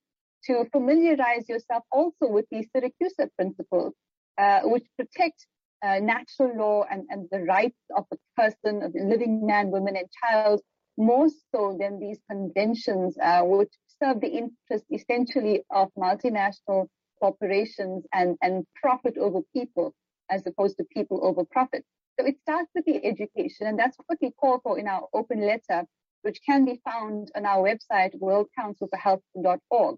to 0.44 0.64
familiarize 0.70 1.48
yourself 1.48 1.82
also 1.90 2.28
with 2.28 2.46
the 2.50 2.66
Syracuse 2.72 3.14
principles, 3.36 3.94
uh, 4.38 4.60
which 4.64 4.84
protect 4.96 5.46
uh, 5.82 5.98
natural 5.98 6.56
law 6.56 6.84
and, 6.90 7.04
and 7.10 7.28
the 7.30 7.40
rights 7.40 7.78
of 7.96 8.04
a 8.12 8.16
person, 8.36 8.82
of 8.82 8.94
a 8.94 9.04
living 9.04 9.46
man, 9.46 9.70
woman, 9.70 9.96
and 9.96 10.06
child, 10.24 10.60
more 10.96 11.28
so 11.54 11.76
than 11.78 12.00
these 12.00 12.18
conventions, 12.30 13.16
uh, 13.22 13.42
which 13.42 13.72
serve 14.02 14.20
the 14.20 14.28
interest 14.28 14.84
essentially 14.92 15.62
of 15.70 15.88
multinational 15.96 16.88
corporations 17.20 18.04
and, 18.12 18.36
and 18.42 18.64
profit 18.80 19.16
over 19.18 19.40
people 19.54 19.94
as 20.30 20.46
opposed 20.46 20.76
to 20.76 20.84
people 20.92 21.20
over 21.22 21.44
profit. 21.44 21.84
So 22.18 22.26
it 22.26 22.36
starts 22.42 22.70
with 22.74 22.84
the 22.84 23.04
education, 23.04 23.66
and 23.66 23.78
that's 23.78 23.96
what 24.06 24.18
we 24.20 24.32
call 24.32 24.60
for 24.60 24.78
in 24.78 24.88
our 24.88 25.06
open 25.14 25.40
letter, 25.40 25.86
which 26.22 26.40
can 26.44 26.64
be 26.64 26.80
found 26.84 27.30
on 27.36 27.46
our 27.46 27.62
website, 27.62 28.18
worldcouncilforhealth.org. 28.20 29.96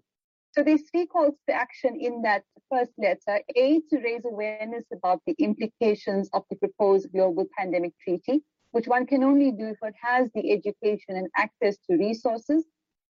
So 0.53 0.63
there's 0.63 0.83
three 0.91 1.05
calls 1.05 1.35
to 1.47 1.55
action 1.55 1.97
in 1.99 2.23
that 2.23 2.43
first 2.69 2.91
letter. 2.97 3.41
A, 3.55 3.79
to 3.89 3.99
raise 3.99 4.25
awareness 4.25 4.83
about 4.91 5.21
the 5.25 5.33
implications 5.39 6.29
of 6.33 6.43
the 6.49 6.57
proposed 6.57 7.11
global 7.13 7.45
pandemic 7.57 7.93
treaty, 8.03 8.43
which 8.71 8.87
one 8.87 9.05
can 9.05 9.23
only 9.23 9.51
do 9.51 9.67
if 9.67 9.77
it 9.81 9.95
has 10.01 10.29
the 10.35 10.51
education 10.51 11.15
and 11.15 11.27
access 11.37 11.77
to 11.89 11.97
resources. 11.97 12.65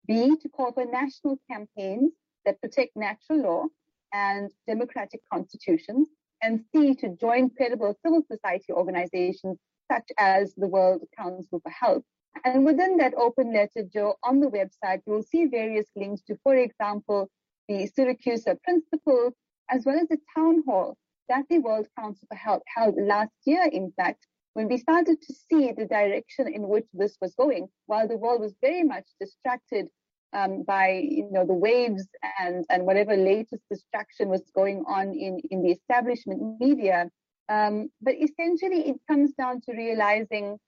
B, 0.07 0.37
to 0.41 0.49
call 0.49 0.73
for 0.73 0.85
national 0.85 1.39
campaigns 1.51 2.13
that 2.45 2.61
protect 2.61 2.97
natural 2.97 3.43
law 3.43 3.65
and 4.13 4.51
democratic 4.67 5.21
constitutions, 5.33 6.09
and 6.43 6.65
C, 6.73 6.95
to 6.97 7.11
join 7.21 7.51
credible 7.51 7.95
civil 8.05 8.23
society 8.31 8.73
organizations 8.73 9.59
such 9.91 10.11
as 10.19 10.55
the 10.57 10.67
World 10.67 11.03
Council 11.17 11.61
for 11.61 11.71
Health. 11.71 12.05
And 12.45 12.65
within 12.65 12.97
that 12.99 13.15
open 13.15 13.53
letter, 13.53 13.83
Joe, 13.93 14.17
on 14.23 14.41
the 14.41 14.49
website, 14.49 15.03
you 15.07 15.13
will 15.13 15.23
see 15.23 15.47
various 15.47 15.87
links 15.97 16.23
to, 16.23 16.37
for 16.43 16.55
example, 16.57 17.31
the 17.69 17.87
Syracuse 17.87 18.45
principles, 18.65 19.35
as 19.71 19.85
well 19.85 19.99
as 20.01 20.09
the 20.09 20.19
town 20.37 20.63
hall 20.67 20.97
that 21.29 21.45
the 21.51 21.59
World 21.59 21.87
Council 21.99 22.27
for 22.29 22.37
Health 22.37 22.63
held 22.75 22.95
last 22.99 23.33
year, 23.45 23.65
in 23.71 23.93
fact, 23.93 24.27
when 24.55 24.69
we 24.69 24.79
started 24.79 25.21
to 25.23 25.35
see 25.35 25.73
the 25.73 25.87
direction 25.87 26.49
in 26.49 26.69
which 26.69 26.87
this 26.93 27.17
was 27.21 27.35
going, 27.35 27.69
while 27.87 28.09
the 28.09 28.17
world 28.17 28.41
was 28.41 28.55
very 28.61 28.83
much 28.83 29.05
distracted 29.21 29.89
um, 30.33 30.63
by 30.63 31.01
you 31.05 31.29
know 31.31 31.47
the 31.47 31.55
waves 31.55 32.07
and 32.39 32.65
and 32.69 32.85
whatever 32.85 33.17
latest 33.17 33.63
distraction 33.71 34.29
was 34.29 34.43
going 34.55 34.85
on 34.87 35.15
in 35.15 35.41
in 35.51 35.63
the 35.63 35.71
establishment 35.71 36.61
media. 36.61 37.11
Um, 37.49 37.91
but 38.03 38.15
essentially, 38.15 38.89
it 38.91 38.97
comes 39.09 39.33
down 39.33 39.61
to 39.63 39.73
realizing: 39.73 40.59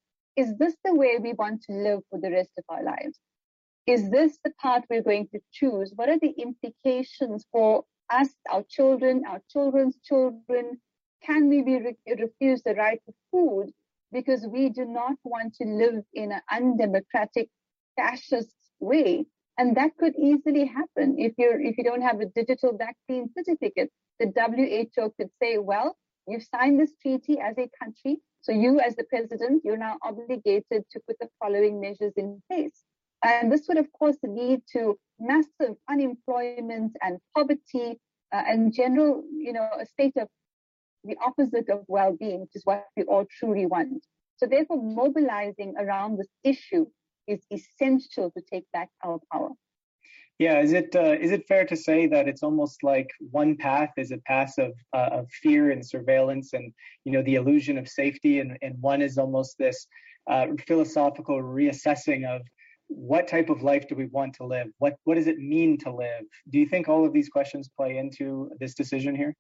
is 0.41 0.57
this 0.57 0.74
the 0.84 0.95
way 0.95 1.18
we 1.20 1.34
want 1.34 1.62
to 1.64 1.72
live 1.72 2.01
for 2.09 2.18
the 2.18 2.30
rest 2.30 2.51
of 2.57 2.64
our 2.70 2.82
lives? 2.82 3.18
Is 3.86 4.11
this 4.11 4.38
the 4.43 4.53
path 4.62 4.84
we're 4.88 5.03
going 5.03 5.28
to 5.32 5.41
choose? 5.53 5.93
What 5.95 6.09
are 6.09 6.18
the 6.18 6.34
implications 6.47 7.45
for 7.53 7.84
us, 8.11 8.30
our 8.51 8.64
children, 8.76 9.24
our 9.28 9.43
children's 9.51 9.99
children? 10.03 10.80
Can 11.22 11.49
we 11.51 11.61
be 11.62 11.76
re- 11.76 12.16
refused 12.18 12.64
the 12.64 12.74
right 12.74 13.01
to 13.07 13.12
food 13.30 13.70
because 14.12 14.47
we 14.47 14.70
do 14.70 14.86
not 14.86 15.16
want 15.24 15.57
to 15.57 15.64
live 15.64 16.05
in 16.14 16.32
an 16.32 16.41
undemocratic, 16.51 17.51
fascist 17.97 18.57
way? 18.78 19.26
And 19.59 19.76
that 19.76 19.91
could 19.99 20.14
easily 20.16 20.64
happen 20.64 21.16
if 21.18 21.34
you're 21.36 21.61
if 21.61 21.76
you 21.76 21.84
don't 21.84 22.01
have 22.01 22.20
a 22.20 22.26
digital 22.41 22.78
vaccine 22.78 23.28
certificate. 23.36 23.91
The 24.20 24.32
WHO 24.36 25.12
could 25.18 25.30
say, 25.43 25.59
well, 25.59 25.97
you've 26.26 26.45
signed 26.45 26.80
this 26.80 26.95
treaty 27.03 27.38
as 27.38 27.57
a 27.59 27.68
country, 27.82 28.22
so 28.43 28.53
you 28.53 28.80
as 28.80 28.97
the 28.97 29.05
president, 29.05 29.62
you're 29.64 29.76
now 29.76 29.99
obligated 30.03 30.84
to 30.91 31.01
put 31.07 31.18
the 31.20 31.28
following 31.38 31.80
measures 31.80 32.12
in 32.16 32.43
place. 32.51 32.82
And 33.22 33.53
this 33.53 33.66
would, 33.68 33.76
of 33.76 33.93
course, 33.93 34.16
lead 34.22 34.62
to 34.72 34.99
massive 35.18 35.76
unemployment 35.88 36.97
and 37.03 37.18
poverty 37.36 38.01
uh, 38.32 38.43
and 38.47 38.72
general, 38.72 39.22
you 39.36 39.53
know, 39.53 39.68
a 39.78 39.84
state 39.84 40.16
of 40.16 40.28
the 41.05 41.16
opposite 41.24 41.68
of 41.68 41.84
well-being, 41.86 42.41
which 42.41 42.55
is 42.55 42.62
what 42.64 42.86
we 42.97 43.03
all 43.05 43.26
truly 43.38 43.66
want. 43.66 44.03
So 44.36 44.47
therefore, 44.47 44.82
mobilizing 44.82 45.74
around 45.78 46.18
this 46.18 46.28
issue 46.43 46.86
is 47.26 47.41
essential 47.53 48.30
to 48.30 48.43
take 48.51 48.64
back 48.72 48.88
our 49.05 49.20
power. 49.30 49.51
Yeah, 50.41 50.61
is 50.61 50.72
it 50.72 50.97
uh, 50.97 51.18
is 51.20 51.32
it 51.32 51.47
fair 51.47 51.66
to 51.66 51.76
say 51.76 52.07
that 52.07 52.26
it's 52.26 52.43
almost 52.43 52.82
like 52.82 53.11
one 53.30 53.59
path 53.59 53.91
is 53.99 54.11
a 54.11 54.16
path 54.26 54.55
of 54.57 54.72
uh, 54.95 55.11
of 55.18 55.30
fear 55.43 55.70
and 55.70 55.86
surveillance 55.86 56.55
and 56.55 56.72
you 57.05 57.12
know 57.12 57.22
the 57.22 57.34
illusion 57.34 57.76
of 57.76 57.86
safety, 57.86 58.41
and, 58.41 58.57
and 58.62 58.80
one 58.80 59.03
is 59.03 59.18
almost 59.18 59.59
this 59.59 59.86
uh, 60.30 60.47
philosophical 60.66 61.43
reassessing 61.43 62.26
of 62.26 62.41
what 62.88 63.28
type 63.28 63.51
of 63.51 63.61
life 63.61 63.86
do 63.86 63.95
we 63.95 64.07
want 64.07 64.32
to 64.36 64.47
live? 64.47 64.68
What 64.78 64.97
what 65.05 65.16
does 65.16 65.26
it 65.26 65.36
mean 65.36 65.76
to 65.84 65.95
live? 65.95 66.24
Do 66.49 66.59
you 66.59 66.66
think 66.66 66.88
all 66.88 67.05
of 67.05 67.12
these 67.12 67.28
questions 67.28 67.68
play 67.76 67.99
into 67.99 68.51
this 68.59 68.72
decision 68.72 69.14
here? 69.14 69.36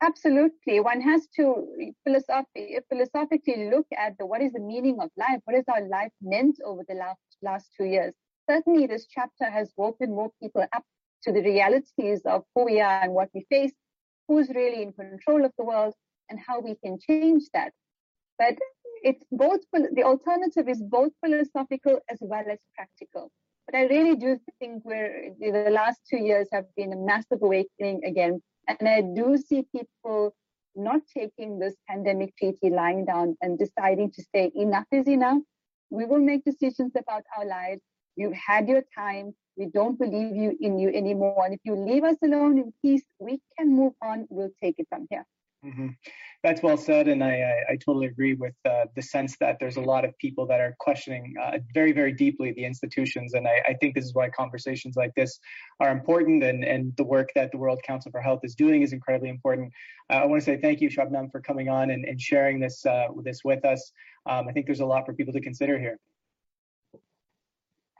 Absolutely. 0.00 0.78
One 0.78 1.00
has 1.00 1.26
to 1.38 1.66
philosophy, 2.04 2.78
philosophically 2.88 3.68
look 3.68 3.88
at 3.98 4.16
the 4.16 4.26
what 4.26 4.42
is 4.42 4.52
the 4.52 4.60
meaning 4.60 4.98
of 5.00 5.10
life? 5.16 5.40
What 5.42 5.56
has 5.56 5.64
our 5.66 5.88
life 5.88 6.12
meant 6.22 6.56
over 6.64 6.82
the 6.88 6.94
last 6.94 7.18
last 7.42 7.68
two 7.76 7.86
years? 7.86 8.14
Certainly, 8.48 8.86
this 8.86 9.06
chapter 9.06 9.50
has 9.50 9.72
woken 9.76 10.10
more 10.14 10.30
people 10.40 10.64
up 10.72 10.84
to 11.24 11.32
the 11.32 11.42
realities 11.42 12.22
of 12.24 12.44
who 12.54 12.64
we 12.64 12.80
are 12.80 13.02
and 13.02 13.12
what 13.12 13.28
we 13.34 13.44
face, 13.50 13.72
who's 14.28 14.48
really 14.50 14.82
in 14.82 14.92
control 14.92 15.44
of 15.44 15.52
the 15.58 15.64
world, 15.64 15.94
and 16.28 16.38
how 16.38 16.60
we 16.60 16.76
can 16.84 16.98
change 16.98 17.44
that. 17.52 17.72
But 18.38 18.56
it's 19.02 19.24
both 19.30 19.60
the 19.72 20.02
alternative 20.02 20.68
is 20.68 20.82
both 20.82 21.12
philosophical 21.24 22.00
as 22.10 22.18
well 22.20 22.44
as 22.50 22.58
practical. 22.74 23.30
But 23.66 23.78
I 23.78 23.86
really 23.86 24.16
do 24.16 24.38
think 24.60 24.82
we're 24.84 25.32
the 25.40 25.70
last 25.70 26.00
two 26.08 26.18
years 26.18 26.48
have 26.52 26.66
been 26.76 26.92
a 26.92 26.96
massive 26.96 27.42
awakening 27.42 28.04
again, 28.04 28.40
and 28.68 28.88
I 28.88 29.00
do 29.00 29.36
see 29.36 29.64
people 29.74 30.34
not 30.76 31.00
taking 31.16 31.58
this 31.58 31.74
pandemic 31.88 32.36
treaty 32.36 32.70
lying 32.70 33.04
down 33.04 33.36
and 33.40 33.58
deciding 33.58 34.12
to 34.12 34.22
say 34.34 34.52
enough 34.54 34.84
is 34.92 35.08
enough. 35.08 35.42
We 35.90 36.04
will 36.04 36.20
make 36.20 36.44
decisions 36.44 36.92
about 36.96 37.24
our 37.36 37.46
lives. 37.46 37.80
You've 38.16 38.34
had 38.34 38.68
your 38.68 38.82
time. 38.96 39.34
We 39.56 39.66
don't 39.66 39.98
believe 39.98 40.34
you 40.36 40.56
in 40.60 40.78
you 40.78 40.88
anymore. 40.88 41.44
And 41.44 41.54
if 41.54 41.60
you 41.64 41.74
leave 41.74 42.04
us 42.04 42.16
alone 42.22 42.58
in 42.58 42.72
peace, 42.82 43.04
we 43.18 43.40
can 43.56 43.74
move 43.74 43.92
on. 44.02 44.26
We'll 44.28 44.50
take 44.62 44.76
it 44.78 44.86
from 44.90 45.06
here. 45.10 45.24
Mm-hmm. 45.64 45.88
That's 46.42 46.62
well 46.62 46.76
said, 46.76 47.08
and 47.08 47.24
I, 47.24 47.40
I, 47.40 47.72
I 47.72 47.76
totally 47.76 48.06
agree 48.06 48.34
with 48.34 48.54
uh, 48.64 48.84
the 48.94 49.02
sense 49.02 49.36
that 49.40 49.56
there's 49.58 49.78
a 49.78 49.80
lot 49.80 50.04
of 50.04 50.16
people 50.18 50.46
that 50.46 50.60
are 50.60 50.76
questioning 50.78 51.34
uh, 51.42 51.58
very, 51.74 51.92
very 51.92 52.12
deeply 52.12 52.52
the 52.52 52.64
institutions, 52.64 53.34
and 53.34 53.48
I, 53.48 53.62
I, 53.66 53.74
think 53.74 53.94
this 53.94 54.04
is 54.04 54.14
why 54.14 54.28
conversations 54.28 54.94
like 54.96 55.12
this 55.16 55.40
are 55.80 55.90
important, 55.90 56.44
and, 56.44 56.62
and 56.62 56.94
the 56.96 57.04
work 57.04 57.30
that 57.34 57.50
the 57.50 57.58
World 57.58 57.80
Council 57.82 58.12
for 58.12 58.20
Health 58.20 58.40
is 58.44 58.54
doing 58.54 58.82
is 58.82 58.92
incredibly 58.92 59.28
important. 59.28 59.72
Uh, 60.08 60.16
I 60.18 60.26
want 60.26 60.40
to 60.40 60.44
say 60.44 60.56
thank 60.60 60.80
you, 60.80 60.88
Shabnam, 60.88 61.32
for 61.32 61.40
coming 61.40 61.68
on 61.68 61.90
and, 61.90 62.04
and 62.04 62.20
sharing 62.20 62.60
this 62.60 62.86
uh, 62.86 63.08
this 63.24 63.40
with 63.42 63.64
us. 63.64 63.90
Um, 64.26 64.46
I 64.48 64.52
think 64.52 64.66
there's 64.66 64.80
a 64.80 64.86
lot 64.86 65.04
for 65.04 65.14
people 65.14 65.32
to 65.32 65.40
consider 65.40 65.80
here. 65.80 65.98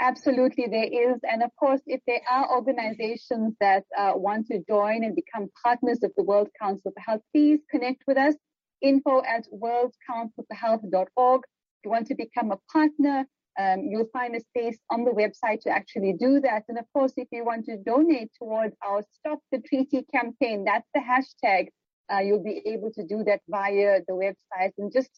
Absolutely, 0.01 0.67
there 0.71 0.85
is. 0.85 1.19
And 1.23 1.43
of 1.43 1.51
course, 1.59 1.81
if 1.87 2.03
there 2.07 2.21
are 2.31 2.55
organizations 2.55 3.55
that 3.61 3.85
uh, 3.97 4.13
want 4.15 4.47
to 4.49 4.63
join 4.69 5.05
and 5.05 5.17
become 5.17 5.49
partners 5.65 6.03
of 6.03 6.13
the 6.17 6.23
World 6.23 6.49
Council 6.61 6.93
for 6.93 7.01
Health, 7.01 7.23
please 7.33 7.61
connect 7.71 8.03
with 8.07 8.19
us. 8.19 8.35
Info 8.83 9.23
at 9.23 9.47
worldcouncilforhealth.org. 9.51 11.41
If 11.45 11.85
you 11.85 11.91
want 11.91 12.09
to 12.09 12.15
become 12.15 12.53
a 12.53 12.59
partner, 12.71 13.27
um, 13.59 13.85
you'll 13.89 14.11
find 14.13 14.37
a 14.37 14.41
space 14.41 14.79
on 14.91 15.05
the 15.05 15.13
website 15.13 15.63
to 15.63 15.71
actually 15.71 16.13
do 16.13 16.41
that. 16.41 16.65
And 16.69 16.79
of 16.79 16.85
course, 16.93 17.15
if 17.17 17.29
you 17.33 17.45
want 17.47 17.65
to 17.67 17.79
donate 17.79 18.31
towards 18.39 18.77
our 18.87 19.03
Stop 19.19 19.39
the 19.51 19.61
Treaty 19.61 20.05
campaign, 20.15 20.65
that's 20.65 20.89
the 20.95 21.01
hashtag. 21.01 21.69
Uh, 22.13 22.19
you'll 22.19 22.45
be 22.45 22.63
able 22.67 22.93
to 22.93 23.03
do 23.03 23.25
that 23.25 23.41
via 23.49 24.01
the 24.07 24.13
website 24.13 24.73
and 24.77 24.93
just 24.93 25.11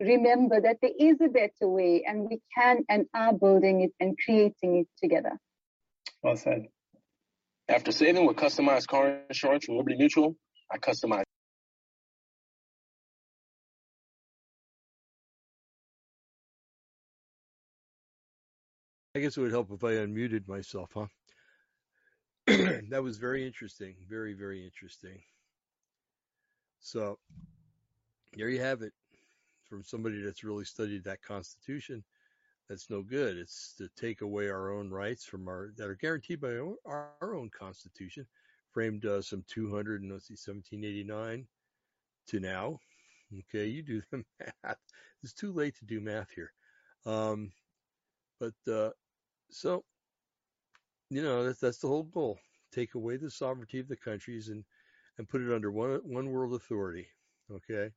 remember 0.00 0.60
that 0.60 0.78
there 0.80 0.92
is 0.98 1.20
a 1.20 1.28
better 1.28 1.68
way 1.68 2.04
and 2.06 2.28
we 2.28 2.40
can 2.56 2.84
and 2.88 3.06
are 3.14 3.32
building 3.32 3.82
it 3.82 3.92
and 4.00 4.16
creating 4.24 4.76
it 4.78 4.88
together. 5.02 5.38
Well 6.22 6.36
said. 6.36 6.66
After 7.68 7.92
saving 7.92 8.26
with 8.26 8.36
customized 8.36 8.86
car 8.86 9.20
insurance 9.28 9.66
from 9.66 9.76
Liberty 9.76 9.96
Mutual, 9.96 10.36
I 10.72 10.78
customize. 10.78 11.24
I 19.14 19.20
guess 19.20 19.36
it 19.36 19.40
would 19.40 19.50
help 19.50 19.70
if 19.72 19.82
I 19.82 19.92
unmuted 19.94 20.46
myself, 20.46 20.90
huh? 20.94 21.06
that 22.46 23.02
was 23.02 23.18
very 23.18 23.44
interesting. 23.46 23.96
Very, 24.08 24.32
very 24.32 24.64
interesting. 24.64 25.20
So 26.80 27.18
there 28.34 28.48
you 28.48 28.60
have 28.60 28.82
it 28.82 28.92
from 29.68 29.82
somebody 29.84 30.22
that's 30.22 30.44
really 30.44 30.64
studied 30.64 31.04
that 31.04 31.22
Constitution, 31.22 32.02
that's 32.68 32.90
no 32.90 33.02
good. 33.02 33.36
It's 33.36 33.74
to 33.78 33.88
take 33.96 34.20
away 34.20 34.48
our 34.48 34.72
own 34.72 34.90
rights 34.90 35.24
from 35.24 35.48
our 35.48 35.72
that 35.76 35.88
are 35.88 35.94
guaranteed 35.94 36.40
by 36.40 36.56
our, 36.84 37.08
our 37.20 37.34
own 37.34 37.50
Constitution, 37.50 38.26
framed 38.72 39.04
uh, 39.06 39.22
some 39.22 39.44
200 39.48 40.02
and 40.02 40.12
let's 40.12 40.28
see, 40.28 40.34
1789 40.34 41.46
to 42.28 42.40
now. 42.40 42.78
Okay, 43.40 43.66
you 43.66 43.82
do 43.82 44.02
the 44.10 44.24
math. 44.64 44.78
It's 45.22 45.32
too 45.32 45.52
late 45.52 45.76
to 45.78 45.84
do 45.84 46.00
math 46.00 46.30
here. 46.30 46.52
Um, 47.06 47.52
but 48.40 48.54
uh, 48.70 48.90
so 49.50 49.84
you 51.10 51.22
know 51.22 51.44
that's 51.44 51.60
that's 51.60 51.78
the 51.78 51.88
whole 51.88 52.04
goal. 52.04 52.38
Take 52.72 52.94
away 52.94 53.16
the 53.16 53.30
sovereignty 53.30 53.80
of 53.80 53.88
the 53.88 53.96
countries 53.96 54.48
and 54.48 54.64
and 55.16 55.28
put 55.28 55.40
it 55.40 55.52
under 55.52 55.70
one 55.70 56.00
one 56.04 56.30
world 56.30 56.54
authority. 56.54 57.08
Okay. 57.50 57.90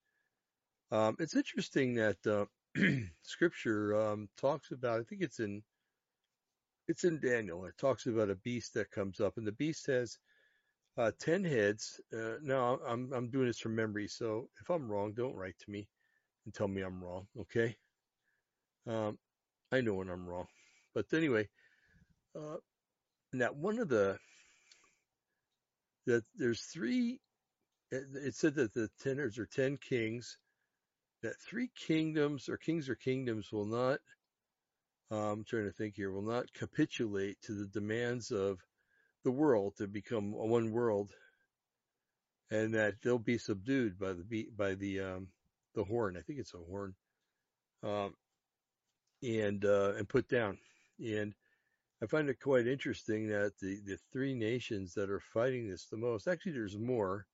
Um, 0.91 1.15
it's 1.19 1.35
interesting 1.35 1.95
that 1.95 2.17
uh, 2.27 2.45
Scripture 3.23 3.95
um, 3.95 4.27
talks 4.37 4.71
about. 4.71 4.99
I 4.99 5.03
think 5.03 5.21
it's 5.21 5.39
in 5.39 5.63
it's 6.87 7.05
in 7.05 7.19
Daniel. 7.19 7.65
It 7.65 7.77
talks 7.77 8.07
about 8.07 8.29
a 8.29 8.35
beast 8.35 8.73
that 8.73 8.91
comes 8.91 9.21
up, 9.21 9.37
and 9.37 9.47
the 9.47 9.53
beast 9.53 9.87
has 9.87 10.17
uh, 10.97 11.11
ten 11.17 11.45
heads. 11.45 12.01
Uh, 12.13 12.35
now 12.41 12.77
I'm 12.85 13.11
I'm 13.13 13.29
doing 13.29 13.47
this 13.47 13.59
from 13.59 13.75
memory, 13.75 14.07
so 14.07 14.49
if 14.59 14.69
I'm 14.69 14.91
wrong, 14.91 15.13
don't 15.13 15.35
write 15.35 15.57
to 15.59 15.71
me 15.71 15.87
and 16.45 16.53
tell 16.53 16.67
me 16.67 16.81
I'm 16.81 17.01
wrong. 17.01 17.27
Okay? 17.39 17.75
Um, 18.85 19.17
I 19.71 19.79
know 19.79 19.93
when 19.93 20.09
I'm 20.09 20.27
wrong, 20.27 20.47
but 20.93 21.05
anyway, 21.13 21.47
uh, 22.35 22.57
now 23.31 23.51
one 23.53 23.79
of 23.79 23.87
the 23.87 24.17
that 26.05 26.23
there's 26.35 26.61
three. 26.61 27.21
It 27.93 28.35
said 28.35 28.55
that 28.55 28.73
the 28.73 28.89
tenors 29.01 29.37
are 29.37 29.45
ten 29.45 29.77
kings 29.77 30.37
that 31.21 31.39
three 31.39 31.69
kingdoms 31.75 32.49
or 32.49 32.57
kings 32.57 32.89
or 32.89 32.95
kingdoms 32.95 33.51
will 33.51 33.65
not, 33.65 33.99
uh, 35.11 35.31
I'm 35.31 35.43
trying 35.43 35.65
to 35.65 35.71
think 35.71 35.95
here, 35.95 36.11
will 36.11 36.21
not 36.21 36.53
capitulate 36.53 37.41
to 37.43 37.53
the 37.53 37.67
demands 37.67 38.31
of 38.31 38.59
the 39.23 39.31
world 39.31 39.75
to 39.77 39.87
become 39.87 40.31
one 40.31 40.71
world, 40.71 41.11
and 42.49 42.73
that 42.73 42.95
they'll 43.01 43.19
be 43.19 43.37
subdued 43.37 43.99
by 43.99 44.13
the 44.13 44.49
by 44.57 44.73
the 44.75 44.99
um, 44.99 45.27
the 45.75 45.83
horn. 45.83 46.17
I 46.17 46.21
think 46.21 46.39
it's 46.39 46.53
a 46.53 46.57
horn, 46.57 46.95
um, 47.83 48.15
and 49.21 49.63
uh, 49.63 49.93
and 49.97 50.09
put 50.09 50.27
down. 50.27 50.57
And 50.99 51.33
I 52.01 52.07
find 52.07 52.29
it 52.29 52.39
quite 52.39 52.67
interesting 52.67 53.27
that 53.27 53.53
the 53.61 53.79
the 53.85 53.97
three 54.11 54.33
nations 54.33 54.93
that 54.95 55.09
are 55.09 55.21
fighting 55.33 55.69
this 55.69 55.85
the 55.85 55.97
most. 55.97 56.27
Actually, 56.27 56.53
there's 56.53 56.77
more. 56.77 57.27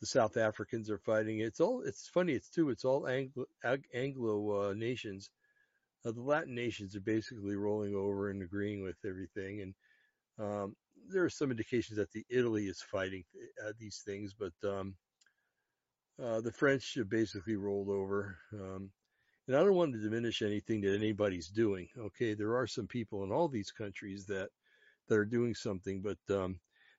The 0.00 0.06
South 0.06 0.36
Africans 0.36 0.90
are 0.90 0.98
fighting. 0.98 1.40
It's 1.40 1.60
all. 1.60 1.82
It's 1.82 2.08
funny. 2.08 2.32
It's 2.32 2.50
too. 2.50 2.70
It's 2.70 2.84
all 2.84 3.06
Anglo 3.06 3.46
Anglo 3.94 4.70
uh, 4.70 4.74
nations. 4.74 5.30
Uh, 6.04 6.12
the 6.12 6.20
Latin 6.22 6.54
nations 6.54 6.94
are 6.94 7.00
basically 7.00 7.56
rolling 7.56 7.94
over 7.94 8.30
and 8.30 8.42
agreeing 8.42 8.82
with 8.82 8.96
everything, 9.04 9.62
and 9.62 9.74
um, 10.38 10.76
there 11.08 11.24
are 11.24 11.30
some 11.30 11.50
indications 11.50 11.98
that 11.98 12.12
the 12.12 12.24
Italy 12.28 12.66
is 12.66 12.80
fighting 12.80 13.24
uh, 13.66 13.72
these 13.78 14.02
things, 14.04 14.34
but 14.38 14.52
um, 14.68 14.94
uh, 16.22 16.40
the 16.40 16.52
French 16.52 16.94
have 16.94 17.10
basically 17.10 17.56
rolled 17.56 17.88
over. 17.88 18.38
Um, 18.52 18.90
and 19.48 19.56
I 19.56 19.60
don't 19.60 19.74
want 19.74 19.92
to 19.92 20.00
diminish 20.00 20.42
anything 20.42 20.80
that 20.80 20.94
anybody's 20.94 21.48
doing. 21.48 21.88
Okay, 21.96 22.34
there 22.34 22.56
are 22.56 22.66
some 22.66 22.86
people 22.86 23.22
in 23.24 23.30
all 23.30 23.48
these 23.48 23.70
countries 23.70 24.26
that 24.26 24.48
that 25.08 25.16
are 25.16 25.24
doing 25.24 25.54
something, 25.54 26.02
but 26.02 26.18
um, 26.34 26.58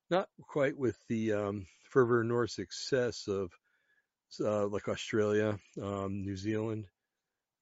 not 0.10 0.30
quite 0.48 0.78
with 0.78 0.98
the 1.10 1.34
um, 1.34 1.66
fervor 1.90 2.24
nor 2.24 2.48
success 2.48 3.28
of 3.28 3.52
uh, 4.40 4.68
like 4.68 4.88
Australia, 4.88 5.58
um, 5.82 6.24
New 6.24 6.36
Zealand. 6.36 6.86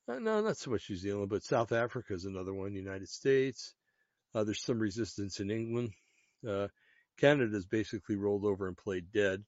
Uh, 0.08 0.20
no, 0.20 0.42
not 0.42 0.58
so 0.58 0.72
much 0.72 0.90
New 0.90 0.96
Zealand, 0.96 1.30
but 1.30 1.44
South 1.44 1.72
Africa 1.72 2.14
is 2.14 2.26
another 2.26 2.54
one. 2.54 2.74
United 2.74 3.10
States. 3.10 3.74
Uh, 4.34 4.44
there's 4.44 4.64
some 4.64 4.80
resistance 4.80 5.40
in 5.40 5.50
England. 5.50 5.92
Uh, 6.48 6.68
Canada's 7.18 7.66
basically 7.66 8.16
rolled 8.16 8.46
over 8.46 8.68
and 8.68 8.78
played 8.78 9.12
dead. 9.12 9.44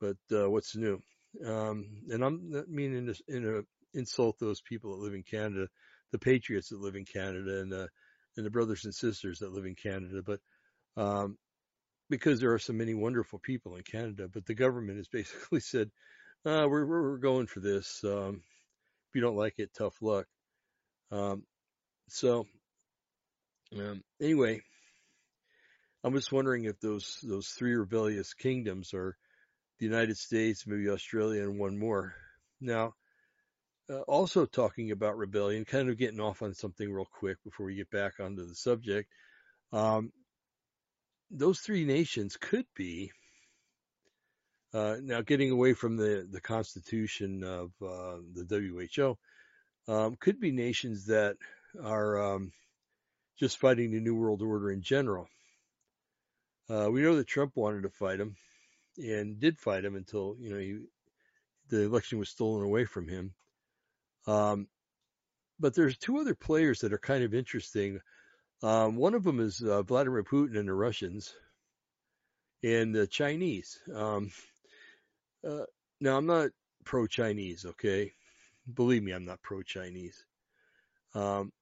But 0.00 0.16
uh, 0.32 0.50
what's 0.50 0.76
new? 0.76 1.00
Um, 1.44 2.02
and 2.10 2.24
I'm 2.24 2.50
not 2.50 2.68
meaning 2.68 3.06
to 3.06 3.14
in 3.28 3.64
insult 3.94 4.38
those 4.38 4.60
people 4.60 4.92
that 4.92 5.02
live 5.02 5.14
in 5.14 5.22
Canada, 5.22 5.68
the 6.12 6.18
patriots 6.18 6.68
that 6.68 6.80
live 6.80 6.94
in 6.94 7.04
Canada, 7.04 7.60
and 7.60 7.72
the 7.72 7.88
and 8.36 8.46
the 8.46 8.50
brothers 8.50 8.84
and 8.84 8.94
sisters 8.94 9.40
that 9.40 9.52
live 9.52 9.64
in 9.64 9.74
Canada. 9.74 10.22
But 10.24 10.40
um, 10.96 11.36
because 12.08 12.40
there 12.40 12.52
are 12.52 12.58
so 12.58 12.72
many 12.72 12.94
wonderful 12.94 13.38
people 13.38 13.76
in 13.76 13.82
Canada, 13.82 14.28
but 14.32 14.46
the 14.46 14.54
government 14.54 14.98
has 14.98 15.08
basically 15.08 15.60
said, 15.60 15.90
uh, 16.44 16.66
we're, 16.68 16.86
we're 16.86 17.18
going 17.18 17.46
for 17.46 17.60
this. 17.60 18.02
Um, 18.04 18.42
if 19.08 19.14
you 19.14 19.20
don't 19.20 19.36
like 19.36 19.58
it, 19.58 19.70
tough 19.76 20.00
luck. 20.00 20.26
Um, 21.10 21.44
so, 22.08 22.46
um, 23.76 24.02
anyway, 24.20 24.60
I'm 26.04 26.14
just 26.14 26.32
wondering 26.32 26.64
if 26.64 26.80
those, 26.80 27.18
those 27.22 27.48
three 27.48 27.74
rebellious 27.74 28.34
kingdoms 28.34 28.94
are 28.94 29.16
the 29.78 29.86
United 29.86 30.16
States, 30.16 30.66
maybe 30.66 30.88
Australia, 30.88 31.42
and 31.42 31.58
one 31.58 31.78
more. 31.78 32.14
Now, 32.60 32.94
uh, 33.90 34.00
also 34.00 34.44
talking 34.44 34.90
about 34.90 35.16
rebellion, 35.16 35.64
kind 35.64 35.88
of 35.88 35.98
getting 35.98 36.20
off 36.20 36.42
on 36.42 36.54
something 36.54 36.90
real 36.90 37.08
quick 37.10 37.38
before 37.44 37.66
we 37.66 37.74
get 37.74 37.90
back 37.90 38.20
onto 38.20 38.46
the 38.46 38.54
subject. 38.54 39.10
Um, 39.72 40.12
those 41.30 41.60
three 41.60 41.84
nations 41.84 42.36
could 42.36 42.66
be 42.74 43.12
uh, 44.74 44.96
now 45.02 45.20
getting 45.22 45.50
away 45.50 45.72
from 45.72 45.96
the 45.96 46.26
the 46.30 46.40
constitution 46.40 47.42
of 47.42 47.70
uh, 47.82 48.18
the 48.34 48.46
WHO 48.96 49.18
um, 49.92 50.16
could 50.20 50.40
be 50.40 50.52
nations 50.52 51.06
that 51.06 51.36
are 51.82 52.34
um, 52.34 52.52
just 53.38 53.58
fighting 53.58 53.90
the 53.90 54.00
new 54.00 54.14
world 54.14 54.42
order 54.42 54.70
in 54.70 54.82
general. 54.82 55.28
Uh, 56.68 56.88
we 56.90 57.00
know 57.00 57.16
that 57.16 57.26
Trump 57.26 57.52
wanted 57.56 57.82
to 57.82 57.88
fight 57.88 58.20
him 58.20 58.36
and 58.98 59.40
did 59.40 59.58
fight 59.58 59.84
him 59.84 59.96
until 59.96 60.36
you 60.38 60.50
know 60.50 60.58
he, 60.58 60.78
the 61.68 61.82
election 61.82 62.18
was 62.18 62.28
stolen 62.28 62.64
away 62.64 62.84
from 62.84 63.08
him. 63.08 63.32
Um, 64.26 64.68
but 65.58 65.74
there's 65.74 65.96
two 65.96 66.18
other 66.18 66.34
players 66.34 66.80
that 66.80 66.92
are 66.92 66.98
kind 66.98 67.24
of 67.24 67.34
interesting. 67.34 68.00
Um, 68.62 68.96
one 68.96 69.14
of 69.14 69.24
them 69.24 69.40
is 69.40 69.62
uh, 69.62 69.82
Vladimir 69.82 70.24
Putin 70.24 70.58
and 70.58 70.68
the 70.68 70.74
Russians, 70.74 71.32
and 72.62 72.94
the 72.94 73.06
Chinese. 73.06 73.78
Um, 73.94 74.30
uh, 75.48 75.64
now, 76.00 76.16
I'm 76.16 76.26
not 76.26 76.50
pro-Chinese, 76.84 77.66
okay? 77.66 78.12
Believe 78.72 79.02
me, 79.02 79.12
I'm 79.12 79.24
not 79.24 79.42
pro-Chinese. 79.42 80.24
Um, 81.14 81.52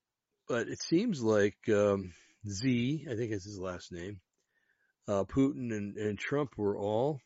but 0.49 0.69
it 0.69 0.81
seems 0.81 1.23
like 1.23 1.57
um, 1.69 2.13
Z, 2.49 3.07
I 3.11 3.15
think 3.15 3.33
is 3.33 3.45
his 3.45 3.59
last 3.59 3.93
name, 3.93 4.21
uh, 5.09 5.25
Putin 5.25 5.77
and, 5.77 5.97
and 5.97 6.19
Trump 6.19 6.57
were 6.57 6.79
all 6.79 7.21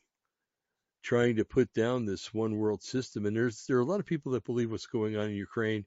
trying 1.03 1.37
to 1.37 1.45
put 1.45 1.73
down 1.73 2.05
this 2.05 2.33
one 2.33 2.57
world 2.57 2.83
system. 2.83 3.25
And 3.27 3.37
there's 3.37 3.65
there 3.67 3.79
are 3.79 3.83
a 3.83 3.85
lot 3.85 4.01
of 4.01 4.07
people 4.07 4.33
that 4.33 4.45
believe 4.45 4.71
what's 4.71 4.87
going 4.87 5.17
on 5.17 5.29
in 5.29 5.35
Ukraine 5.35 5.87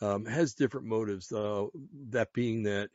um, 0.00 0.24
has 0.26 0.54
different 0.54 0.86
motives. 0.86 1.30
Uh, 1.30 1.66
that 2.10 2.32
being 2.32 2.64
that 2.64 2.90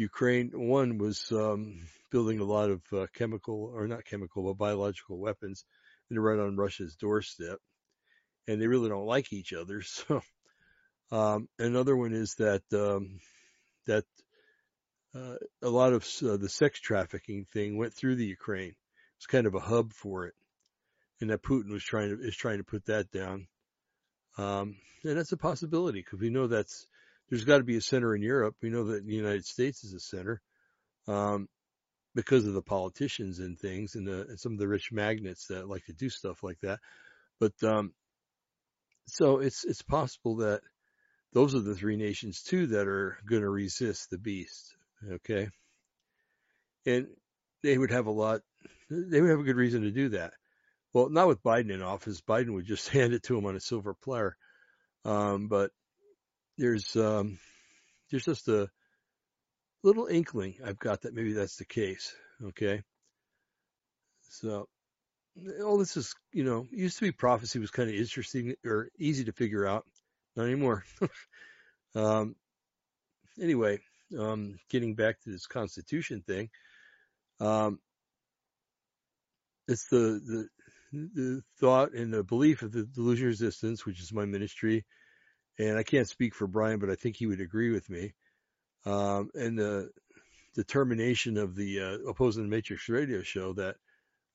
Ukraine, 0.00 0.50
one 0.54 0.96
was 0.96 1.30
um, 1.30 1.86
building 2.10 2.40
a 2.40 2.44
lot 2.44 2.70
of 2.70 2.80
uh, 2.90 3.06
chemical, 3.14 3.70
or 3.74 3.86
not 3.86 4.06
chemical, 4.06 4.42
but 4.42 4.56
biological 4.56 5.18
weapons, 5.18 5.64
and 6.08 6.22
right 6.22 6.38
on 6.38 6.56
Russia's 6.56 6.96
doorstep, 6.96 7.58
and 8.48 8.60
they 8.60 8.66
really 8.66 8.88
don't 8.88 9.06
like 9.06 9.32
each 9.32 9.52
other. 9.52 9.82
So, 10.08 10.22
um, 11.12 11.48
another 11.58 11.96
one 11.96 12.14
is 12.14 12.36
that 12.36 12.62
um, 12.72 13.20
that 13.86 14.04
uh, 15.14 15.36
a 15.60 15.68
lot 15.68 15.92
of 15.92 16.06
uh, 16.22 16.36
the 16.36 16.48
sex 16.48 16.80
trafficking 16.80 17.46
thing 17.52 17.76
went 17.76 17.92
through 17.92 18.16
the 18.16 18.26
Ukraine. 18.26 18.74
It's 19.18 19.26
kind 19.26 19.46
of 19.46 19.54
a 19.54 19.60
hub 19.60 19.92
for 19.92 20.26
it, 20.26 20.34
and 21.20 21.30
that 21.30 21.42
Putin 21.42 21.72
was 21.72 21.84
trying 21.84 22.10
to 22.10 22.22
is 22.22 22.36
trying 22.36 22.58
to 22.58 22.64
put 22.64 22.86
that 22.86 23.10
down. 23.10 23.48
Um, 24.38 24.76
and 25.04 25.18
that's 25.18 25.32
a 25.32 25.36
possibility 25.36 26.00
because 26.00 26.20
we 26.20 26.30
know 26.30 26.46
that's 26.46 26.86
there's 27.30 27.44
got 27.44 27.58
to 27.58 27.64
be 27.64 27.76
a 27.76 27.80
center 27.80 28.14
in 28.14 28.22
Europe. 28.22 28.56
We 28.60 28.70
know 28.70 28.84
that 28.84 29.06
the 29.06 29.14
United 29.14 29.46
States 29.46 29.84
is 29.84 29.94
a 29.94 30.00
center 30.00 30.42
um, 31.06 31.48
because 32.14 32.46
of 32.46 32.54
the 32.54 32.62
politicians 32.62 33.38
and 33.38 33.58
things 33.58 33.94
and, 33.94 34.06
the, 34.06 34.26
and, 34.28 34.40
some 34.40 34.52
of 34.52 34.58
the 34.58 34.68
rich 34.68 34.90
magnates 34.92 35.46
that 35.46 35.68
like 35.68 35.84
to 35.84 35.92
do 35.92 36.10
stuff 36.10 36.42
like 36.42 36.58
that. 36.62 36.80
But 37.38 37.52
um, 37.62 37.92
so 39.06 39.38
it's 39.38 39.64
it's 39.64 39.82
possible 39.82 40.36
that 40.36 40.60
those 41.32 41.54
are 41.54 41.60
the 41.60 41.74
three 41.74 41.96
nations 41.96 42.42
too 42.42 42.66
that 42.68 42.86
are 42.86 43.16
going 43.26 43.42
to 43.42 43.48
resist 43.48 44.10
the 44.10 44.18
beast. 44.18 44.74
Okay, 45.10 45.48
and 46.84 47.06
they 47.62 47.78
would 47.78 47.92
have 47.92 48.06
a 48.06 48.10
lot. 48.10 48.40
They 48.90 49.20
would 49.20 49.30
have 49.30 49.40
a 49.40 49.44
good 49.44 49.56
reason 49.56 49.82
to 49.82 49.90
do 49.90 50.10
that. 50.10 50.32
Well, 50.92 51.08
not 51.08 51.28
with 51.28 51.42
Biden 51.42 51.70
in 51.70 51.82
office. 51.82 52.20
Biden 52.20 52.54
would 52.54 52.66
just 52.66 52.88
hand 52.90 53.14
it 53.14 53.22
to 53.24 53.38
him 53.38 53.46
on 53.46 53.56
a 53.56 53.60
silver 53.60 53.94
platter. 53.94 54.36
Um, 55.04 55.48
but 55.48 55.70
there's 56.60 56.94
um, 56.94 57.38
there's 58.10 58.26
just 58.26 58.46
a 58.48 58.68
little 59.82 60.06
inkling 60.06 60.56
I've 60.64 60.78
got 60.78 61.02
that 61.02 61.14
maybe 61.14 61.32
that's 61.32 61.56
the 61.56 61.64
case. 61.64 62.14
Okay, 62.44 62.82
so 64.28 64.68
all 65.64 65.78
this 65.78 65.96
is 65.96 66.14
you 66.32 66.44
know 66.44 66.66
used 66.70 66.98
to 66.98 67.04
be 67.04 67.12
prophecy 67.12 67.58
was 67.58 67.70
kind 67.70 67.88
of 67.88 67.96
interesting 67.96 68.54
or 68.64 68.90
easy 68.98 69.24
to 69.24 69.32
figure 69.32 69.66
out, 69.66 69.84
not 70.36 70.44
anymore. 70.44 70.84
um, 71.94 72.36
anyway, 73.40 73.78
um, 74.18 74.58
getting 74.68 74.94
back 74.94 75.18
to 75.22 75.30
this 75.30 75.46
Constitution 75.46 76.22
thing, 76.26 76.50
um, 77.40 77.78
it's 79.66 79.88
the 79.88 80.20
the 80.26 80.48
the 80.92 81.42
thought 81.58 81.94
and 81.94 82.12
the 82.12 82.22
belief 82.22 82.60
of 82.60 82.72
the 82.72 82.84
delusion 82.84 83.28
resistance, 83.28 83.86
which 83.86 84.00
is 84.00 84.12
my 84.12 84.26
ministry, 84.26 84.84
and 85.60 85.78
I 85.78 85.82
can't 85.82 86.08
speak 86.08 86.34
for 86.34 86.46
Brian, 86.46 86.78
but 86.80 86.88
I 86.88 86.94
think 86.94 87.16
he 87.16 87.26
would 87.26 87.40
agree 87.40 87.70
with 87.70 87.88
me. 87.90 88.14
Um, 88.86 89.30
and 89.34 89.58
the 89.58 89.90
determination 90.54 91.36
of 91.36 91.54
the 91.54 91.80
uh, 91.80 92.08
opposing 92.08 92.44
the 92.44 92.48
Matrix 92.48 92.88
radio 92.88 93.22
show 93.22 93.52
that 93.52 93.76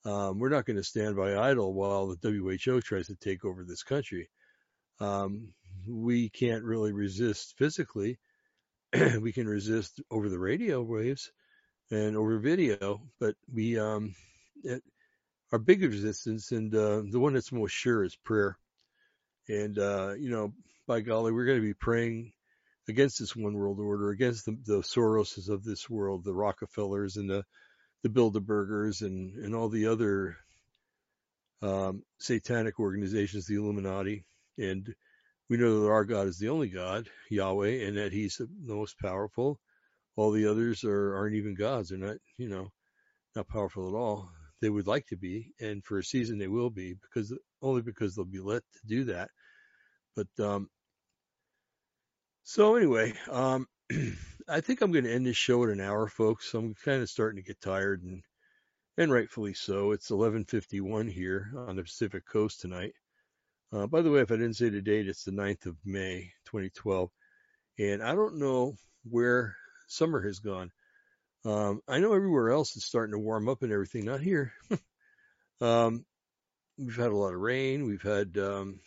um, 0.05 0.37
we're 0.37 0.49
not 0.49 0.65
going 0.65 0.77
to 0.77 0.83
stand 0.83 1.15
by 1.15 1.35
idle 1.35 1.73
while 1.73 2.07
the 2.07 2.29
WHO 2.29 2.79
tries 2.81 3.07
to 3.07 3.15
take 3.15 3.43
over 3.43 3.63
this 3.63 3.81
country. 3.81 4.29
Um, 4.99 5.53
we 5.87 6.29
can't 6.29 6.63
really 6.63 6.91
resist 6.91 7.55
physically. 7.57 8.19
we 9.19 9.33
can 9.33 9.47
resist 9.47 9.99
over 10.11 10.29
the 10.29 10.39
radio 10.39 10.83
waves 10.83 11.31
and 11.89 12.15
over 12.15 12.37
video, 12.37 13.01
but 13.19 13.33
we 13.51 13.79
um, 13.79 14.13
it, 14.63 14.83
our 15.51 15.59
biggest 15.59 15.91
resistance 15.91 16.51
and 16.51 16.73
uh, 16.75 17.01
the 17.09 17.19
one 17.19 17.33
that's 17.33 17.51
most 17.51 17.71
sure 17.71 18.03
is 18.03 18.15
prayer. 18.15 18.59
And 19.47 19.77
uh, 19.79 20.13
you 20.19 20.29
know, 20.29 20.53
by 20.87 21.01
golly, 21.01 21.31
we're 21.31 21.45
going 21.45 21.59
to 21.59 21.65
be 21.65 21.73
praying 21.73 22.33
against 22.87 23.19
this 23.19 23.35
one 23.35 23.53
world 23.53 23.79
order, 23.79 24.09
against 24.09 24.45
the, 24.45 24.57
the 24.65 24.81
Soroses 24.81 25.49
of 25.49 25.63
this 25.63 25.89
world, 25.89 26.23
the 26.23 26.33
Rockefellers 26.33 27.17
and 27.17 27.29
the, 27.29 27.43
the 28.03 28.09
Bilderbergers 28.09 29.01
and, 29.01 29.35
and 29.43 29.55
all 29.55 29.69
the 29.69 29.87
other 29.87 30.37
um, 31.61 32.03
satanic 32.19 32.79
organizations, 32.79 33.47
the 33.47 33.55
Illuminati. 33.55 34.25
And 34.57 34.93
we 35.49 35.57
know 35.57 35.81
that 35.81 35.89
our 35.89 36.05
God 36.05 36.27
is 36.27 36.37
the 36.37 36.49
only 36.49 36.69
God, 36.69 37.07
Yahweh, 37.29 37.87
and 37.87 37.97
that 37.97 38.13
He's 38.13 38.35
the 38.37 38.47
most 38.61 38.99
powerful. 38.99 39.59
All 40.15 40.31
the 40.31 40.47
others 40.47 40.83
are, 40.83 41.15
aren't 41.15 41.35
even 41.35 41.55
gods. 41.55 41.89
They're 41.89 41.97
not, 41.97 42.17
you 42.37 42.47
know, 42.47 42.69
not 43.35 43.47
powerful 43.47 43.87
at 43.87 43.97
all. 43.97 44.29
They 44.61 44.69
would 44.69 44.87
like 44.87 45.07
to 45.07 45.17
be, 45.17 45.53
and 45.59 45.83
for 45.83 45.99
a 45.99 46.03
season 46.03 46.37
they 46.37 46.47
will 46.47 46.69
be, 46.69 46.93
because 46.93 47.33
only 47.61 47.81
because 47.81 48.15
they'll 48.15 48.25
be 48.25 48.39
let 48.39 48.63
to 48.73 48.87
do 48.87 49.03
that. 49.05 49.29
But 50.15 50.27
um, 50.39 50.69
so 52.45 52.75
anyway, 52.75 53.13
um, 53.29 53.67
I 54.47 54.61
think 54.61 54.81
I'm 54.81 54.91
going 54.91 55.05
to 55.05 55.13
end 55.13 55.25
this 55.25 55.35
show 55.35 55.63
at 55.63 55.71
an 55.71 55.81
hour, 55.81 56.07
folks. 56.07 56.53
I'm 56.53 56.75
kind 56.75 57.01
of 57.01 57.09
starting 57.09 57.41
to 57.41 57.47
get 57.47 57.59
tired 57.59 58.03
and 58.03 58.21
and 58.97 59.11
rightfully 59.11 59.55
so. 59.55 59.91
It's 59.91 60.11
11:51 60.11 61.11
here 61.11 61.51
on 61.67 61.75
the 61.75 61.83
Pacific 61.83 62.23
Coast 62.25 62.61
tonight. 62.61 62.93
Uh, 63.73 63.87
by 63.87 64.01
the 64.01 64.11
way, 64.11 64.21
if 64.21 64.31
I 64.31 64.35
didn't 64.35 64.55
say 64.55 64.69
the 64.69 64.81
date, 64.81 65.07
it's 65.07 65.23
the 65.23 65.31
9th 65.31 65.65
of 65.65 65.75
May, 65.83 66.31
2012, 66.45 67.09
and 67.79 68.03
I 68.03 68.13
don't 68.13 68.37
know 68.37 68.75
where 69.09 69.55
summer 69.87 70.21
has 70.21 70.39
gone. 70.39 70.71
Um, 71.45 71.81
I 71.87 71.99
know 71.99 72.13
everywhere 72.13 72.51
else 72.51 72.75
is 72.75 72.85
starting 72.85 73.13
to 73.13 73.19
warm 73.19 73.49
up 73.49 73.63
and 73.63 73.71
everything. 73.71 74.05
Not 74.05 74.21
here. 74.21 74.53
um, 75.61 76.05
we've 76.77 76.95
had 76.95 77.11
a 77.11 77.17
lot 77.17 77.33
of 77.33 77.39
rain. 77.39 77.85
We've 77.85 78.01
had 78.01 78.37
um, 78.37 78.79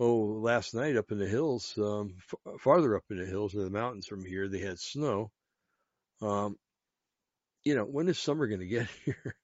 oh, 0.00 0.16
last 0.40 0.74
night 0.74 0.96
up 0.96 1.10
in 1.12 1.18
the 1.18 1.28
hills, 1.28 1.76
um, 1.78 2.14
f- 2.18 2.60
farther 2.60 2.96
up 2.96 3.04
in 3.10 3.18
the 3.18 3.26
hills 3.26 3.54
or 3.54 3.64
the 3.64 3.70
mountains 3.70 4.06
from 4.06 4.24
here, 4.24 4.48
they 4.48 4.60
had 4.60 4.78
snow. 4.78 5.30
Um, 6.22 6.56
you 7.64 7.74
know, 7.74 7.84
when 7.84 8.08
is 8.08 8.18
summer 8.18 8.46
going 8.46 8.60
to 8.60 8.66
get 8.66 8.88
here? 9.04 9.36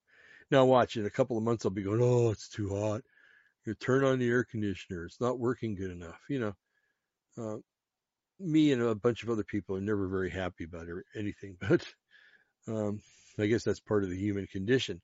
now 0.51 0.65
watch, 0.65 0.97
in 0.97 1.07
a 1.07 1.11
couple 1.11 1.37
of 1.39 1.45
months, 1.45 1.65
I'll 1.65 1.71
be 1.71 1.83
going, 1.83 2.03
oh, 2.03 2.31
it's 2.31 2.49
too 2.49 2.69
hot. 2.69 3.03
You 3.67 3.75
turn 3.75 4.05
on 4.05 4.19
the 4.19 4.29
air 4.29 4.45
conditioner. 4.45 5.07
It's 5.07 5.21
not 5.21 5.39
working 5.39 5.75
good 5.75 5.91
enough. 5.91 6.21
You 6.29 6.41
know, 6.41 6.55
uh, 7.39 7.59
me 8.41 8.73
and 8.73 8.83
a 8.83 8.95
bunch 8.95 9.23
of 9.23 9.31
other 9.31 9.45
people 9.45 9.77
are 9.77 9.81
never 9.81 10.09
very 10.09 10.31
happy 10.31 10.65
about 10.65 10.89
anything, 11.17 11.57
but, 11.61 11.87
um, 12.69 13.01
I 13.39 13.47
guess 13.47 13.65
that's 13.65 13.81
part 13.81 14.05
of 14.05 14.11
the 14.11 14.19
human 14.19 14.47
condition. 14.47 15.01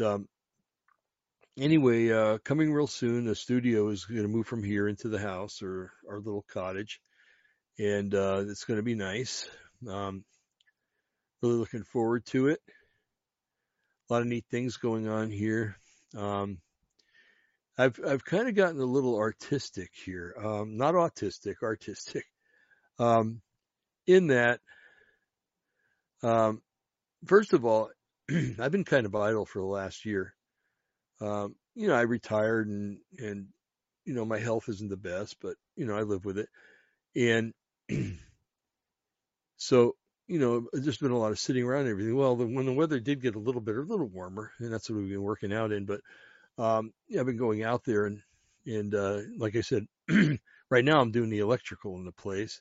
Um, 0.00 0.28
anyway, 1.58 2.10
uh, 2.10 2.38
coming 2.38 2.72
real 2.72 2.86
soon. 2.86 3.24
The 3.24 3.34
studio 3.34 3.88
is 3.88 4.04
going 4.04 4.22
to 4.22 4.28
move 4.28 4.46
from 4.46 4.62
here 4.62 4.88
into 4.88 5.08
the 5.08 5.18
house 5.18 5.62
or 5.62 5.92
our 6.08 6.18
little 6.18 6.44
cottage, 6.52 7.00
and 7.78 8.14
uh, 8.14 8.44
it's 8.48 8.64
going 8.64 8.78
to 8.78 8.84
be 8.84 8.94
nice. 8.94 9.48
Um, 9.88 10.24
really 11.42 11.56
looking 11.56 11.84
forward 11.84 12.24
to 12.26 12.48
it. 12.48 12.60
A 14.08 14.12
lot 14.12 14.22
of 14.22 14.28
neat 14.28 14.44
things 14.50 14.76
going 14.76 15.08
on 15.08 15.30
here. 15.30 15.78
Um, 16.16 16.58
I've 17.78 17.98
I've 18.06 18.24
kind 18.24 18.48
of 18.48 18.54
gotten 18.54 18.80
a 18.80 18.84
little 18.84 19.16
artistic 19.16 19.90
here, 20.04 20.34
um, 20.42 20.76
not 20.76 20.94
autistic, 20.94 21.56
artistic. 21.62 22.24
Um, 22.98 23.42
in 24.06 24.28
that, 24.28 24.60
um, 26.22 26.62
first 27.26 27.52
of 27.52 27.66
all, 27.66 27.90
I've 28.30 28.72
been 28.72 28.84
kind 28.84 29.04
of 29.04 29.14
idle 29.14 29.44
for 29.44 29.58
the 29.58 29.66
last 29.66 30.06
year 30.06 30.35
um, 31.20 31.54
you 31.74 31.88
know, 31.88 31.94
I 31.94 32.02
retired 32.02 32.68
and, 32.68 32.98
and, 33.18 33.48
you 34.04 34.14
know, 34.14 34.24
my 34.24 34.38
health 34.38 34.68
isn't 34.68 34.88
the 34.88 34.96
best, 34.96 35.36
but, 35.40 35.56
you 35.76 35.86
know, 35.86 35.96
I 35.96 36.02
live 36.02 36.24
with 36.24 36.38
it. 36.38 36.48
And 37.14 37.52
so, 39.56 39.96
you 40.26 40.38
know, 40.38 40.68
there's 40.72 40.98
been 40.98 41.10
a 41.10 41.18
lot 41.18 41.32
of 41.32 41.38
sitting 41.38 41.64
around 41.64 41.82
and 41.82 41.90
everything. 41.90 42.16
Well, 42.16 42.36
the, 42.36 42.46
when 42.46 42.66
the 42.66 42.72
weather 42.72 43.00
did 43.00 43.22
get 43.22 43.36
a 43.36 43.40
little 43.40 43.60
bit, 43.60 43.76
a 43.76 43.80
little 43.80 44.06
warmer, 44.06 44.52
and 44.58 44.72
that's 44.72 44.88
what 44.90 44.98
we've 44.98 45.08
been 45.08 45.22
working 45.22 45.52
out 45.52 45.72
in, 45.72 45.86
but, 45.86 46.00
um, 46.58 46.92
yeah, 47.08 47.20
I've 47.20 47.26
been 47.26 47.36
going 47.36 47.62
out 47.62 47.84
there 47.84 48.06
and, 48.06 48.22
and, 48.66 48.94
uh, 48.94 49.20
like 49.38 49.56
I 49.56 49.60
said, 49.60 49.86
right 50.70 50.84
now 50.84 51.00
I'm 51.00 51.12
doing 51.12 51.30
the 51.30 51.40
electrical 51.40 51.96
in 51.96 52.04
the 52.04 52.12
place. 52.12 52.60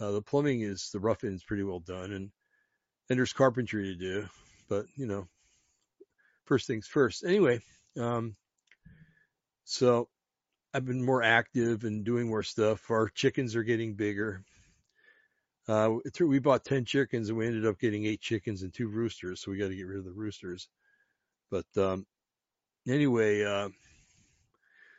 Uh, 0.00 0.10
the 0.10 0.22
plumbing 0.22 0.62
is, 0.62 0.90
the 0.92 1.00
rough 1.00 1.22
end's 1.24 1.44
pretty 1.44 1.62
well 1.62 1.80
done 1.80 2.12
and, 2.12 2.30
and 3.08 3.18
there's 3.18 3.32
carpentry 3.32 3.84
to 3.84 3.94
do, 3.94 4.28
but 4.68 4.86
you 4.96 5.06
know, 5.06 5.28
first 6.44 6.66
things 6.66 6.86
first. 6.86 7.24
Anyway, 7.24 7.60
um, 7.98 8.36
so 9.64 10.08
I've 10.74 10.86
been 10.86 11.04
more 11.04 11.22
active 11.22 11.84
and 11.84 12.04
doing 12.04 12.28
more 12.28 12.42
stuff. 12.42 12.90
Our 12.90 13.08
chickens 13.08 13.56
are 13.56 13.62
getting 13.62 13.94
bigger. 13.94 14.44
Uh, 15.68 15.96
we 16.20 16.38
bought 16.38 16.64
10 16.64 16.84
chickens 16.84 17.28
and 17.28 17.38
we 17.38 17.46
ended 17.46 17.66
up 17.66 17.78
getting 17.78 18.04
eight 18.04 18.20
chickens 18.20 18.62
and 18.62 18.72
two 18.72 18.88
roosters. 18.88 19.40
So 19.40 19.50
we 19.50 19.58
got 19.58 19.68
to 19.68 19.76
get 19.76 19.86
rid 19.86 19.98
of 19.98 20.04
the 20.04 20.12
roosters. 20.12 20.68
But, 21.50 21.66
um, 21.76 22.06
anyway, 22.88 23.44
uh, 23.44 23.68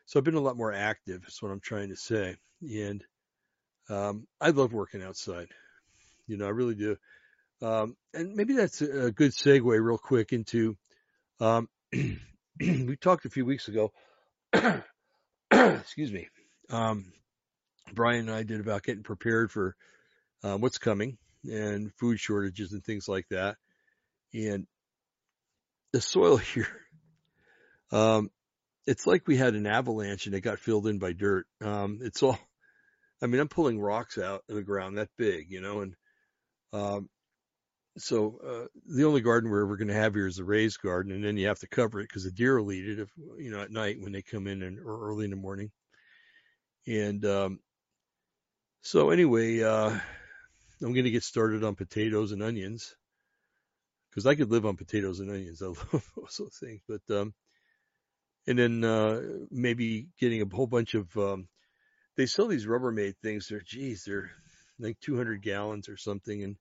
so 0.05 0.19
I've 0.19 0.23
been 0.23 0.35
a 0.35 0.41
lot 0.41 0.57
more 0.57 0.71
active. 0.71 1.21
That's 1.21 1.41
what 1.41 1.51
I'm 1.51 1.59
trying 1.59 1.89
to 1.89 1.95
say. 1.95 2.37
And, 2.61 3.03
um, 3.89 4.27
I 4.39 4.51
love 4.51 4.71
working 4.71 5.03
outside. 5.03 5.47
You 6.27 6.37
know, 6.37 6.45
I 6.45 6.49
really 6.49 6.75
do. 6.75 6.97
Um, 7.61 7.97
and 8.13 8.35
maybe 8.35 8.53
that's 8.53 8.81
a 8.81 9.11
good 9.11 9.31
segue 9.31 9.63
real 9.63 9.97
quick 9.97 10.33
into 10.33 10.77
um, 11.39 11.67
we 12.59 12.97
talked 12.99 13.25
a 13.25 13.29
few 13.29 13.45
weeks 13.45 13.67
ago. 13.67 13.91
excuse 15.51 16.11
me. 16.11 16.27
Um, 16.69 17.11
Brian 17.93 18.27
and 18.27 18.31
I 18.31 18.43
did 18.43 18.59
about 18.59 18.83
getting 18.83 19.03
prepared 19.03 19.51
for 19.51 19.75
uh, 20.43 20.57
what's 20.57 20.77
coming 20.77 21.17
and 21.43 21.93
food 21.95 22.19
shortages 22.19 22.71
and 22.73 22.83
things 22.83 23.07
like 23.07 23.27
that. 23.29 23.57
And 24.33 24.67
the 25.91 26.01
soil 26.01 26.37
here, 26.53 26.67
um, 27.91 28.29
it's 28.85 29.07
like 29.07 29.27
we 29.27 29.37
had 29.37 29.55
an 29.55 29.67
avalanche 29.67 30.25
and 30.25 30.35
it 30.35 30.41
got 30.41 30.59
filled 30.59 30.87
in 30.87 30.99
by 30.99 31.13
dirt. 31.13 31.45
Um, 31.61 31.99
it's 32.01 32.23
all, 32.23 32.37
I 33.21 33.27
mean, 33.27 33.39
I'm 33.39 33.47
pulling 33.47 33.79
rocks 33.79 34.17
out 34.17 34.43
of 34.49 34.55
the 34.55 34.63
ground 34.63 34.97
that 34.97 35.09
big, 35.17 35.49
you 35.49 35.61
know, 35.61 35.81
and, 35.81 35.95
um, 36.73 37.09
so 37.97 38.39
uh, 38.45 38.67
the 38.87 39.05
only 39.05 39.21
garden 39.21 39.49
we're 39.49 39.63
ever 39.63 39.77
going 39.77 39.87
to 39.87 39.93
have 39.93 40.15
here 40.15 40.27
is 40.27 40.39
a 40.39 40.43
raised 40.43 40.81
garden, 40.81 41.11
and 41.11 41.23
then 41.23 41.37
you 41.37 41.47
have 41.47 41.59
to 41.59 41.67
cover 41.67 41.99
it 41.99 42.07
because 42.07 42.23
the 42.23 42.31
deer 42.31 42.59
will 42.59 42.71
eat 42.71 42.87
it 42.87 42.99
if 42.99 43.09
you 43.37 43.51
know 43.51 43.61
at 43.61 43.71
night 43.71 44.01
when 44.01 44.11
they 44.11 44.21
come 44.21 44.47
in 44.47 44.63
and 44.63 44.79
or 44.79 45.09
early 45.09 45.25
in 45.25 45.31
the 45.31 45.37
morning. 45.37 45.71
And 46.87 47.23
um, 47.25 47.59
so 48.81 49.11
anyway, 49.11 49.61
uh, 49.61 49.89
I'm 49.89 50.93
going 50.93 51.05
to 51.05 51.11
get 51.11 51.23
started 51.23 51.63
on 51.63 51.75
potatoes 51.75 52.31
and 52.31 52.41
onions 52.41 52.95
because 54.09 54.25
I 54.25 54.35
could 54.35 54.51
live 54.51 54.65
on 54.65 54.75
potatoes 54.75 55.19
and 55.19 55.29
onions. 55.29 55.61
I 55.61 55.67
love 55.67 56.03
those 56.37 56.57
things, 56.59 56.81
but 56.87 57.01
um, 57.15 57.33
and 58.47 58.57
then 58.57 58.83
uh, 58.83 59.21
maybe 59.51 60.07
getting 60.19 60.41
a 60.41 60.55
whole 60.55 60.67
bunch 60.67 60.95
of 60.95 61.15
um, 61.15 61.47
they 62.17 62.25
sell 62.25 62.47
these 62.47 62.65
Rubbermaid 62.65 63.15
things. 63.21 63.47
They're 63.47 63.61
geez, 63.61 64.03
they're 64.05 64.31
like 64.79 64.99
200 65.01 65.41
gallons 65.41 65.89
or 65.89 65.97
something, 65.97 66.43
and 66.43 66.57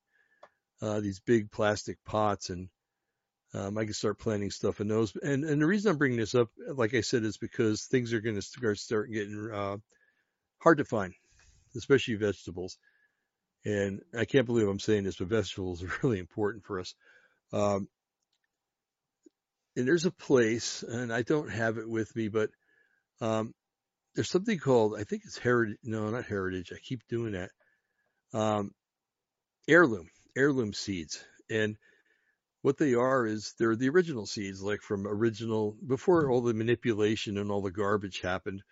uh, 0.82 1.00
these 1.00 1.20
big 1.20 1.50
plastic 1.50 1.96
pots 2.04 2.50
and 2.50 2.68
um, 3.54 3.76
I 3.76 3.84
can 3.84 3.92
start 3.92 4.18
planting 4.18 4.50
stuff 4.50 4.80
in 4.80 4.88
those. 4.88 5.14
And 5.22 5.44
and 5.44 5.60
the 5.60 5.66
reason 5.66 5.90
I'm 5.90 5.98
bringing 5.98 6.18
this 6.18 6.34
up, 6.34 6.48
like 6.74 6.94
I 6.94 7.02
said, 7.02 7.22
is 7.22 7.36
because 7.36 7.84
things 7.84 8.12
are 8.12 8.20
going 8.20 8.36
to 8.36 8.42
start 8.42 8.78
start 8.78 9.12
getting 9.12 9.50
uh, 9.52 9.76
hard 10.58 10.78
to 10.78 10.84
find, 10.84 11.12
especially 11.76 12.14
vegetables. 12.14 12.78
And 13.64 14.00
I 14.18 14.24
can't 14.24 14.46
believe 14.46 14.66
I'm 14.66 14.80
saying 14.80 15.04
this, 15.04 15.16
but 15.16 15.28
vegetables 15.28 15.82
are 15.82 15.92
really 16.02 16.18
important 16.18 16.64
for 16.64 16.80
us. 16.80 16.94
Um, 17.52 17.88
and 19.76 19.86
there's 19.86 20.06
a 20.06 20.10
place, 20.10 20.82
and 20.82 21.12
I 21.12 21.22
don't 21.22 21.50
have 21.50 21.78
it 21.78 21.88
with 21.88 22.14
me, 22.16 22.28
but 22.28 22.50
um, 23.20 23.54
there's 24.14 24.30
something 24.30 24.58
called 24.58 24.94
I 24.98 25.04
think 25.04 25.22
it's 25.26 25.38
heritage. 25.38 25.78
No, 25.84 26.08
not 26.08 26.24
heritage. 26.24 26.72
I 26.74 26.78
keep 26.82 27.06
doing 27.08 27.32
that. 27.32 27.50
Um, 28.32 28.72
heirloom 29.68 30.08
heirloom 30.36 30.72
seeds. 30.72 31.24
And 31.50 31.76
what 32.62 32.78
they 32.78 32.94
are 32.94 33.26
is 33.26 33.54
they're 33.58 33.76
the 33.76 33.88
original 33.88 34.26
seeds, 34.26 34.62
like 34.62 34.80
from 34.80 35.06
original, 35.06 35.76
before 35.86 36.30
all 36.30 36.40
the 36.40 36.54
manipulation 36.54 37.38
and 37.38 37.50
all 37.50 37.62
the 37.62 37.70
garbage 37.70 38.20
happened 38.20 38.62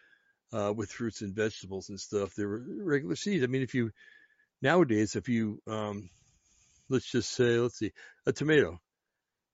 uh, 0.53 0.73
with 0.75 0.91
fruits 0.91 1.23
and 1.23 1.35
vegetables 1.35 1.89
and 1.89 2.01
stuff. 2.01 2.35
They 2.35 2.45
were 2.45 2.63
regular 2.83 3.17
seeds. 3.17 3.45
I 3.45 3.49
mean, 3.49 3.63
if 3.63 3.75
you, 3.75 3.91
nowadays, 4.63 5.17
if 5.17 5.29
you, 5.29 5.61
um, 5.67 6.09
let's 6.89 7.11
just 7.11 7.33
say, 7.33 7.59
let's 7.59 7.79
see, 7.79 7.93
a 8.27 8.33
tomato, 8.33 8.79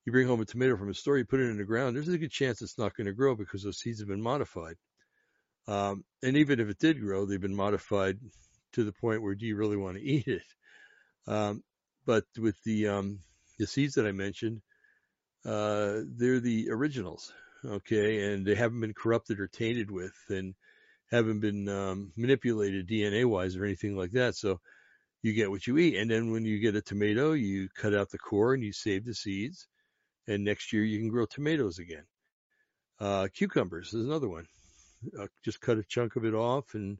you 0.04 0.12
bring 0.12 0.28
home 0.28 0.40
a 0.40 0.44
tomato 0.44 0.76
from 0.76 0.90
a 0.90 0.94
store, 0.94 1.18
you 1.18 1.24
put 1.24 1.40
it 1.40 1.50
in 1.50 1.56
the 1.56 1.64
ground, 1.64 1.96
there's 1.96 2.08
a 2.08 2.18
good 2.18 2.30
chance 2.30 2.62
it's 2.62 2.78
not 2.78 2.94
going 2.94 3.06
to 3.06 3.12
grow 3.12 3.34
because 3.34 3.62
those 3.62 3.78
seeds 3.78 4.00
have 4.00 4.08
been 4.08 4.22
modified. 4.22 4.76
Um, 5.66 6.04
and 6.22 6.36
even 6.36 6.60
if 6.60 6.68
it 6.68 6.78
did 6.78 7.00
grow, 7.00 7.24
they've 7.24 7.40
been 7.40 7.56
modified 7.56 8.18
to 8.74 8.84
the 8.84 8.92
point 8.92 9.22
where 9.22 9.34
do 9.34 9.46
you 9.46 9.56
really 9.56 9.76
want 9.76 9.96
to 9.96 10.02
eat 10.02 10.28
it? 10.28 10.42
Um, 11.26 11.62
but 12.06 12.24
with 12.38 12.56
the 12.64 12.88
um, 12.88 13.18
the 13.58 13.66
seeds 13.66 13.94
that 13.94 14.06
I 14.06 14.12
mentioned, 14.12 14.62
uh, 15.44 16.00
they're 16.16 16.40
the 16.40 16.70
originals, 16.70 17.32
okay, 17.64 18.32
and 18.32 18.46
they 18.46 18.54
haven't 18.54 18.80
been 18.80 18.94
corrupted 18.94 19.40
or 19.40 19.48
tainted 19.48 19.90
with, 19.90 20.14
and 20.28 20.54
haven't 21.10 21.40
been 21.40 21.68
um, 21.68 22.12
manipulated 22.16 22.88
DNA 22.88 23.24
wise 23.24 23.56
or 23.56 23.64
anything 23.64 23.96
like 23.96 24.12
that. 24.12 24.36
So 24.36 24.60
you 25.22 25.32
get 25.34 25.50
what 25.50 25.66
you 25.66 25.76
eat, 25.78 25.96
and 25.96 26.10
then 26.10 26.30
when 26.30 26.44
you 26.44 26.60
get 26.60 26.76
a 26.76 26.82
tomato, 26.82 27.32
you 27.32 27.68
cut 27.74 27.94
out 27.94 28.10
the 28.10 28.18
core 28.18 28.54
and 28.54 28.62
you 28.62 28.72
save 28.72 29.04
the 29.04 29.14
seeds, 29.14 29.66
and 30.26 30.44
next 30.44 30.72
year 30.72 30.84
you 30.84 30.98
can 30.98 31.08
grow 31.08 31.26
tomatoes 31.26 31.78
again. 31.78 32.04
Uh, 32.98 33.28
cucumbers 33.34 33.92
is 33.92 34.06
another 34.06 34.28
one. 34.28 34.46
Uh, 35.18 35.26
just 35.44 35.60
cut 35.60 35.78
a 35.78 35.82
chunk 35.82 36.16
of 36.16 36.24
it 36.24 36.34
off 36.34 36.74
and 36.74 36.98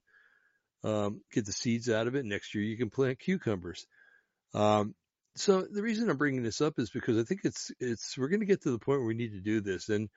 um, 0.84 1.20
get 1.32 1.46
the 1.46 1.52
seeds 1.52 1.88
out 1.88 2.06
of 2.06 2.14
it. 2.14 2.24
Next 2.24 2.54
year 2.54 2.62
you 2.62 2.76
can 2.76 2.90
plant 2.90 3.18
cucumbers. 3.18 3.86
Um, 4.56 4.94
so 5.36 5.62
the 5.62 5.82
reason 5.82 6.08
I'm 6.08 6.16
bringing 6.16 6.42
this 6.42 6.62
up 6.62 6.78
is 6.78 6.88
because 6.88 7.18
I 7.18 7.24
think 7.24 7.42
it's 7.44 7.70
it's 7.78 8.16
we're 8.16 8.28
going 8.28 8.40
to 8.40 8.46
get 8.46 8.62
to 8.62 8.70
the 8.70 8.78
point 8.78 9.00
where 9.00 9.06
we 9.06 9.14
need 9.14 9.32
to 9.32 9.40
do 9.40 9.60
this. 9.60 9.90
And 9.90 10.08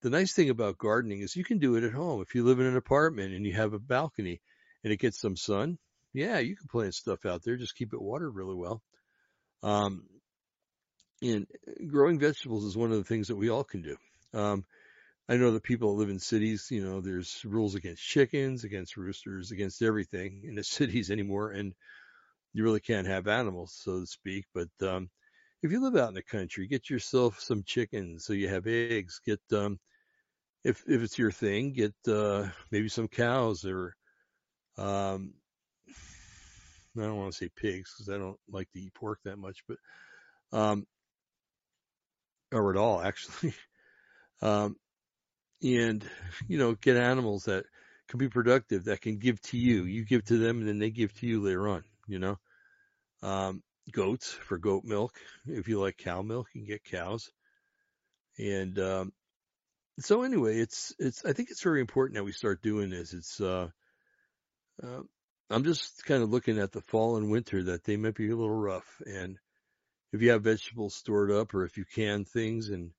the 0.00 0.10
nice 0.10 0.32
thing 0.32 0.48
about 0.48 0.78
gardening 0.78 1.20
is 1.20 1.36
you 1.36 1.44
can 1.44 1.58
do 1.58 1.76
it 1.76 1.84
at 1.84 1.92
home. 1.92 2.22
If 2.22 2.34
you 2.34 2.42
live 2.42 2.58
in 2.58 2.66
an 2.66 2.76
apartment 2.76 3.34
and 3.34 3.46
you 3.46 3.52
have 3.52 3.74
a 3.74 3.78
balcony 3.78 4.40
and 4.82 4.92
it 4.92 4.98
gets 4.98 5.20
some 5.20 5.36
sun, 5.36 5.78
yeah, 6.14 6.38
you 6.38 6.56
can 6.56 6.68
plant 6.68 6.94
stuff 6.94 7.26
out 7.26 7.42
there. 7.44 7.56
Just 7.56 7.76
keep 7.76 7.92
it 7.92 8.00
watered 8.00 8.34
really 8.34 8.54
well. 8.54 8.82
Um, 9.62 10.04
and 11.20 11.46
growing 11.86 12.18
vegetables 12.18 12.64
is 12.64 12.76
one 12.76 12.90
of 12.90 12.98
the 12.98 13.04
things 13.04 13.28
that 13.28 13.36
we 13.36 13.50
all 13.50 13.62
can 13.62 13.82
do. 13.82 13.96
Um, 14.32 14.64
I 15.28 15.36
know 15.36 15.52
that 15.52 15.62
people 15.62 15.94
that 15.94 16.00
live 16.00 16.10
in 16.10 16.18
cities, 16.18 16.68
you 16.70 16.82
know, 16.82 17.00
there's 17.00 17.44
rules 17.44 17.74
against 17.74 18.02
chickens, 18.02 18.64
against 18.64 18.96
roosters, 18.96 19.50
against 19.50 19.82
everything 19.82 20.42
in 20.44 20.54
the 20.54 20.64
cities 20.64 21.10
anymore, 21.10 21.50
and 21.50 21.74
you 22.52 22.64
really 22.64 22.80
can't 22.80 23.06
have 23.06 23.28
animals, 23.28 23.74
so 23.82 24.00
to 24.00 24.06
speak. 24.06 24.44
But 24.54 24.68
um, 24.86 25.10
if 25.62 25.70
you 25.72 25.82
live 25.82 25.96
out 25.96 26.08
in 26.08 26.14
the 26.14 26.22
country, 26.22 26.66
get 26.66 26.90
yourself 26.90 27.40
some 27.40 27.62
chickens 27.64 28.24
so 28.24 28.32
you 28.32 28.48
have 28.48 28.66
eggs. 28.66 29.20
Get 29.24 29.40
um, 29.52 29.78
if 30.64 30.82
if 30.88 31.02
it's 31.02 31.18
your 31.18 31.30
thing, 31.32 31.72
get 31.72 31.94
uh, 32.08 32.48
maybe 32.70 32.88
some 32.88 33.08
cows 33.08 33.64
or 33.64 33.94
um, 34.78 35.34
I 36.96 37.02
don't 37.02 37.16
want 37.16 37.32
to 37.32 37.38
say 37.38 37.50
pigs 37.56 37.94
because 37.94 38.08
I 38.12 38.18
don't 38.18 38.38
like 38.50 38.70
to 38.72 38.80
eat 38.80 38.94
pork 38.94 39.20
that 39.24 39.38
much, 39.38 39.64
but 39.66 39.78
um, 40.52 40.86
or 42.52 42.70
at 42.70 42.76
all 42.76 43.00
actually. 43.02 43.54
um, 44.42 44.76
and 45.62 46.04
you 46.48 46.58
know, 46.58 46.74
get 46.74 46.96
animals 46.96 47.44
that 47.44 47.64
can 48.08 48.18
be 48.18 48.28
productive 48.28 48.84
that 48.84 49.00
can 49.00 49.18
give 49.18 49.40
to 49.42 49.56
you. 49.58 49.84
You 49.84 50.04
give 50.04 50.24
to 50.26 50.38
them, 50.38 50.58
and 50.58 50.68
then 50.68 50.78
they 50.78 50.90
give 50.90 51.12
to 51.20 51.26
you 51.26 51.40
later 51.42 51.68
on. 51.68 51.84
You 52.06 52.18
know, 52.18 52.38
um, 53.22 53.62
goats 53.90 54.32
for 54.32 54.58
goat 54.58 54.84
milk. 54.84 55.14
If 55.46 55.68
you 55.68 55.80
like 55.80 55.96
cow 55.96 56.22
milk, 56.22 56.48
you 56.54 56.62
can 56.62 56.68
get 56.68 56.84
cows. 56.84 57.30
And 58.38 58.78
um, 58.78 59.12
so 60.00 60.22
anyway, 60.22 60.58
it's 60.58 60.94
it's. 60.98 61.24
I 61.24 61.32
think 61.32 61.50
it's 61.50 61.62
very 61.62 61.80
important 61.80 62.16
that 62.16 62.24
we 62.24 62.32
start 62.32 62.62
doing 62.62 62.90
this. 62.90 63.12
It's. 63.12 63.40
Uh, 63.40 63.68
uh, 64.82 65.02
I'm 65.50 65.64
just 65.64 66.04
kind 66.06 66.22
of 66.22 66.30
looking 66.30 66.58
at 66.58 66.72
the 66.72 66.80
fall 66.80 67.16
and 67.16 67.30
winter 67.30 67.62
that 67.64 67.84
they 67.84 67.96
might 67.96 68.14
be 68.14 68.30
a 68.30 68.36
little 68.36 68.54
rough. 68.54 69.02
And 69.06 69.38
if 70.12 70.22
you 70.22 70.30
have 70.30 70.42
vegetables 70.44 70.94
stored 70.94 71.30
up, 71.30 71.52
or 71.54 71.64
if 71.64 71.76
you 71.76 71.84
can 71.84 72.24
things 72.24 72.70
and 72.70 72.90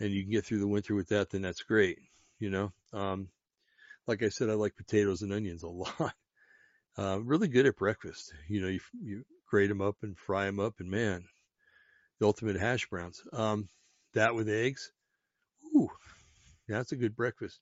and 0.00 0.10
you 0.10 0.22
can 0.22 0.32
get 0.32 0.46
through 0.46 0.60
the 0.60 0.66
winter 0.66 0.94
with 0.94 1.08
that, 1.08 1.30
then 1.30 1.42
that's 1.42 1.62
great. 1.62 1.98
You 2.38 2.50
know, 2.50 2.72
um, 2.92 3.28
like 4.06 4.22
I 4.22 4.30
said, 4.30 4.48
I 4.50 4.54
like 4.54 4.74
potatoes 4.76 5.22
and 5.22 5.32
onions 5.32 5.62
a 5.62 5.68
lot. 5.68 6.14
Uh, 6.98 7.18
really 7.22 7.48
good 7.48 7.66
at 7.66 7.76
breakfast. 7.76 8.32
You 8.48 8.60
know, 8.60 8.68
you, 8.68 8.80
you 9.02 9.24
grate 9.48 9.68
them 9.68 9.80
up 9.80 9.96
and 10.02 10.16
fry 10.16 10.44
them 10.46 10.60
up, 10.60 10.80
and 10.80 10.90
man, 10.90 11.24
the 12.18 12.26
ultimate 12.26 12.56
hash 12.56 12.86
browns. 12.86 13.22
Um, 13.32 13.68
that 14.14 14.34
with 14.34 14.48
eggs, 14.48 14.92
ooh, 15.74 15.90
that's 16.68 16.92
a 16.92 16.96
good 16.96 17.16
breakfast. 17.16 17.58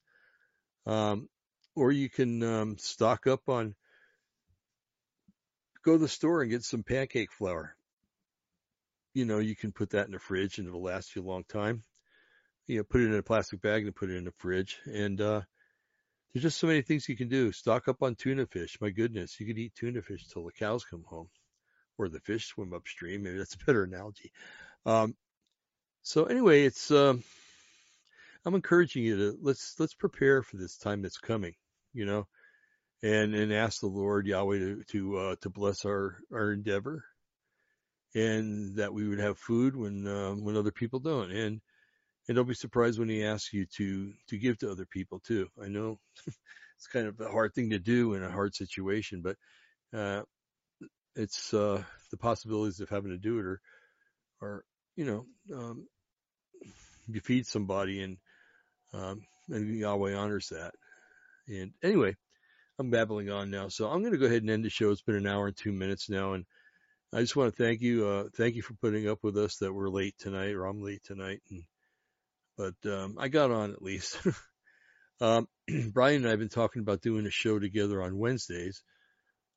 Um, 0.87 1.29
or 1.77 1.93
you 1.93 2.09
can 2.09 2.43
um, 2.43 2.79
stock 2.79 3.27
up 3.27 3.49
on, 3.49 3.75
go 5.85 5.93
to 5.93 5.99
the 5.99 6.09
store 6.09 6.43
and 6.43 6.51
get 6.51 6.65
some 6.65 6.83
pancake 6.83 7.33
flour. 7.33 7.75
You 9.15 9.25
know, 9.25 9.39
you 9.39 9.57
can 9.57 9.73
put 9.73 9.91
that 9.91 10.07
in 10.07 10.13
the 10.13 10.19
fridge 10.19 10.59
and 10.59 10.69
it'll 10.69 10.83
last 10.83 11.15
you 11.15 11.23
a 11.23 11.25
long 11.25 11.45
time. 11.45 11.83
You 12.67 12.79
know, 12.79 12.85
put 12.85 13.01
it 13.01 13.07
in 13.07 13.15
a 13.15 13.23
plastic 13.23 13.61
bag 13.61 13.85
and 13.85 13.95
put 13.95 14.11
it 14.11 14.17
in 14.17 14.25
the 14.25 14.33
fridge. 14.39 14.79
And 14.87 15.21
uh, 15.21 15.41
there's 16.33 16.45
just 16.45 16.59
so 16.59 16.67
many 16.67 16.83
things 16.83 17.09
you 17.09 17.17
can 17.17 17.29
do. 17.29 17.53
Stock 17.53 17.89
up 17.89 18.03
on 18.03 18.15
tuna 18.15 18.47
fish. 18.47 18.79
My 18.81 18.91
goodness, 18.91 19.39
you 19.41 19.47
could 19.47 19.59
eat 19.59 19.75
tuna 19.75 20.03
fish 20.03 20.27
till 20.29 20.45
the 20.45 20.53
cows 20.53 20.85
come 20.85 21.05
home 21.07 21.29
or 21.99 22.09
the 22.09 22.21
fish 22.21 22.47
swim 22.47 22.73
upstream. 22.73 23.23
Maybe 23.23 23.39
that's 23.39 23.55
a 23.55 23.65
better 23.67 23.85
analogy. 23.85 24.33
Um, 24.87 25.17
so 26.03 26.25
anyway, 26.25 26.65
it's 26.65 26.91
um, 26.91 27.23
I'm 28.45 28.55
encouraging 28.55 29.05
you 29.05 29.17
to 29.17 29.39
let's 29.43 29.75
let's 29.79 29.95
prepare 29.95 30.43
for 30.43 30.57
this 30.57 30.77
time 30.79 31.03
that's 31.03 31.19
coming, 31.19 31.55
you 31.93 32.07
know, 32.07 32.27
and 33.03 33.35
and 33.35 33.53
ask 33.53 33.81
the 33.81 33.87
Lord 33.89 34.27
Yahweh 34.27 34.59
to 34.59 34.83
to 34.85 35.17
uh, 35.19 35.37
to 35.43 35.51
bless 35.51 35.85
our 35.85 36.17
our 36.33 36.53
endeavor, 36.53 37.05
and 38.15 38.77
that 38.77 38.95
we 38.95 39.09
would 39.09 39.21
have 39.21 39.39
food 39.39 39.77
when 39.77 40.07
uh, 40.07 40.33
when 40.33 40.57
other 40.57 40.73
people 40.73 41.01
don't, 41.01 41.31
and 41.33 41.61
and 42.31 42.37
don't 42.37 42.47
be 42.47 42.55
surprised 42.55 43.01
when 43.01 43.09
He 43.09 43.25
asks 43.25 43.53
you 43.53 43.67
to 43.77 44.13
to 44.29 44.39
give 44.39 44.57
to 44.59 44.71
other 44.71 44.87
people 44.87 45.19
too. 45.19 45.49
I 45.61 45.67
know 45.67 45.99
it's 46.29 46.87
kind 46.87 47.09
of 47.09 47.21
a 47.21 47.29
hard 47.29 47.53
thing 47.55 47.71
to 47.71 47.81
do 47.81 48.15
in 48.15 48.23
a 48.23 48.31
hard 48.31 48.55
situation, 48.55 49.21
but 49.21 49.37
uh, 49.93 50.23
it's 51.17 51.53
uh, 51.53 51.83
the 52.13 52.17
possibilities 52.17 52.79
of 52.79 52.89
having 52.89 53.11
to 53.11 53.19
do 53.19 53.41
it 53.41 53.47
are, 53.47 53.61
are 54.43 54.65
you 54.95 55.07
know, 55.07 55.27
um, 55.59 55.89
you 57.09 57.21
feed 57.21 57.49
somebody 57.49 58.01
and 58.01 58.17
um, 58.95 59.23
and 59.49 59.77
Yahweh 59.77 60.15
honors 60.15 60.51
that. 60.53 60.73
And 61.49 61.73
anyway, 61.83 62.15
I'm 62.79 62.91
babbling 62.91 63.29
on 63.31 63.51
now, 63.51 63.71
so 63.71 63.91
I'm 63.91 64.03
going 64.03 64.13
to 64.13 64.19
go 64.19 64.27
ahead 64.27 64.43
and 64.43 64.51
end 64.53 64.65
the 64.65 64.71
show. 64.71 64.93
It's 64.93 65.03
been 65.03 65.17
an 65.17 65.27
hour 65.27 65.49
and 65.49 65.57
two 65.57 65.73
minutes 65.73 66.09
now, 66.09 66.35
and 66.35 66.45
I 67.13 67.23
just 67.23 67.35
want 67.35 67.53
to 67.53 67.61
thank 67.61 67.81
you. 67.81 68.07
Uh, 68.07 68.25
thank 68.37 68.55
you 68.55 68.63
for 68.63 68.75
putting 68.75 69.09
up 69.09 69.19
with 69.25 69.37
us 69.37 69.57
that 69.57 69.73
we're 69.73 69.89
late 69.89 70.15
tonight, 70.21 70.55
or 70.55 70.67
I'm 70.67 70.85
late 70.85 71.03
tonight, 71.03 71.41
and 71.51 71.65
but 72.61 72.93
um, 72.93 73.17
I 73.19 73.29
got 73.29 73.51
on 73.51 73.73
at 73.73 73.81
least. 73.81 74.19
um, 75.21 75.49
Brian 75.93 76.17
and 76.17 76.27
I 76.27 76.31
have 76.31 76.39
been 76.39 76.51
talking 76.51 76.83
about 76.83 77.01
doing 77.01 77.27
a 77.27 77.31
show 77.31 77.59
together 77.59 78.03
on 78.03 78.19
Wednesdays. 78.19 78.83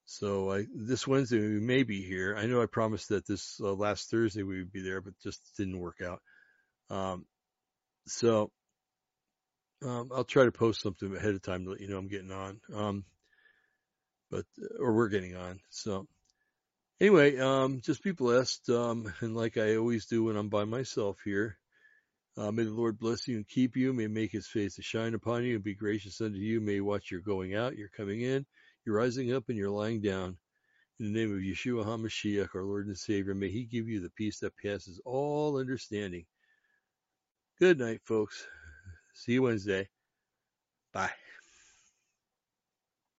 So 0.05 0.51
I, 0.51 0.65
this 0.73 1.05
Wednesday 1.05 1.39
we 1.39 1.59
may 1.59 1.83
be 1.83 2.01
here. 2.01 2.35
I 2.37 2.45
know 2.45 2.61
I 2.61 2.65
promised 2.65 3.09
that 3.09 3.27
this 3.27 3.59
uh, 3.61 3.73
last 3.73 4.09
Thursday 4.09 4.43
we 4.43 4.59
would 4.59 4.71
be 4.71 4.83
there, 4.83 5.01
but 5.01 5.19
just 5.21 5.41
didn't 5.57 5.79
work 5.79 5.97
out. 6.01 6.21
Um, 6.89 7.25
so 8.07 8.51
um, 9.81 10.09
I'll 10.13 10.23
try 10.23 10.45
to 10.45 10.51
post 10.51 10.81
something 10.81 11.13
ahead 11.13 11.35
of 11.35 11.41
time 11.41 11.65
to 11.65 11.71
let 11.71 11.81
you 11.81 11.89
know 11.89 11.97
I'm 11.97 12.07
getting 12.07 12.31
on. 12.31 12.61
Um, 12.73 13.03
but 14.31 14.45
or 14.79 14.93
we're 14.93 15.09
getting 15.09 15.35
on. 15.35 15.59
So 15.69 16.07
anyway, 17.01 17.37
um, 17.37 17.81
just 17.81 18.01
be 18.01 18.13
blessed. 18.13 18.69
Um, 18.69 19.13
and 19.19 19.35
like 19.35 19.57
I 19.57 19.75
always 19.75 20.05
do 20.05 20.23
when 20.23 20.37
I'm 20.37 20.49
by 20.49 20.63
myself 20.63 21.17
here, 21.25 21.57
uh, 22.37 22.51
may 22.51 22.63
the 22.63 22.71
Lord 22.71 22.99
bless 22.99 23.27
you 23.27 23.37
and 23.37 23.47
keep 23.47 23.75
you. 23.75 23.93
May 23.93 24.07
make 24.07 24.31
His 24.31 24.47
face 24.47 24.75
to 24.75 24.81
shine 24.81 25.13
upon 25.13 25.43
you 25.43 25.55
and 25.55 25.63
be 25.63 25.75
gracious 25.75 26.21
unto 26.21 26.37
you. 26.37 26.61
May 26.61 26.79
watch 26.81 27.11
your 27.11 27.21
going 27.21 27.55
out, 27.55 27.77
your 27.77 27.89
coming 27.89 28.21
in 28.21 28.45
you're 28.85 28.95
rising 28.95 29.33
up 29.33 29.45
and 29.49 29.57
you're 29.57 29.69
lying 29.69 30.01
down. 30.01 30.37
In 30.99 31.11
the 31.11 31.19
name 31.19 31.33
of 31.33 31.41
Yeshua 31.41 31.85
HaMashiach, 31.85 32.55
our 32.55 32.63
Lord 32.63 32.87
and 32.87 32.97
Savior, 32.97 33.33
may 33.33 33.49
He 33.49 33.65
give 33.65 33.87
you 33.87 34.01
the 34.01 34.11
peace 34.11 34.39
that 34.39 34.55
passes 34.57 35.01
all 35.05 35.57
understanding. 35.57 36.25
Good 37.59 37.79
night, 37.79 38.01
folks. 38.03 38.45
See 39.13 39.33
you 39.33 39.43
Wednesday. 39.43 39.89
Bye. 40.93 41.11